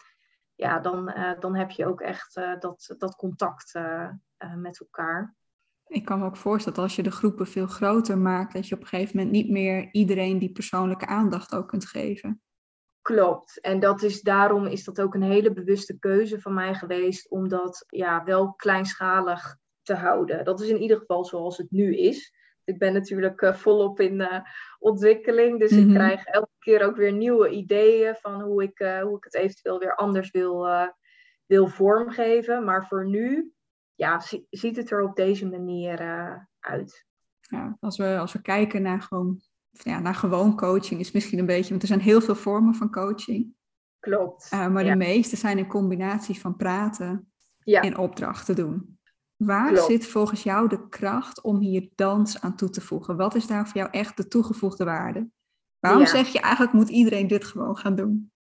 ja, 0.55 0.79
dan, 0.79 1.09
uh, 1.09 1.39
dan 1.39 1.55
heb 1.55 1.71
je 1.71 1.85
ook 1.85 2.01
echt 2.01 2.37
uh, 2.37 2.59
dat, 2.59 2.95
dat 2.97 3.15
contact 3.15 3.73
met 4.55 4.79
elkaar. 4.79 5.35
Ik 5.87 6.05
kan 6.05 6.19
me 6.19 6.25
ook 6.25 6.37
voorstellen 6.37 6.77
dat 6.77 6.87
als 6.87 6.95
je 6.95 7.03
de 7.03 7.11
groepen 7.11 7.47
veel 7.47 7.67
groter 7.67 8.17
maakt, 8.17 8.53
dat 8.53 8.67
je 8.67 8.75
op 8.75 8.81
een 8.81 8.87
gegeven 8.87 9.17
moment 9.17 9.35
niet 9.35 9.49
meer 9.49 9.89
iedereen 9.91 10.39
die 10.39 10.51
persoonlijke 10.51 11.05
aandacht 11.05 11.55
ook 11.55 11.67
kunt 11.67 11.85
geven. 11.85 12.41
Klopt. 13.01 13.61
En 13.61 13.79
dat 13.79 14.01
is, 14.01 14.21
daarom 14.21 14.65
is 14.65 14.83
dat 14.83 15.01
ook 15.01 15.13
een 15.13 15.21
hele 15.23 15.53
bewuste 15.53 15.99
keuze 15.99 16.41
van 16.41 16.53
mij 16.53 16.75
geweest, 16.75 17.29
om 17.29 17.47
dat 17.47 17.85
ja, 17.87 18.23
wel 18.23 18.53
kleinschalig 18.53 19.57
te 19.87 19.95
houden. 19.95 20.45
Dat 20.45 20.61
is 20.61 20.69
in 20.69 20.81
ieder 20.81 20.97
geval 20.97 21.25
zoals 21.25 21.57
het 21.57 21.71
nu 21.71 21.95
is. 21.95 22.33
Ik 22.63 22.77
ben 22.77 22.93
natuurlijk 22.93 23.41
uh, 23.41 23.53
volop 23.53 23.99
in 23.99 24.19
uh, 24.19 24.39
ontwikkeling, 24.79 25.59
dus 25.59 25.71
ik 25.71 25.85
mhm. 25.85 25.93
krijg 25.93 26.25
elke 26.25 26.55
keer 26.59 26.85
ook 26.85 26.95
weer 26.95 27.13
nieuwe 27.13 27.49
ideeën 27.49 28.15
van 28.15 28.41
hoe 28.41 28.63
ik, 28.63 28.79
uh, 28.79 29.01
hoe 29.01 29.17
ik 29.17 29.23
het 29.23 29.35
eventueel 29.35 29.79
weer 29.79 29.95
anders 29.95 30.31
wil, 30.31 30.67
wil 31.45 31.67
vormgeven. 31.67 32.65
Maar 32.65 32.87
voor 32.87 33.07
nu 33.07 33.51
ja, 33.95 34.21
ziet 34.49 34.75
het 34.75 34.91
er 34.91 35.03
op 35.03 35.15
deze 35.15 35.47
manier 35.47 35.99
uit. 36.59 37.05
Ja, 37.39 37.77
als, 37.79 37.97
we, 37.97 38.17
als 38.17 38.33
we 38.33 38.41
kijken 38.41 38.81
naar 38.81 39.01
gewoon, 39.01 39.41
ja, 39.69 39.99
naar 39.99 40.15
gewoon 40.15 40.55
coaching, 40.55 40.99
is 40.99 41.11
misschien 41.11 41.39
een 41.39 41.45
beetje, 41.45 41.69
want 41.69 41.81
er 41.81 41.87
zijn 41.87 41.99
heel 41.99 42.21
veel 42.21 42.35
vormen 42.35 42.75
van 42.75 42.91
coaching. 42.91 43.55
Klopt. 43.99 44.51
maar 44.51 44.83
de 44.83 44.95
meeste 44.95 45.35
zijn 45.35 45.57
een 45.57 45.67
combinatie 45.67 46.39
van 46.39 46.55
praten 46.55 47.31
ja. 47.63 47.81
en 47.81 47.97
opdrachten 47.97 48.55
doen. 48.55 48.96
Waar 49.37 49.77
zit 49.77 50.07
volgens 50.07 50.43
jou 50.43 50.67
de 50.67 50.89
kracht 50.89 51.41
om 51.41 51.59
hier 51.59 51.89
dans 51.95 52.41
aan 52.41 52.55
toe 52.55 52.69
te 52.69 52.81
voegen? 52.81 53.17
Wat 53.17 53.35
is 53.35 53.47
daar 53.47 53.67
voor 53.67 53.77
jou 53.77 53.89
echt 53.91 54.17
de 54.17 54.27
toegevoegde 54.27 54.83
waarde? 54.83 55.29
Waarom 55.79 56.05
zeg 56.05 56.27
je 56.27 56.39
eigenlijk 56.39 56.73
moet 56.73 56.89
iedereen 56.89 57.27
dit 57.27 57.45
gewoon 57.45 57.77
gaan 57.77 57.95
doen? 57.95 58.31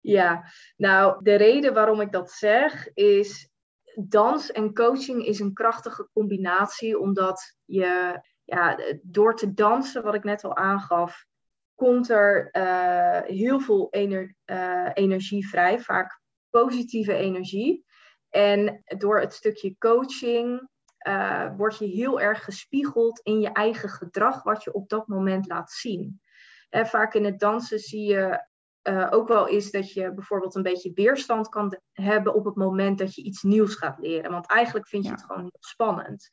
Ja, 0.00 0.44
nou 0.76 1.22
de 1.22 1.34
reden 1.34 1.74
waarom 1.74 2.00
ik 2.00 2.12
dat 2.12 2.30
zeg 2.30 2.92
is 2.94 3.50
dans 3.94 4.52
en 4.52 4.74
coaching 4.74 5.26
is 5.26 5.40
een 5.40 5.52
krachtige 5.52 6.08
combinatie 6.12 6.98
omdat 6.98 7.56
je 7.64 8.20
ja, 8.44 8.78
door 9.02 9.36
te 9.36 9.54
dansen, 9.54 10.02
wat 10.02 10.14
ik 10.14 10.24
net 10.24 10.44
al 10.44 10.56
aangaf, 10.56 11.26
komt 11.74 12.10
er 12.10 12.48
uh, 12.52 13.36
heel 13.36 13.60
veel 13.60 13.88
ener, 13.90 14.34
uh, 14.46 14.90
energie 14.94 15.48
vrij, 15.48 15.80
vaak 15.80 16.20
positieve 16.50 17.14
energie. 17.14 17.84
En 18.30 18.82
door 18.84 19.20
het 19.20 19.34
stukje 19.34 19.78
coaching 19.78 20.68
uh, 21.06 21.56
word 21.56 21.78
je 21.78 21.86
heel 21.86 22.20
erg 22.20 22.44
gespiegeld 22.44 23.20
in 23.22 23.40
je 23.40 23.52
eigen 23.52 23.88
gedrag, 23.88 24.42
wat 24.42 24.62
je 24.62 24.72
op 24.72 24.88
dat 24.88 25.06
moment 25.06 25.48
laat 25.48 25.70
zien. 25.70 26.20
En 26.68 26.86
vaak 26.86 27.14
in 27.14 27.24
het 27.24 27.38
dansen 27.38 27.78
zie 27.78 28.06
je 28.06 28.46
uh, 28.88 29.06
ook 29.10 29.28
wel 29.28 29.46
is 29.46 29.70
dat 29.70 29.92
je 29.92 30.14
bijvoorbeeld 30.14 30.54
een 30.54 30.62
beetje 30.62 30.92
weerstand 30.94 31.48
kan 31.48 31.78
hebben 31.92 32.34
op 32.34 32.44
het 32.44 32.54
moment 32.56 32.98
dat 32.98 33.14
je 33.14 33.22
iets 33.22 33.42
nieuws 33.42 33.74
gaat 33.74 33.98
leren. 33.98 34.30
Want 34.30 34.50
eigenlijk 34.50 34.88
vind 34.88 35.04
je 35.04 35.10
het 35.10 35.24
gewoon 35.24 35.40
heel 35.40 35.56
spannend. 35.60 36.28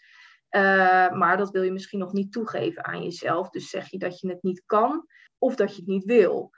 Uh, 0.56 0.62
maar 1.12 1.38
dat 1.38 1.50
wil 1.50 1.64
je 1.64 1.72
misschien 1.72 2.00
nog 2.00 2.14
niet 2.14 2.32
toegeven 2.32 2.86
aan 2.86 3.04
jezelf. 3.04 3.50
Dus 3.50 3.70
zeg 3.70 3.90
je 3.90 3.98
dat 3.98 4.20
je 4.20 4.30
het 4.30 4.44
niet 4.44 4.64
kan 4.66 5.08
of 5.38 5.56
dat 5.56 5.70
je 5.70 5.82
het 5.82 5.90
niet 5.90 6.04
wil. 6.04 6.52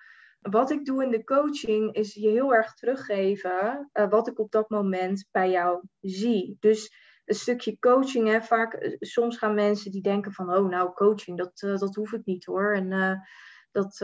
Wat 0.50 0.72
ik 0.72 0.86
doe 0.86 1.04
in 1.04 1.12
de 1.12 1.24
coaching 1.24 1.94
is 1.94 2.14
je 2.14 2.30
heel 2.30 2.54
erg 2.54 2.74
teruggeven 2.74 3.90
uh, 3.94 4.10
wat 4.10 4.28
ik 4.28 4.40
op 4.40 4.52
dat 4.52 4.70
moment 4.70 5.28
bij 5.32 5.52
jou 5.52 5.82
zie. 6.02 6.58
Dus 6.60 6.94
een 7.26 7.36
stukje 7.36 7.80
coaching, 7.80 8.28
hè, 8.28 8.42
vaak, 8.42 8.96
soms 9.00 9.38
gaan 9.38 9.54
mensen 9.54 9.92
die 9.92 10.02
denken 10.02 10.32
van, 10.32 10.56
oh 10.56 10.70
nou, 10.70 10.94
coaching, 10.94 11.38
dat, 11.38 11.80
dat 11.80 11.96
hoef 11.96 12.14
ik 12.14 12.26
niet 12.26 12.46
hoor. 12.46 12.74
En 12.74 13.20
dat, 13.72 13.98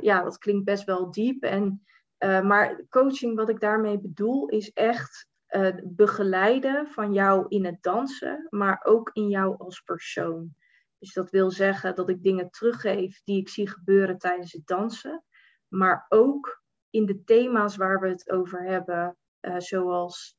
ja, 0.00 0.22
dat 0.22 0.38
klinkt 0.38 0.64
best 0.64 0.84
wel 0.84 1.10
diep. 1.10 1.42
En, 1.42 1.84
maar 2.18 2.82
coaching, 2.88 3.36
wat 3.36 3.48
ik 3.48 3.60
daarmee 3.60 4.00
bedoel, 4.00 4.48
is 4.48 4.72
echt 4.72 5.28
begeleiden 5.84 6.86
van 6.86 7.12
jou 7.12 7.46
in 7.48 7.64
het 7.64 7.82
dansen, 7.82 8.46
maar 8.50 8.80
ook 8.84 9.10
in 9.12 9.28
jou 9.28 9.56
als 9.58 9.80
persoon. 9.80 10.54
Dus 10.98 11.12
dat 11.12 11.30
wil 11.30 11.50
zeggen 11.50 11.94
dat 11.94 12.08
ik 12.08 12.22
dingen 12.22 12.50
teruggeef 12.50 13.20
die 13.24 13.40
ik 13.40 13.48
zie 13.48 13.68
gebeuren 13.68 14.18
tijdens 14.18 14.52
het 14.52 14.66
dansen, 14.66 15.24
maar 15.76 16.06
ook 16.08 16.62
in 16.90 17.06
de 17.06 17.24
thema's 17.24 17.76
waar 17.76 18.00
we 18.00 18.08
het 18.08 18.30
over 18.30 18.62
hebben, 18.62 19.16
zoals 19.56 20.36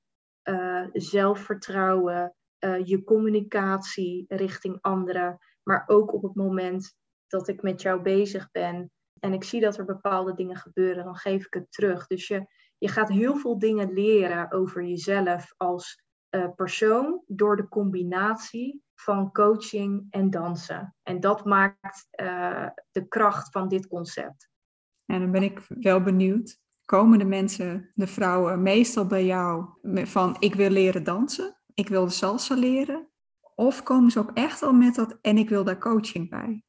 zelfvertrouwen, 0.93 2.35
je 2.83 3.03
communicatie 3.03 4.25
richting 4.27 4.77
anderen, 4.81 5.37
maar 5.63 5.83
ook 5.87 6.13
op 6.13 6.23
het 6.23 6.35
moment 6.35 6.95
dat 7.27 7.47
ik 7.47 7.61
met 7.61 7.81
jou 7.81 8.01
bezig 8.01 8.51
ben 8.51 8.91
en 9.19 9.33
ik 9.33 9.43
zie 9.43 9.61
dat 9.61 9.77
er 9.77 9.85
bepaalde 9.85 10.33
dingen 10.33 10.57
gebeuren, 10.57 11.03
dan 11.03 11.15
geef 11.15 11.45
ik 11.45 11.53
het 11.53 11.71
terug. 11.71 12.07
Dus 12.07 12.27
je, 12.27 12.45
je 12.77 12.87
gaat 12.87 13.09
heel 13.09 13.35
veel 13.35 13.59
dingen 13.59 13.93
leren 13.93 14.51
over 14.51 14.83
jezelf 14.83 15.53
als 15.57 16.05
persoon 16.55 17.23
door 17.27 17.55
de 17.55 17.67
combinatie 17.67 18.83
van 18.95 19.31
coaching 19.31 20.07
en 20.09 20.29
dansen. 20.29 20.95
En 21.03 21.19
dat 21.19 21.45
maakt 21.45 22.07
de 22.91 23.05
kracht 23.07 23.51
van 23.51 23.67
dit 23.67 23.87
concept. 23.87 24.49
En 25.07 25.19
dan 25.19 25.31
ben 25.31 25.43
ik 25.43 25.61
wel 25.67 26.01
benieuwd. 26.01 26.59
Komen 26.85 27.19
de 27.19 27.25
mensen, 27.25 27.91
de 27.93 28.07
vrouwen, 28.07 28.61
meestal 28.61 29.05
bij 29.05 29.25
jou 29.25 29.65
van 30.05 30.35
ik 30.39 30.55
wil 30.55 30.69
leren 30.69 31.03
dansen, 31.03 31.57
ik 31.73 31.89
wil 31.89 32.05
de 32.05 32.11
salsa 32.11 32.55
leren? 32.55 33.07
Of 33.55 33.83
komen 33.83 34.11
ze 34.11 34.19
ook 34.19 34.31
echt 34.33 34.63
al 34.63 34.73
met 34.73 34.95
dat 34.95 35.17
en 35.21 35.37
ik 35.37 35.49
wil 35.49 35.63
daar 35.63 35.77
coaching 35.77 36.29
bij? 36.29 36.63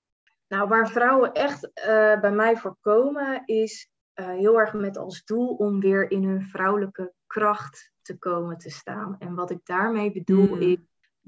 Nou, 0.49 0.69
waar 0.69 0.89
vrouwen 0.89 1.33
echt 1.33 1.65
uh, 1.65 2.21
bij 2.21 2.33
mij 2.33 2.57
voor 2.57 2.77
komen, 2.81 3.43
is 3.45 3.91
uh, 4.15 4.27
heel 4.27 4.61
erg 4.61 4.73
met 4.73 4.97
als 4.97 5.25
doel 5.25 5.55
om 5.55 5.81
weer 5.81 6.11
in 6.11 6.25
hun 6.25 6.43
vrouwelijke 6.43 7.13
kracht 7.27 7.93
te 8.03 8.19
komen 8.19 8.59
te 8.59 8.71
staan. 8.71 9.17
En 9.19 9.35
wat 9.35 9.51
ik 9.51 9.61
daarmee 9.65 10.13
bedoel 10.13 10.55
mm. 10.55 10.61
is 10.61 10.79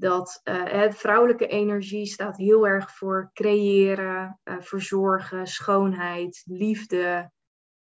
dat 0.01 0.41
uh, 0.43 0.91
vrouwelijke 0.91 1.47
energie 1.47 2.05
staat 2.05 2.37
heel 2.37 2.67
erg 2.67 2.91
voor 2.91 3.29
creëren, 3.33 4.39
verzorgen, 4.43 5.47
schoonheid, 5.47 6.43
liefde, 6.45 7.31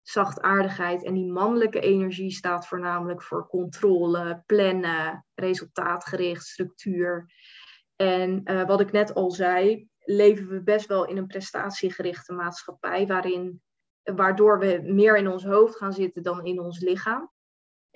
zachtaardigheid. 0.01 1.03
En 1.03 1.14
die 1.14 1.32
mannelijke 1.32 1.80
energie 1.80 2.32
staat 2.32 2.68
voornamelijk 2.68 3.22
voor 3.22 3.47
controle, 3.47 4.43
plannen, 4.45 5.26
resultaatgericht, 5.36 6.45
structuur. 6.45 7.32
En 7.95 8.43
wat 8.68 8.80
ik 8.80 8.91
net 8.91 9.14
al 9.14 9.32
zei, 9.32 9.88
leven 9.99 10.47
we 10.47 10.64
best 10.64 10.88
wel 10.88 11.06
in 11.06 11.18
een 11.18 11.28
prestatiegerichte 11.28 12.34
maatschappij, 12.34 13.08
waarin, 13.08 13.62
waardoor 14.03 14.60
we 14.60 14.82
meer 14.84 15.18
in 15.18 15.28
ons 15.28 15.45
hoofd 15.45 15.76
gaan 15.76 15.93
zitten 15.93 16.24
dan 16.24 16.45
in 16.45 16.60
ons 16.60 16.80
lichaam. 16.80 17.32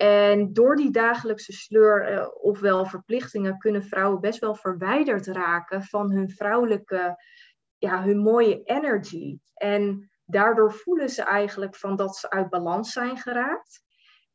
En 0.00 0.52
door 0.52 0.76
die 0.76 0.90
dagelijkse 0.90 1.52
sleur, 1.52 2.06
eh, 2.06 2.28
ofwel 2.40 2.86
verplichtingen, 2.86 3.58
kunnen 3.58 3.82
vrouwen 3.82 4.20
best 4.20 4.38
wel 4.38 4.54
verwijderd 4.54 5.26
raken 5.26 5.82
van 5.82 6.10
hun 6.10 6.30
vrouwelijke, 6.30 7.22
ja, 7.78 8.02
hun 8.02 8.18
mooie 8.18 8.62
energy. 8.62 9.38
En 9.54 10.10
daardoor 10.24 10.72
voelen 10.72 11.08
ze 11.08 11.22
eigenlijk 11.22 11.76
van 11.76 11.96
dat 11.96 12.16
ze 12.16 12.30
uit 12.30 12.50
balans 12.50 12.92
zijn 12.92 13.16
geraakt. 13.16 13.82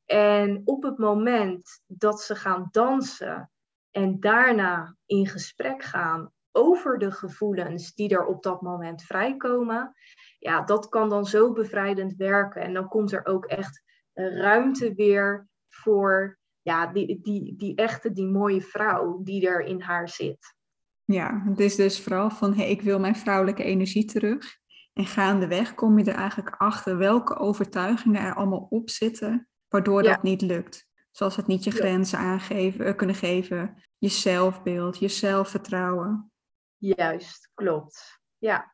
En 0.05 0.61
op 0.65 0.83
het 0.83 0.97
moment 0.97 1.81
dat 1.85 2.21
ze 2.21 2.35
gaan 2.35 2.67
dansen 2.71 3.51
en 3.91 4.19
daarna 4.19 4.95
in 5.05 5.27
gesprek 5.27 5.83
gaan 5.83 6.33
over 6.51 6.97
de 6.97 7.11
gevoelens 7.11 7.93
die 7.93 8.09
er 8.09 8.25
op 8.25 8.43
dat 8.43 8.61
moment 8.61 9.03
vrijkomen, 9.03 9.95
ja, 10.39 10.61
dat 10.61 10.89
kan 10.89 11.09
dan 11.09 11.25
zo 11.25 11.51
bevrijdend 11.51 12.15
werken. 12.15 12.61
En 12.61 12.73
dan 12.73 12.87
komt 12.87 13.11
er 13.11 13.25
ook 13.25 13.45
echt 13.45 13.83
ruimte 14.13 14.93
weer 14.93 15.47
voor 15.75 16.39
ja, 16.61 16.87
die, 16.87 17.19
die, 17.21 17.55
die 17.55 17.75
echte, 17.75 18.11
die 18.11 18.27
mooie 18.27 18.61
vrouw 18.61 19.23
die 19.23 19.47
er 19.47 19.61
in 19.61 19.81
haar 19.81 20.09
zit. 20.09 20.55
Ja, 21.03 21.43
het 21.45 21.59
is 21.59 21.75
dus 21.75 22.01
vooral 22.01 22.29
van 22.29 22.53
hey, 22.53 22.69
ik 22.69 22.81
wil 22.81 22.99
mijn 22.99 23.15
vrouwelijke 23.15 23.63
energie 23.63 24.05
terug. 24.05 24.57
En 24.93 25.05
gaandeweg 25.05 25.73
kom 25.73 25.99
je 25.99 26.11
er 26.11 26.17
eigenlijk 26.17 26.55
achter 26.55 26.97
welke 26.97 27.37
overtuigingen 27.37 28.21
er 28.21 28.35
allemaal 28.35 28.67
op 28.69 28.89
zitten, 28.89 29.49
waardoor 29.67 30.03
dat 30.03 30.23
niet 30.23 30.41
lukt. 30.41 30.87
Zoals 31.11 31.35
het 31.35 31.47
niet 31.47 31.63
je 31.63 31.71
grenzen 31.71 32.19
aangeven, 32.19 32.85
eh, 32.85 32.95
kunnen 32.95 33.15
geven, 33.15 33.83
je 33.97 34.09
zelfbeeld, 34.09 34.99
je 34.99 35.07
zelfvertrouwen. 35.07 36.31
Juist, 36.77 37.51
klopt. 37.53 38.19
Ja, 38.37 38.73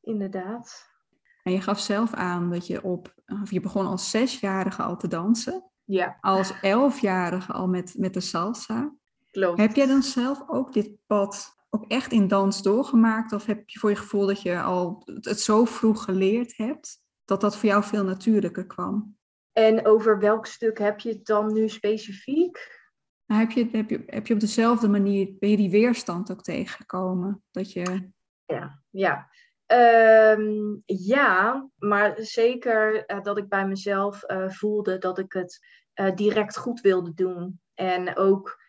inderdaad. 0.00 0.94
En 1.42 1.52
je 1.52 1.60
gaf 1.60 1.80
zelf 1.80 2.12
aan 2.12 2.50
dat 2.50 2.66
je 2.66 2.82
op, 2.82 3.14
of 3.42 3.50
je 3.50 3.60
begon 3.60 3.86
als 3.86 4.10
zesjarige 4.10 4.82
al 4.82 4.96
te 4.96 5.08
dansen. 5.08 5.70
Ja. 5.86 6.18
Als 6.20 6.60
elfjarige 6.60 7.52
al 7.52 7.68
met, 7.68 7.94
met 7.98 8.14
de 8.14 8.20
salsa. 8.20 8.94
Klopt. 9.30 9.58
Heb 9.58 9.74
jij 9.74 9.86
dan 9.86 10.02
zelf 10.02 10.42
ook 10.46 10.72
dit 10.72 10.90
pad 11.06 11.54
ook 11.70 11.84
echt 11.90 12.12
in 12.12 12.28
dans 12.28 12.62
doorgemaakt? 12.62 13.32
Of 13.32 13.46
heb 13.46 13.68
je 13.68 13.78
voor 13.78 13.90
je 13.90 13.96
gevoel 13.96 14.26
dat 14.26 14.42
je 14.42 14.60
al 14.60 15.02
het 15.04 15.40
zo 15.40 15.64
vroeg 15.64 16.04
geleerd 16.04 16.56
hebt, 16.56 17.02
dat 17.24 17.40
dat 17.40 17.56
voor 17.56 17.68
jou 17.68 17.84
veel 17.84 18.04
natuurlijker 18.04 18.66
kwam? 18.66 19.16
En 19.52 19.86
over 19.86 20.18
welk 20.18 20.46
stuk 20.46 20.78
heb 20.78 21.00
je 21.00 21.08
het 21.08 21.26
dan 21.26 21.52
nu 21.52 21.68
specifiek? 21.68 22.84
Nou, 23.26 23.40
heb, 23.40 23.50
je, 23.50 23.68
heb, 23.72 23.90
je, 23.90 24.02
heb 24.06 24.26
je 24.26 24.34
op 24.34 24.40
dezelfde 24.40 24.88
manier, 24.88 25.34
ben 25.38 25.50
je 25.50 25.56
die 25.56 25.70
weerstand 25.70 26.30
ook 26.30 26.42
tegengekomen? 26.42 27.42
Dat 27.50 27.72
je... 27.72 28.10
Ja, 28.44 28.82
ja. 28.90 29.30
Um, 29.72 30.82
ja, 30.84 31.68
maar 31.78 32.14
zeker 32.16 33.10
uh, 33.10 33.22
dat 33.22 33.38
ik 33.38 33.48
bij 33.48 33.66
mezelf 33.66 34.30
uh, 34.30 34.48
voelde 34.48 34.98
dat 34.98 35.18
ik 35.18 35.32
het 35.32 35.66
uh, 35.94 36.14
direct 36.14 36.56
goed 36.56 36.80
wilde 36.80 37.14
doen. 37.14 37.60
En 37.74 38.16
ook 38.16 38.64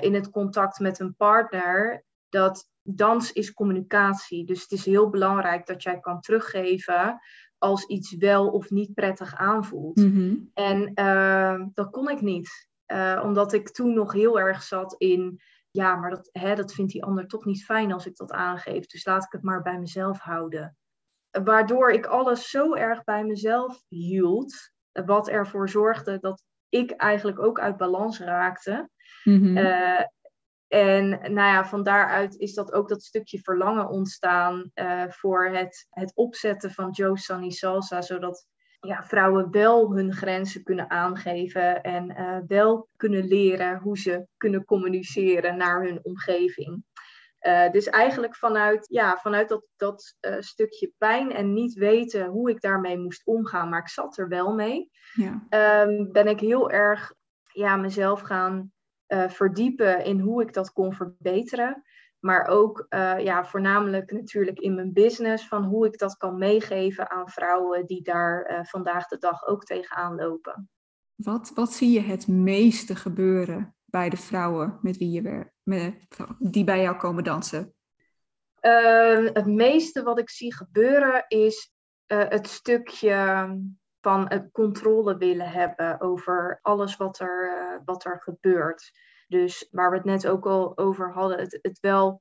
in 0.00 0.14
het 0.14 0.30
contact 0.30 0.78
met 0.78 0.98
een 1.00 1.14
partner, 1.14 2.04
dat 2.28 2.68
dans 2.82 3.32
is 3.32 3.52
communicatie. 3.52 4.44
Dus 4.44 4.62
het 4.62 4.70
is 4.70 4.84
heel 4.84 5.10
belangrijk 5.10 5.66
dat 5.66 5.82
jij 5.82 6.00
kan 6.00 6.20
teruggeven 6.20 7.20
als 7.58 7.86
iets 7.86 8.16
wel 8.16 8.48
of 8.48 8.70
niet 8.70 8.94
prettig 8.94 9.34
aanvoelt. 9.34 9.96
Mm 9.96 10.12
-hmm. 10.12 10.50
En 10.54 10.94
dat 11.74 11.90
kon 11.90 12.08
ik 12.08 12.20
niet. 12.20 12.68
Omdat 13.22 13.52
ik 13.52 13.70
toen 13.70 13.94
nog 13.94 14.12
heel 14.12 14.40
erg 14.40 14.62
zat 14.62 14.94
in, 14.98 15.40
ja, 15.70 15.96
maar 15.96 16.10
dat, 16.10 16.28
hè, 16.32 16.54
dat 16.54 16.72
vindt 16.72 16.92
die 16.92 17.04
ander 17.04 17.26
toch 17.26 17.44
niet 17.44 17.64
fijn 17.64 17.92
als 17.92 18.06
ik 18.06 18.16
dat 18.16 18.32
aangeef. 18.32 18.86
Dus 18.86 19.04
laat 19.06 19.24
ik 19.24 19.32
het 19.32 19.42
maar 19.42 19.62
bij 19.62 19.78
mezelf 19.78 20.18
houden. 20.18 20.76
Waardoor 21.30 21.90
ik 21.90 22.06
alles 22.06 22.50
zo 22.50 22.74
erg 22.74 23.04
bij 23.04 23.24
mezelf 23.24 23.82
hield, 23.88 24.70
wat 24.92 25.28
ervoor 25.28 25.68
zorgde 25.68 26.18
dat 26.18 26.42
ik 26.68 26.90
eigenlijk 26.90 27.38
ook 27.38 27.60
uit 27.60 27.76
balans 27.76 28.18
raakte. 28.18 28.90
Mm-hmm. 29.24 29.56
Uh, 29.56 30.04
en 30.68 31.08
nou 31.08 31.34
ja, 31.34 31.64
van 31.64 31.82
daaruit 31.82 32.36
is 32.36 32.54
dat 32.54 32.72
ook 32.72 32.88
dat 32.88 33.02
stukje 33.02 33.38
verlangen 33.38 33.88
ontstaan 33.88 34.70
uh, 34.74 35.04
voor 35.08 35.46
het, 35.46 35.86
het 35.90 36.12
opzetten 36.14 36.70
van 36.70 36.90
Joe 36.90 37.18
Sunny 37.18 37.50
Salsa, 37.50 38.02
zodat 38.02 38.46
ja, 38.80 39.02
vrouwen 39.02 39.50
wel 39.50 39.94
hun 39.94 40.12
grenzen 40.12 40.62
kunnen 40.62 40.90
aangeven 40.90 41.82
en 41.82 42.10
uh, 42.10 42.38
wel 42.46 42.88
kunnen 42.96 43.24
leren 43.24 43.78
hoe 43.78 43.98
ze 43.98 44.26
kunnen 44.36 44.64
communiceren 44.64 45.56
naar 45.56 45.82
hun 45.82 46.00
omgeving. 46.02 46.84
Uh, 47.40 47.70
dus 47.70 47.86
eigenlijk 47.86 48.36
vanuit, 48.36 48.86
ja, 48.88 49.16
vanuit 49.16 49.48
dat, 49.48 49.66
dat 49.76 50.14
uh, 50.20 50.36
stukje 50.38 50.92
pijn 50.98 51.32
en 51.32 51.52
niet 51.52 51.74
weten 51.74 52.26
hoe 52.26 52.50
ik 52.50 52.60
daarmee 52.60 52.98
moest 52.98 53.26
omgaan, 53.26 53.68
maar 53.68 53.80
ik 53.80 53.88
zat 53.88 54.18
er 54.18 54.28
wel 54.28 54.54
mee, 54.54 54.90
ja. 55.12 55.46
um, 55.84 56.12
ben 56.12 56.26
ik 56.26 56.40
heel 56.40 56.70
erg 56.70 57.12
ja, 57.52 57.76
mezelf 57.76 58.20
gaan 58.20 58.72
verdiepen 59.28 60.04
in 60.04 60.20
hoe 60.20 60.42
ik 60.42 60.52
dat 60.52 60.72
kon 60.72 60.92
verbeteren. 60.92 61.82
Maar 62.20 62.46
ook 62.46 62.86
uh, 62.88 63.18
ja, 63.18 63.44
voornamelijk 63.44 64.12
natuurlijk 64.12 64.58
in 64.58 64.74
mijn 64.74 64.92
business 64.92 65.48
van 65.48 65.64
hoe 65.64 65.86
ik 65.86 65.98
dat 65.98 66.16
kan 66.16 66.38
meegeven 66.38 67.10
aan 67.10 67.28
vrouwen 67.28 67.86
die 67.86 68.02
daar 68.02 68.50
uh, 68.50 68.64
vandaag 68.64 69.06
de 69.06 69.18
dag 69.18 69.46
ook 69.46 69.64
tegenaan 69.64 70.14
lopen. 70.14 70.70
Wat, 71.14 71.52
wat 71.54 71.72
zie 71.72 71.90
je 71.90 72.00
het 72.00 72.28
meeste 72.28 72.96
gebeuren 72.96 73.74
bij 73.84 74.08
de 74.08 74.16
vrouwen 74.16 74.78
met 74.82 74.96
wie 74.96 75.10
je 75.10 75.22
werkt, 75.22 75.52
met, 75.62 76.06
die 76.38 76.64
bij 76.64 76.82
jou 76.82 76.96
komen 76.96 77.24
dansen? 77.24 77.74
Uh, 78.60 79.30
het 79.32 79.46
meeste 79.46 80.02
wat 80.02 80.18
ik 80.18 80.30
zie 80.30 80.54
gebeuren 80.54 81.24
is 81.28 81.72
eh, 82.06 82.28
het 82.28 82.48
stukje 82.48 83.48
van 84.00 84.28
het 84.28 84.48
controle 84.52 85.16
willen 85.16 85.50
hebben 85.50 86.00
over 86.00 86.58
alles 86.62 86.96
wat 86.96 87.20
er, 87.20 87.82
wat 87.84 88.04
er 88.04 88.20
gebeurt. 88.20 88.90
Dus 89.30 89.68
waar 89.70 89.90
we 89.90 89.96
het 89.96 90.04
net 90.04 90.26
ook 90.26 90.46
al 90.46 90.78
over 90.78 91.12
hadden, 91.12 91.38
het, 91.38 91.58
het 91.62 91.80
wel 91.80 92.20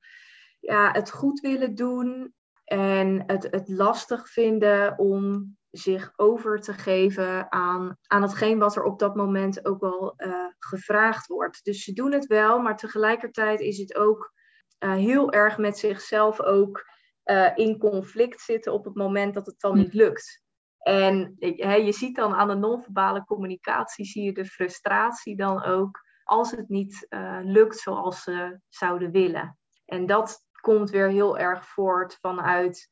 ja, 0.60 0.92
het 0.92 1.12
goed 1.12 1.40
willen 1.40 1.76
doen 1.76 2.34
en 2.64 3.24
het, 3.26 3.48
het 3.52 3.70
lastig 3.70 4.30
vinden 4.30 4.98
om 4.98 5.58
zich 5.72 6.14
over 6.16 6.60
te 6.60 6.74
geven 6.74 7.52
aan, 7.52 7.98
aan 8.08 8.22
hetgeen 8.22 8.60
wat 8.60 8.76
er 8.76 8.84
op 8.84 9.00
dat 9.00 9.16
moment 9.16 9.66
ook 9.66 9.82
wel 9.82 10.14
uh, 10.18 10.46
gevraagd 10.60 11.28
wordt. 11.28 11.64
Dus 11.64 11.84
ze 11.84 11.94
doen 11.94 12.12
het 12.12 12.26
wel, 12.26 12.60
maar 12.60 12.78
tegelijkertijd 12.78 13.60
is 13.60 13.78
het 13.78 13.96
ook 13.96 14.34
uh, 14.80 14.94
heel 14.94 15.32
erg 15.32 15.58
met 15.58 15.78
zichzelf 15.78 16.42
ook 16.42 16.86
uh, 17.26 17.52
in 17.56 17.78
conflict 17.78 18.42
zitten 18.42 18.74
op 18.74 18.86
het 18.86 18.96
moment 18.96 19.34
dat 19.34 19.46
het 19.46 19.60
dan 19.60 19.78
niet 19.78 19.94
lukt. 19.94 20.44
En 20.80 21.36
he, 21.40 21.76
je 21.76 21.92
ziet 21.92 22.16
dan 22.16 22.34
aan 22.34 22.48
de 22.48 22.56
non-verbale 22.56 23.24
communicatie, 23.26 24.06
zie 24.06 24.24
je 24.24 24.34
de 24.34 24.46
frustratie 24.46 25.36
dan 25.36 25.64
ook 25.64 26.08
als 26.30 26.52
het 26.52 26.70
niet 26.70 27.08
lukt 27.44 27.78
zoals 27.78 28.24
ze 28.24 28.60
zouden 28.68 29.12
willen. 29.12 29.58
En 29.86 30.06
dat 30.06 30.48
komt 30.62 30.90
weer 30.90 31.08
heel 31.08 31.38
erg 31.38 31.66
voort 31.66 32.18
vanuit 32.22 32.90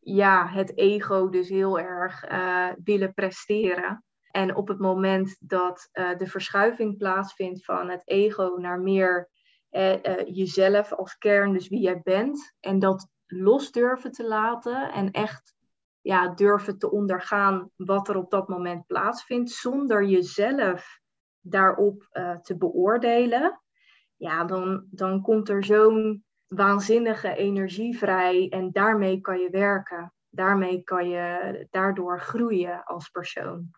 ja, 0.00 0.46
het 0.46 0.76
ego 0.76 1.28
dus 1.28 1.48
heel 1.48 1.78
erg 1.78 2.30
uh, 2.30 2.68
willen 2.84 3.14
presteren. 3.14 4.04
En 4.30 4.56
op 4.56 4.68
het 4.68 4.78
moment 4.78 5.36
dat 5.40 5.88
uh, 5.92 6.16
de 6.18 6.26
verschuiving 6.26 6.96
plaatsvindt 6.96 7.64
van 7.64 7.88
het 7.88 8.02
ego 8.04 8.56
naar 8.58 8.80
meer 8.80 9.30
jezelf 10.26 10.92
als 10.92 11.18
kern, 11.18 11.52
dus 11.52 11.68
wie 11.68 11.80
jij 11.80 12.00
bent, 12.02 12.54
en 12.60 12.78
dat 12.78 13.08
los 13.26 13.70
durven 13.70 14.12
te 14.12 14.26
laten 14.26 14.92
en 14.92 15.10
echt 15.10 15.54
ja, 16.00 16.28
durven 16.28 16.78
te 16.78 16.90
ondergaan 16.90 17.70
wat 17.76 18.08
er 18.08 18.16
op 18.16 18.30
dat 18.30 18.48
moment 18.48 18.86
plaatsvindt, 18.86 19.50
zonder 19.50 20.04
jezelf 20.04 21.00
daarop 21.42 22.08
te 22.42 22.56
beoordelen, 22.56 23.60
ja, 24.16 24.44
dan, 24.44 24.84
dan 24.90 25.22
komt 25.22 25.48
er 25.48 25.64
zo'n 25.64 26.24
waanzinnige 26.46 27.34
energie 27.34 27.98
vrij 27.98 28.48
en 28.48 28.70
daarmee 28.72 29.20
kan 29.20 29.38
je 29.38 29.50
werken. 29.50 30.12
Daarmee 30.30 30.82
kan 30.82 31.08
je 31.08 31.66
daardoor 31.70 32.20
groeien 32.20 32.84
als 32.84 33.08
persoon. 33.08 33.68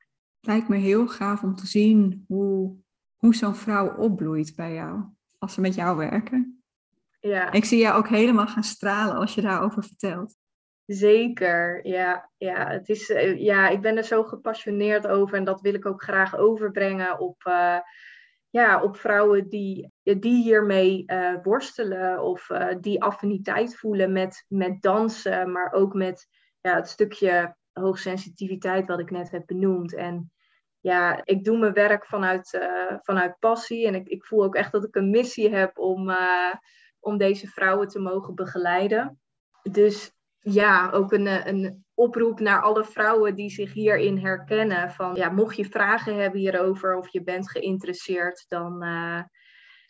Het 0.40 0.46
lijkt 0.46 0.68
me 0.68 0.76
heel 0.76 1.08
gaaf 1.08 1.42
om 1.42 1.54
te 1.54 1.66
zien 1.66 2.24
hoe, 2.28 2.76
hoe 3.16 3.34
zo'n 3.34 3.54
vrouw 3.54 3.96
opbloeit 3.96 4.52
bij 4.56 4.74
jou, 4.74 5.04
als 5.38 5.54
ze 5.54 5.60
met 5.60 5.74
jou 5.74 5.96
werken. 5.96 6.62
Ja. 7.20 7.52
Ik 7.52 7.64
zie 7.64 7.78
jou 7.78 7.98
ook 7.98 8.08
helemaal 8.08 8.46
gaan 8.46 8.64
stralen 8.64 9.16
als 9.16 9.34
je 9.34 9.40
daarover 9.40 9.84
vertelt. 9.84 10.36
Zeker, 10.86 11.86
ja. 11.86 12.30
Ja, 12.36 12.68
het 12.70 12.88
is, 12.88 13.10
eh, 13.10 13.40
ja, 13.40 13.68
ik 13.68 13.80
ben 13.80 13.96
er 13.96 14.04
zo 14.04 14.22
gepassioneerd 14.22 15.06
over 15.06 15.36
en 15.36 15.44
dat 15.44 15.60
wil 15.60 15.74
ik 15.74 15.86
ook 15.86 16.02
graag 16.02 16.36
overbrengen 16.36 17.18
op, 17.18 17.44
uh, 17.48 17.78
ja, 18.50 18.82
op 18.82 18.96
vrouwen 18.96 19.48
die, 19.48 19.92
die 20.02 20.42
hiermee 20.42 21.02
uh, 21.06 21.36
worstelen 21.42 22.22
of 22.22 22.46
die 22.80 23.02
affiniteit 23.02 23.76
voelen 23.76 24.12
met, 24.12 24.44
met 24.48 24.82
dansen, 24.82 25.52
maar 25.52 25.72
ook 25.72 25.94
met 25.94 26.28
ja, 26.60 26.74
het 26.74 26.88
stukje 26.88 27.56
hoogsensitiviteit 27.72 28.86
wat 28.86 29.00
ik 29.00 29.10
net 29.10 29.30
heb 29.30 29.46
benoemd. 29.46 29.94
En 29.94 30.32
ja, 30.80 31.20
ik 31.24 31.44
doe 31.44 31.58
mijn 31.58 31.72
werk 31.72 32.06
vanuit, 32.06 32.68
vanuit 33.02 33.38
passie 33.38 33.86
en 33.86 33.94
ik, 33.94 34.08
ik 34.08 34.24
voel 34.24 34.44
ook 34.44 34.54
echt 34.54 34.72
dat 34.72 34.84
ik 34.84 34.94
een 34.94 35.10
missie 35.10 35.54
heb 35.54 35.78
om, 35.78 36.14
om 37.00 37.18
deze 37.18 37.46
vrouwen 37.46 37.88
te 37.88 37.98
mogen 37.98 38.34
begeleiden. 38.34 39.20
Dus 39.62 40.12
ja, 40.44 40.90
ook 40.90 41.12
een, 41.12 41.48
een 41.48 41.84
oproep 41.94 42.40
naar 42.40 42.62
alle 42.62 42.84
vrouwen 42.84 43.34
die 43.34 43.50
zich 43.50 43.72
hierin 43.72 44.18
herkennen. 44.18 44.90
Van 44.90 45.14
ja, 45.14 45.30
mocht 45.30 45.56
je 45.56 45.64
vragen 45.64 46.16
hebben 46.16 46.40
hierover 46.40 46.96
of 46.96 47.08
je 47.08 47.22
bent 47.22 47.50
geïnteresseerd, 47.50 48.44
dan, 48.48 48.84
uh, 48.84 49.22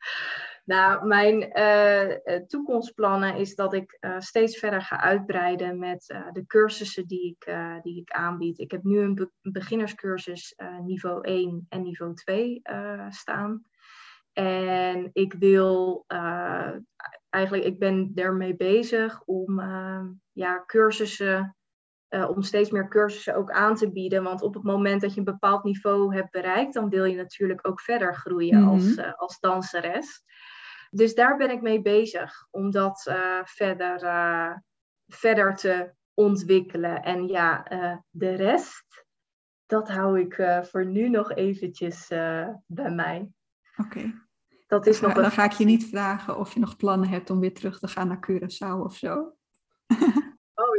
nou, 0.65 1.07
mijn 1.07 1.59
uh, 1.59 2.37
toekomstplannen 2.47 3.37
is 3.37 3.55
dat 3.55 3.75
ik 3.75 3.99
uh, 4.01 4.19
steeds 4.19 4.59
verder 4.59 4.83
ga 4.83 5.01
uitbreiden 5.01 5.79
met 5.79 6.21
de 6.33 6.47
cursussen 6.47 7.07
die 7.07 7.37
ik, 7.39 7.57
die 7.83 8.01
ik 8.01 8.11
aanbied. 8.11 8.59
Ik 8.59 8.71
heb 8.71 8.83
nu 8.83 8.99
een, 8.99 9.15
be 9.15 9.31
beginnerscursus 9.43 10.55
niveau 10.85 11.21
1 11.21 11.67
en 11.69 11.83
niveau 11.83 12.15
2 12.15 12.63
staan. 13.09 13.65
En 14.33 15.11
ik 15.13 15.33
wil 15.33 16.05
eigenlijk, 17.29 17.65
ik 17.65 17.79
ben 17.79 18.13
ermee 18.15 18.57
bezig 18.57 19.23
om 19.25 19.61
ja, 20.33 20.65
cursussen 20.67 21.57
uh, 22.15 22.31
om 22.31 22.43
steeds 22.43 22.71
meer 22.71 22.89
cursussen 22.89 23.35
ook 23.35 23.51
aan 23.51 23.75
te 23.75 23.93
bieden. 23.93 24.23
Want 24.23 24.43
op 24.43 24.55
het 24.55 24.63
moment 24.63 25.01
dat 25.01 25.13
je 25.13 25.19
een 25.19 25.25
bepaald 25.25 25.65
niveau 25.65 26.15
hebt 26.15 26.31
bereikt, 26.31 26.75
dan 26.75 26.89
wil 26.89 27.05
je 27.05 27.17
natuurlijk 27.17 27.69
ook 27.69 27.81
verder 27.81 28.15
groeien 28.15 28.59
mm 28.59 28.63
-hmm. 28.63 28.73
als, 28.73 28.97
uh, 28.97 29.13
als 29.15 29.41
danseres. 29.41 30.25
Dus 30.91 31.15
daar 31.15 31.37
ben 31.37 31.51
ik 31.51 31.63
mee 31.63 31.83
bezig, 31.83 32.47
om 32.51 32.71
dat 32.71 33.07
uh, 33.09 33.39
verder, 33.45 33.99
verder 35.07 35.55
te 35.55 35.95
ontwikkelen. 36.15 37.03
En 37.03 37.29
ja, 37.29 37.67
de 38.11 38.35
rest, 38.35 39.05
dat 39.67 39.89
hou 39.89 40.21
ik 40.21 40.63
voor 40.63 40.87
nu 40.87 41.09
nog 41.09 41.33
eventjes 41.33 42.09
bij 42.67 42.91
mij. 42.91 43.31
Oké. 43.77 43.99
Okay. 43.99 44.15
Dat 44.73 44.87
is 44.87 45.01
nog 45.01 45.13
dan 45.13 45.31
ga 45.31 45.45
ik 45.45 45.53
je 45.53 45.65
niet 45.65 45.87
vragen 45.87 46.39
of 46.39 46.55
je 46.55 46.61
nog 46.61 46.77
plannen 46.77 47.09
hebt 47.09 47.31
om 47.31 47.41
weer 47.41 47.55
terug 47.55 47.79
te 47.79 47.89
gaan 47.89 48.09
naar 48.09 48.31
Curaçao 48.31 48.85
of 48.85 48.97
zo. 48.97 49.33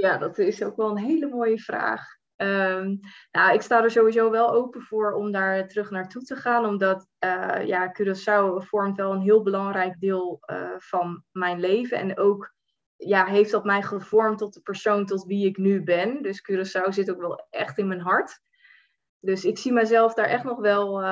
Ja, 0.03 0.17
dat 0.17 0.37
is 0.37 0.63
ook 0.63 0.75
wel 0.75 0.89
een 0.89 0.97
hele 0.97 1.27
mooie 1.27 1.59
vraag. 1.59 2.17
Um, 2.35 2.99
nou, 3.31 3.53
ik 3.53 3.61
sta 3.61 3.83
er 3.83 3.91
sowieso 3.91 4.31
wel 4.31 4.53
open 4.53 4.81
voor 4.81 5.11
om 5.11 5.31
daar 5.31 5.67
terug 5.67 5.89
naartoe 5.89 6.21
te 6.21 6.35
gaan, 6.35 6.65
omdat 6.65 7.07
uh, 7.25 7.65
ja, 7.65 7.91
Curaçao 7.91 8.65
vormt 8.65 8.97
wel 8.97 9.11
een 9.11 9.21
heel 9.21 9.43
belangrijk 9.43 9.99
deel 9.99 10.43
uh, 10.51 10.69
van 10.77 11.23
mijn 11.31 11.59
leven. 11.59 11.97
En 11.97 12.17
ook 12.17 12.53
ja, 12.95 13.25
heeft 13.25 13.51
dat 13.51 13.63
mij 13.63 13.81
gevormd 13.81 14.37
tot 14.37 14.53
de 14.53 14.61
persoon 14.61 15.05
tot 15.05 15.25
wie 15.25 15.47
ik 15.47 15.57
nu 15.57 15.83
ben. 15.83 16.21
Dus 16.21 16.51
Curaçao 16.51 16.89
zit 16.89 17.11
ook 17.11 17.19
wel 17.19 17.47
echt 17.49 17.77
in 17.77 17.87
mijn 17.87 18.01
hart. 18.01 18.41
Dus 19.19 19.45
ik 19.45 19.57
zie 19.57 19.73
mezelf 19.73 20.13
daar 20.13 20.27
echt 20.27 20.43
nog 20.43 20.59
wel 20.59 20.99
uh, 20.99 21.05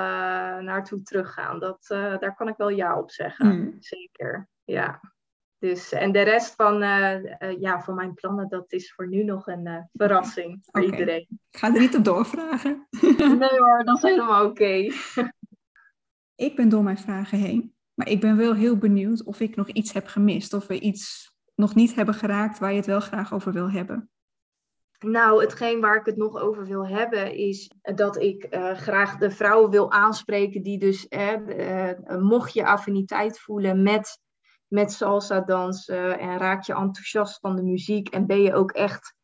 naartoe 0.58 1.02
teruggaan. 1.02 1.60
Dat, 1.60 1.86
daar 1.88 2.36
kan 2.36 2.48
ik 2.48 2.58
wel 2.58 2.70
ja 2.70 2.98
op 3.00 3.12
zeggen. 3.12 3.48
Mm. 3.48 3.76
Zeker, 3.80 4.50
ja. 4.64 5.00
Dus, 5.62 5.92
en 5.92 6.12
de 6.12 6.22
rest 6.22 6.56
van, 6.56 6.84
uh, 6.84 7.24
uh, 7.24 7.60
ja, 7.60 7.82
van 7.82 7.96
mijn 7.96 8.14
plannen, 8.14 8.50
dat 8.50 8.72
is 8.72 8.94
voor 8.94 9.08
nu 9.08 9.24
nog 9.24 9.48
een 9.48 9.68
uh, 9.68 9.78
verrassing 9.94 10.60
voor 10.62 10.82
okay. 10.82 11.00
iedereen. 11.00 11.28
Ik 11.52 11.58
ga 11.58 11.74
er 11.74 11.80
niet 11.80 11.96
op 11.96 12.04
doorvragen. 12.04 12.88
nee 13.18 13.60
hoor, 13.60 13.84
dat 13.84 13.96
is 13.96 14.02
helemaal 14.10 14.46
oké. 14.46 14.50
Okay. 14.50 14.92
ik 16.36 16.56
ben 16.56 16.70
door 16.70 16.84
mijn 16.84 16.98
vragen 16.98 17.38
heen. 17.38 17.74
Maar 17.94 18.10
ik 18.10 18.20
ben 18.20 18.38
wel 18.38 18.54
heel 18.54 18.78
benieuwd 18.78 19.24
of 19.24 19.40
ik 19.40 19.56
nog 19.56 19.70
iets 19.70 19.94
heb 19.94 20.08
gemist. 20.08 20.54
Of 20.54 20.68
we 20.68 20.80
iets 20.80 21.34
nog 21.56 21.76
niet 21.76 21.96
hebben 21.96 22.16
geraakt 22.16 22.60
waar 22.60 22.72
je 22.72 22.78
het 22.78 22.86
wel 22.86 23.00
graag 23.00 23.34
over 23.34 23.54
wil 23.54 23.72
hebben. 23.72 24.10
Nou, 25.00 25.42
hetgeen 25.42 25.82
waar 25.82 25.96
ik 25.96 26.06
het 26.06 26.18
nog 26.18 26.38
over 26.38 26.66
wil 26.66 26.88
hebben 26.88 27.36
is 27.36 27.72
dat 27.82 28.18
ik 28.18 28.48
graag 28.74 29.18
de 29.18 29.32
vrouwen 29.32 29.70
wil 29.70 29.92
aanspreken 29.92 30.62
die 30.62 30.78
dus, 30.78 31.08
mocht 32.20 32.54
je 32.54 32.66
affiniteit 32.66 33.40
voelen 33.40 33.84
met 33.84 34.20
met 34.72 34.92
salsa 34.92 35.42
dansen 35.42 36.20
en 36.20 36.38
raak 36.38 36.64
je 36.64 36.74
enthousiast 36.74 37.40
van 37.40 37.56
de 37.56 37.64
muziek 37.64 38.10
en 38.10 38.26
ben 38.26 38.42
je 38.42 38.54
ook 38.54 38.72
echt 38.72 39.16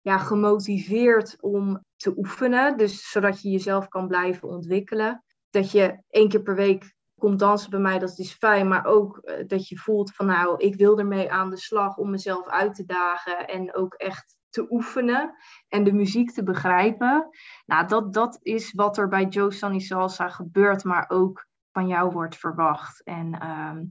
ja, 0.00 0.18
gemotiveerd 0.18 1.36
om 1.40 1.84
te 1.96 2.16
oefenen, 2.16 2.76
dus 2.76 3.10
zodat 3.10 3.42
je 3.42 3.50
jezelf 3.50 3.88
kan 3.88 4.06
blijven 4.06 4.48
ontwikkelen. 4.48 5.24
Dat 5.50 5.70
je 5.70 6.02
één 6.08 6.28
keer 6.28 6.42
per 6.42 6.54
week 6.54 6.94
komt 7.18 7.38
dansen 7.38 7.70
bij 7.70 7.80
mij, 7.80 7.98
dat 7.98 8.18
is 8.18 8.32
fijn. 8.32 8.68
Maar 8.68 8.84
ook 8.84 9.18
eh, 9.18 9.46
dat 9.46 9.68
je 9.68 9.76
voelt 9.76 10.14
van 10.14 10.26
nou, 10.26 10.56
ik 10.58 10.74
wil 10.74 10.98
ermee 10.98 11.32
aan 11.32 11.50
de 11.50 11.56
slag 11.56 11.96
om 11.96 12.10
mezelf 12.10 12.48
uit 12.48 12.74
te 12.74 12.84
dagen. 12.84 13.48
En 13.48 13.74
ook 13.74 13.94
echt 13.94 14.36
te 14.48 14.66
oefenen 14.70 15.34
en 15.68 15.84
de 15.84 15.92
muziek 15.92 16.32
te 16.32 16.42
begrijpen. 16.42 17.28
Nou, 17.66 17.86
dat, 17.86 18.12
dat 18.12 18.38
is 18.42 18.72
wat 18.72 18.98
er 18.98 19.08
bij 19.08 19.24
Joe 19.24 19.52
Sunny 19.52 19.80
Salsa 19.80 20.28
gebeurt, 20.28 20.84
maar 20.84 21.04
ook 21.08 21.46
van 21.72 21.86
jou 21.86 22.10
wordt 22.10 22.36
verwacht. 22.36 23.02
En 23.02 23.40
ehm, 23.40 23.84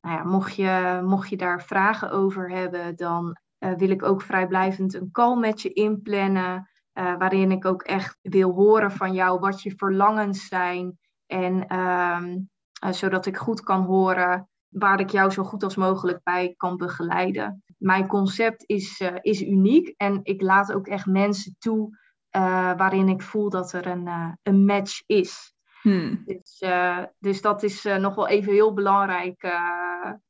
nou 0.00 0.26
mocht, 0.26 0.54
je, 0.54 1.00
mocht 1.04 1.28
je 1.28 1.36
daar 1.36 1.62
vragen 1.62 2.10
over 2.10 2.50
hebben, 2.50 2.96
dan 2.96 3.36
uh, 3.58 3.74
wil 3.74 3.90
ik 3.90 4.02
ook 4.02 4.22
vrijblijvend 4.22 4.94
een 4.94 5.10
call 5.10 5.36
met 5.36 5.62
je 5.62 5.72
inplannen. 5.72 6.68
Uh, 6.94 7.16
waarin 7.18 7.50
ik 7.50 7.64
ook 7.64 7.82
echt 7.82 8.18
wil 8.22 8.52
horen 8.52 8.90
van 8.90 9.12
jou 9.12 9.40
wat 9.40 9.62
je 9.62 9.74
verlangens 9.76 10.46
zijn. 10.46 10.98
En 11.26 11.66
ehm, 11.66 12.38
uh, 12.84 12.92
zodat 12.92 13.26
ik 13.26 13.36
goed 13.36 13.60
kan 13.60 13.84
horen 13.84 14.48
waar 14.68 15.00
ik 15.00 15.10
jou 15.10 15.30
zo 15.30 15.44
goed 15.44 15.62
als 15.62 15.76
mogelijk 15.76 16.22
bij 16.22 16.54
kan 16.56 16.76
begeleiden. 16.76 17.64
Mijn 17.78 18.06
concept 18.06 18.64
is, 18.66 19.02
is 19.20 19.42
uniek 19.42 19.94
en 19.96 20.20
ik 20.22 20.42
laat 20.42 20.72
ook 20.72 20.86
echt 20.86 21.06
mensen 21.06 21.56
toe 21.58 21.98
waarin 22.76 23.08
ik 23.08 23.22
voel 23.22 23.50
dat 23.50 23.72
er 23.72 23.86
een, 23.86 24.36
een 24.42 24.64
match 24.64 25.02
is. 25.06 25.54
Hmm. 25.80 26.22
Dus, 26.24 26.64
dus 27.18 27.40
dat 27.40 27.62
is 27.62 27.82
nog 27.82 28.14
wel 28.14 28.28
even 28.28 28.52
heel 28.52 28.74
belangrijk 28.74 29.60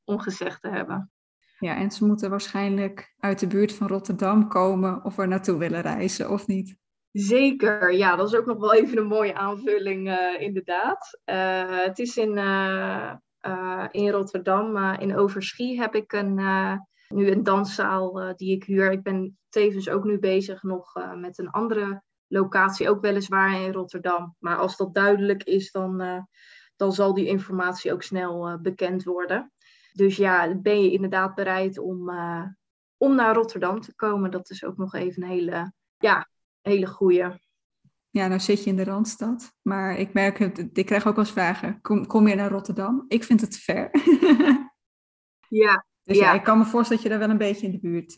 om 0.05 0.19
gezegd 0.19 0.63
te 0.63 0.69
hebben. 0.69 1.11
Ja, 1.59 1.77
en 1.77 1.91
ze 1.91 2.07
moeten 2.07 2.31
waarschijnlijk 2.31 3.15
uit 3.19 3.39
de 3.39 3.47
buurt 3.47 3.75
van 3.75 3.87
Rotterdam 3.87 4.49
komen 4.49 5.05
of 5.05 5.19
er 5.19 5.29
naartoe 5.29 5.59
willen 5.59 5.81
reizen, 5.81 6.31
of 6.31 6.47
niet? 6.47 6.77
Zeker, 7.13 7.93
ja, 7.93 8.17
dat 8.17 8.29
is 8.29 8.39
ook 8.39 8.47
nog 8.47 8.59
wel 8.59 8.75
even 8.75 8.99
een 8.99 9.07
mooie 9.07 9.35
aanvulling, 9.35 10.19
inderdaad. 10.39 11.21
Het 11.85 11.99
is 11.99 12.17
in, 12.17 12.39
in 13.91 14.11
Rotterdam, 14.11 14.77
in 14.77 15.17
Overschie, 15.17 15.81
heb 15.81 15.95
ik 15.95 16.13
een, 16.13 16.35
nu 17.09 17.31
een 17.31 17.43
danszaal 17.43 18.35
die 18.37 18.55
ik 18.55 18.65
huur. 18.65 18.93
Ik 18.93 19.03
ben 19.03 19.39
tevens 19.49 19.89
ook 19.89 20.05
nu 20.05 20.19
bezig 20.19 20.63
nog 20.63 20.93
met 21.15 21.39
een 21.39 21.51
andere 21.51 22.03
locatie, 22.31 22.91
ook 22.91 23.01
weliswaar 23.01 23.61
in 23.61 23.72
Rotterdam. 23.72 24.37
Maar 24.39 24.57
als 24.57 24.76
dat 24.76 24.95
duidelijk 24.95 25.43
is, 25.43 25.70
dan, 25.70 26.26
dan 26.76 26.93
zal 26.93 27.14
die 27.14 27.26
informatie 27.26 27.93
ook 27.93 28.03
snel 28.03 28.61
bekend 28.61 29.05
worden. 29.05 29.53
Dus 29.93 30.16
ja, 30.16 30.55
ben 30.55 30.83
je 30.83 30.93
inderdaad 30.93 31.35
bereid 31.35 31.78
om, 31.78 32.11
uh, 32.11 32.45
om 32.97 33.14
naar 33.14 33.35
Rotterdam 33.35 33.81
te 33.81 33.95
komen? 33.95 34.31
Dat 34.31 34.51
is 34.51 34.64
ook 34.64 34.76
nog 34.76 34.95
even 34.95 35.22
een 35.22 35.28
hele, 35.28 35.72
ja, 35.99 36.28
hele 36.61 36.87
goede. 36.87 37.41
Ja, 38.11 38.26
nou 38.26 38.41
zit 38.41 38.64
je 38.64 38.70
in 38.70 38.76
de 38.76 38.85
Randstad. 38.85 39.55
Maar 39.62 39.99
ik 39.99 40.12
merk, 40.12 40.39
het, 40.39 40.70
ik 40.72 40.87
krijg 40.87 41.07
ook 41.07 41.14
wel 41.14 41.24
eens 41.24 41.33
vragen, 41.33 41.81
kom, 41.81 42.07
kom 42.07 42.28
je 42.28 42.35
naar 42.35 42.51
Rotterdam? 42.51 43.05
Ik 43.09 43.24
vind 43.24 43.41
het 43.41 43.57
ver. 43.57 43.91
ja. 45.62 45.85
Dus 46.03 46.18
ja. 46.18 46.33
ik 46.33 46.43
kan 46.43 46.59
me 46.59 46.64
voorstellen 46.64 47.03
dat 47.03 47.03
je 47.03 47.09
daar 47.09 47.18
wel 47.18 47.31
een 47.31 47.39
beetje 47.39 47.66
in 47.66 47.72
de 47.72 47.81
buurt 47.81 48.16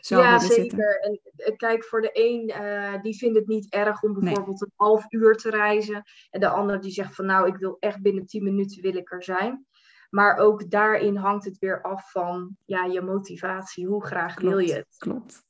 ja, 0.00 0.38
zeker. 0.38 0.54
Zitten. 0.54 1.00
En 1.00 1.20
eh, 1.36 1.56
kijk, 1.56 1.84
voor 1.84 2.00
de 2.00 2.10
een, 2.12 2.62
uh, 2.62 3.02
die 3.02 3.16
vindt 3.16 3.36
het 3.36 3.46
niet 3.46 3.72
erg 3.72 4.02
om 4.02 4.12
bijvoorbeeld 4.12 4.60
een 4.60 4.72
half 4.76 5.04
uur 5.08 5.36
te 5.36 5.50
reizen. 5.50 6.02
En 6.30 6.40
de 6.40 6.48
ander 6.48 6.80
die 6.80 6.90
zegt 6.90 7.14
van, 7.14 7.26
nou, 7.26 7.46
ik 7.48 7.56
wil 7.56 7.76
echt 7.80 8.02
binnen 8.02 8.26
10 8.26 8.42
minuten 8.42 8.82
wil 8.82 8.96
ik 8.96 9.12
er 9.12 9.22
zijn. 9.22 9.66
Maar 10.10 10.36
ook 10.36 10.70
daarin 10.70 11.16
hangt 11.16 11.44
het 11.44 11.58
weer 11.58 11.82
af 11.82 12.10
van 12.10 12.56
ja, 12.64 12.84
je 12.84 13.00
motivatie. 13.00 13.86
Hoe 13.86 14.04
graag 14.04 14.40
wil 14.40 14.58
je 14.58 14.74
het? 14.74 14.94
Klopt. 14.98 15.44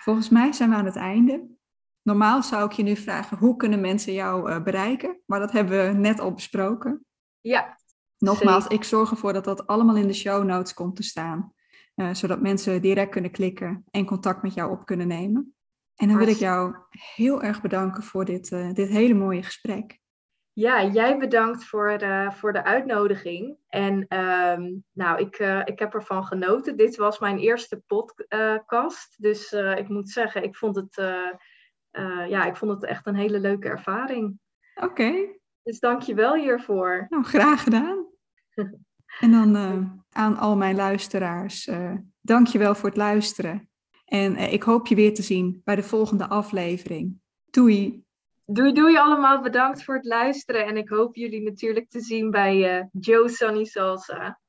Volgens 0.00 0.28
mij 0.28 0.52
zijn 0.52 0.70
we 0.70 0.76
aan 0.76 0.84
het 0.84 0.96
einde. 0.96 1.56
Normaal 2.02 2.42
zou 2.42 2.64
ik 2.64 2.72
je 2.72 2.82
nu 2.82 2.96
vragen, 2.96 3.38
hoe 3.38 3.56
kunnen 3.56 3.80
mensen 3.80 4.12
jou 4.12 4.50
uh, 4.50 4.62
bereiken? 4.62 5.20
Maar 5.26 5.40
dat 5.40 5.52
hebben 5.52 5.86
we 5.86 5.92
net 5.92 6.20
al 6.20 6.32
besproken. 6.32 7.04
Ja. 7.40 7.78
Nogmaals, 8.18 8.62
zeker. 8.62 8.78
ik 8.78 8.84
zorg 8.84 9.10
ervoor 9.10 9.32
dat 9.32 9.44
dat 9.44 9.66
allemaal 9.66 9.96
in 9.96 10.06
de 10.06 10.12
show 10.12 10.44
notes 10.44 10.74
komt 10.74 10.96
te 10.96 11.02
staan. 11.02 11.52
Uh, 11.96 12.14
zodat 12.14 12.40
mensen 12.40 12.82
direct 12.82 13.10
kunnen 13.10 13.30
klikken 13.30 13.84
en 13.90 14.04
contact 14.04 14.42
met 14.42 14.54
jou 14.54 14.70
op 14.70 14.86
kunnen 14.86 15.08
nemen. 15.08 15.54
En 15.94 16.08
dan 16.08 16.16
wil 16.16 16.28
ik 16.28 16.36
jou 16.36 16.76
heel 16.90 17.42
erg 17.42 17.60
bedanken 17.60 18.02
voor 18.02 18.24
dit, 18.24 18.50
uh, 18.50 18.72
dit 18.72 18.88
hele 18.88 19.14
mooie 19.14 19.42
gesprek. 19.42 19.98
Ja, 20.52 20.84
jij 20.84 21.18
bedankt 21.18 21.64
voor 21.64 21.98
de, 21.98 22.28
voor 22.32 22.52
de 22.52 22.64
uitnodiging. 22.64 23.56
En 23.68 24.18
um, 24.18 24.84
nou, 24.92 25.20
ik, 25.20 25.38
uh, 25.38 25.60
ik 25.64 25.78
heb 25.78 25.94
ervan 25.94 26.24
genoten. 26.24 26.76
Dit 26.76 26.96
was 26.96 27.18
mijn 27.18 27.38
eerste 27.38 27.82
podcast. 27.86 29.22
Dus 29.22 29.52
ik 29.52 29.88
moet 29.88 30.10
zeggen, 30.10 30.42
ik 30.42 30.56
vond 30.56 30.76
het, 30.76 30.94
ja, 32.28 32.44
ik 32.44 32.56
vond 32.56 32.70
het 32.70 32.84
echt 32.84 33.06
een 33.06 33.14
hele 33.14 33.40
leuke 33.40 33.68
ervaring. 33.68 34.38
Oké. 34.74 34.86
Okay. 34.86 35.40
Dus 35.62 35.80
dank 35.80 36.02
je 36.02 36.14
wel 36.14 36.34
hiervoor. 36.34 37.06
Nou, 37.08 37.24
graag 37.24 37.62
gedaan. 37.62 38.06
en 39.20 39.30
dan 39.30 39.56
aan 40.10 40.36
al 40.36 40.56
mijn 40.56 40.76
luisteraars, 40.76 41.70
dank 42.20 42.46
je 42.46 42.58
wel 42.58 42.74
voor 42.74 42.88
het 42.88 42.98
luisteren. 42.98 43.68
En 44.04 44.36
ik 44.36 44.62
hoop 44.62 44.86
je 44.86 44.94
weer 44.94 45.14
te 45.14 45.22
zien 45.22 45.60
bij 45.64 45.76
de 45.76 45.82
volgende 45.82 46.28
aflevering. 46.28 47.20
Doei! 47.50 48.04
Doei 48.48 48.72
doei 48.72 48.96
allemaal, 48.96 49.42
bedankt 49.42 49.84
voor 49.84 49.94
het 49.94 50.04
luisteren. 50.04 50.66
En 50.66 50.76
ik 50.76 50.88
hoop 50.88 51.16
jullie 51.16 51.42
natuurlijk 51.42 51.88
te 51.88 52.00
zien 52.00 52.30
bij 52.30 52.78
uh, 52.78 52.84
Joe 52.92 53.28
Sunny 53.28 53.64
Salsa. 53.64 54.40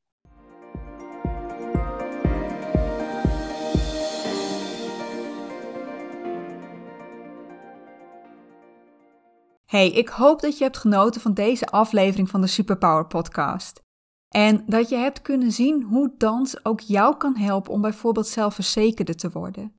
Hey, 9.65 9.91
ik 9.91 10.09
hoop 10.09 10.41
dat 10.41 10.57
je 10.57 10.63
hebt 10.63 10.77
genoten 10.77 11.21
van 11.21 11.33
deze 11.33 11.65
aflevering 11.65 12.29
van 12.29 12.41
de 12.41 12.47
Superpower 12.47 13.07
Podcast. 13.07 13.86
En 14.27 14.63
dat 14.65 14.89
je 14.89 14.95
hebt 14.95 15.21
kunnen 15.21 15.51
zien 15.51 15.83
hoe 15.83 16.13
dans 16.17 16.65
ook 16.65 16.79
jou 16.79 17.17
kan 17.17 17.35
helpen 17.35 17.73
om 17.73 17.81
bijvoorbeeld 17.81 18.27
zelfverzekerder 18.27 19.15
te 19.15 19.29
worden. 19.29 19.75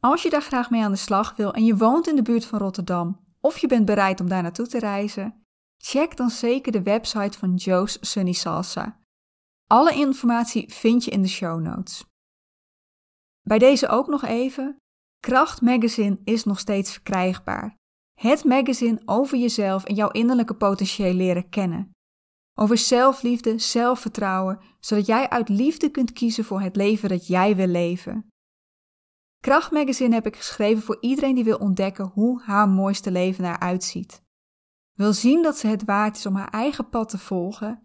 Als 0.00 0.22
je 0.22 0.30
daar 0.30 0.42
graag 0.42 0.70
mee 0.70 0.82
aan 0.82 0.90
de 0.90 0.96
slag 0.96 1.36
wil 1.36 1.52
en 1.52 1.64
je 1.64 1.76
woont 1.76 2.06
in 2.08 2.16
de 2.16 2.22
buurt 2.22 2.46
van 2.46 2.58
Rotterdam 2.58 3.20
of 3.40 3.58
je 3.58 3.66
bent 3.66 3.84
bereid 3.84 4.20
om 4.20 4.28
daar 4.28 4.42
naartoe 4.42 4.66
te 4.66 4.78
reizen, 4.78 5.44
check 5.76 6.16
dan 6.16 6.30
zeker 6.30 6.72
de 6.72 6.82
website 6.82 7.38
van 7.38 7.54
Joe's 7.54 7.98
Sunny 8.00 8.32
Salsa. 8.32 9.00
Alle 9.66 9.94
informatie 9.94 10.72
vind 10.72 11.04
je 11.04 11.10
in 11.10 11.22
de 11.22 11.28
show 11.28 11.60
notes. 11.60 12.04
Bij 13.42 13.58
deze 13.58 13.88
ook 13.88 14.06
nog 14.06 14.22
even: 14.22 14.76
Kracht 15.20 15.60
Magazine 15.60 16.20
is 16.24 16.44
nog 16.44 16.58
steeds 16.58 16.92
verkrijgbaar. 16.92 17.74
Het 18.20 18.44
magazine 18.44 19.02
over 19.04 19.38
jezelf 19.38 19.84
en 19.84 19.94
jouw 19.94 20.10
innerlijke 20.10 20.54
potentieel 20.54 21.14
leren 21.14 21.48
kennen. 21.48 21.90
Over 22.54 22.78
zelfliefde, 22.78 23.58
zelfvertrouwen, 23.58 24.60
zodat 24.80 25.06
jij 25.06 25.28
uit 25.28 25.48
liefde 25.48 25.90
kunt 25.90 26.12
kiezen 26.12 26.44
voor 26.44 26.60
het 26.60 26.76
leven 26.76 27.08
dat 27.08 27.26
jij 27.26 27.56
wil 27.56 27.66
leven. 27.66 28.26
Krachtmagazine 29.40 30.14
heb 30.14 30.26
ik 30.26 30.36
geschreven 30.36 30.82
voor 30.82 30.96
iedereen 31.00 31.34
die 31.34 31.44
wil 31.44 31.58
ontdekken 31.58 32.10
hoe 32.14 32.42
haar 32.42 32.68
mooiste 32.68 33.10
leven 33.10 33.44
eruit 33.44 33.84
ziet. 33.84 34.22
Wil 34.92 35.12
zien 35.12 35.42
dat 35.42 35.58
ze 35.58 35.66
het 35.66 35.84
waard 35.84 36.16
is 36.16 36.26
om 36.26 36.34
haar 36.34 36.50
eigen 36.50 36.88
pad 36.88 37.08
te 37.08 37.18
volgen 37.18 37.82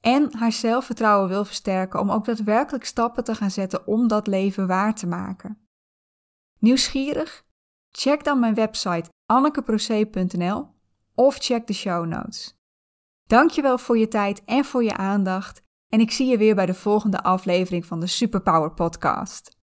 en 0.00 0.36
haar 0.36 0.52
zelfvertrouwen 0.52 1.28
wil 1.28 1.44
versterken 1.44 2.00
om 2.00 2.10
ook 2.10 2.24
daadwerkelijk 2.24 2.84
stappen 2.84 3.24
te 3.24 3.34
gaan 3.34 3.50
zetten 3.50 3.86
om 3.86 4.08
dat 4.08 4.26
leven 4.26 4.66
waar 4.66 4.94
te 4.94 5.06
maken. 5.06 5.68
Nieuwsgierig? 6.58 7.44
Check 7.90 8.24
dan 8.24 8.38
mijn 8.38 8.54
website 8.54 9.10
annekeproce.nl 9.26 10.68
of 11.14 11.36
check 11.36 11.66
de 11.66 11.72
show 11.72 12.06
notes. 12.06 12.55
Dankjewel 13.26 13.78
voor 13.78 13.98
je 13.98 14.08
tijd 14.08 14.44
en 14.44 14.64
voor 14.64 14.84
je 14.84 14.96
aandacht 14.96 15.62
en 15.88 16.00
ik 16.00 16.10
zie 16.10 16.26
je 16.26 16.38
weer 16.38 16.54
bij 16.54 16.66
de 16.66 16.74
volgende 16.74 17.22
aflevering 17.22 17.86
van 17.86 18.00
de 18.00 18.06
Superpower 18.06 18.74
Podcast. 18.74 19.55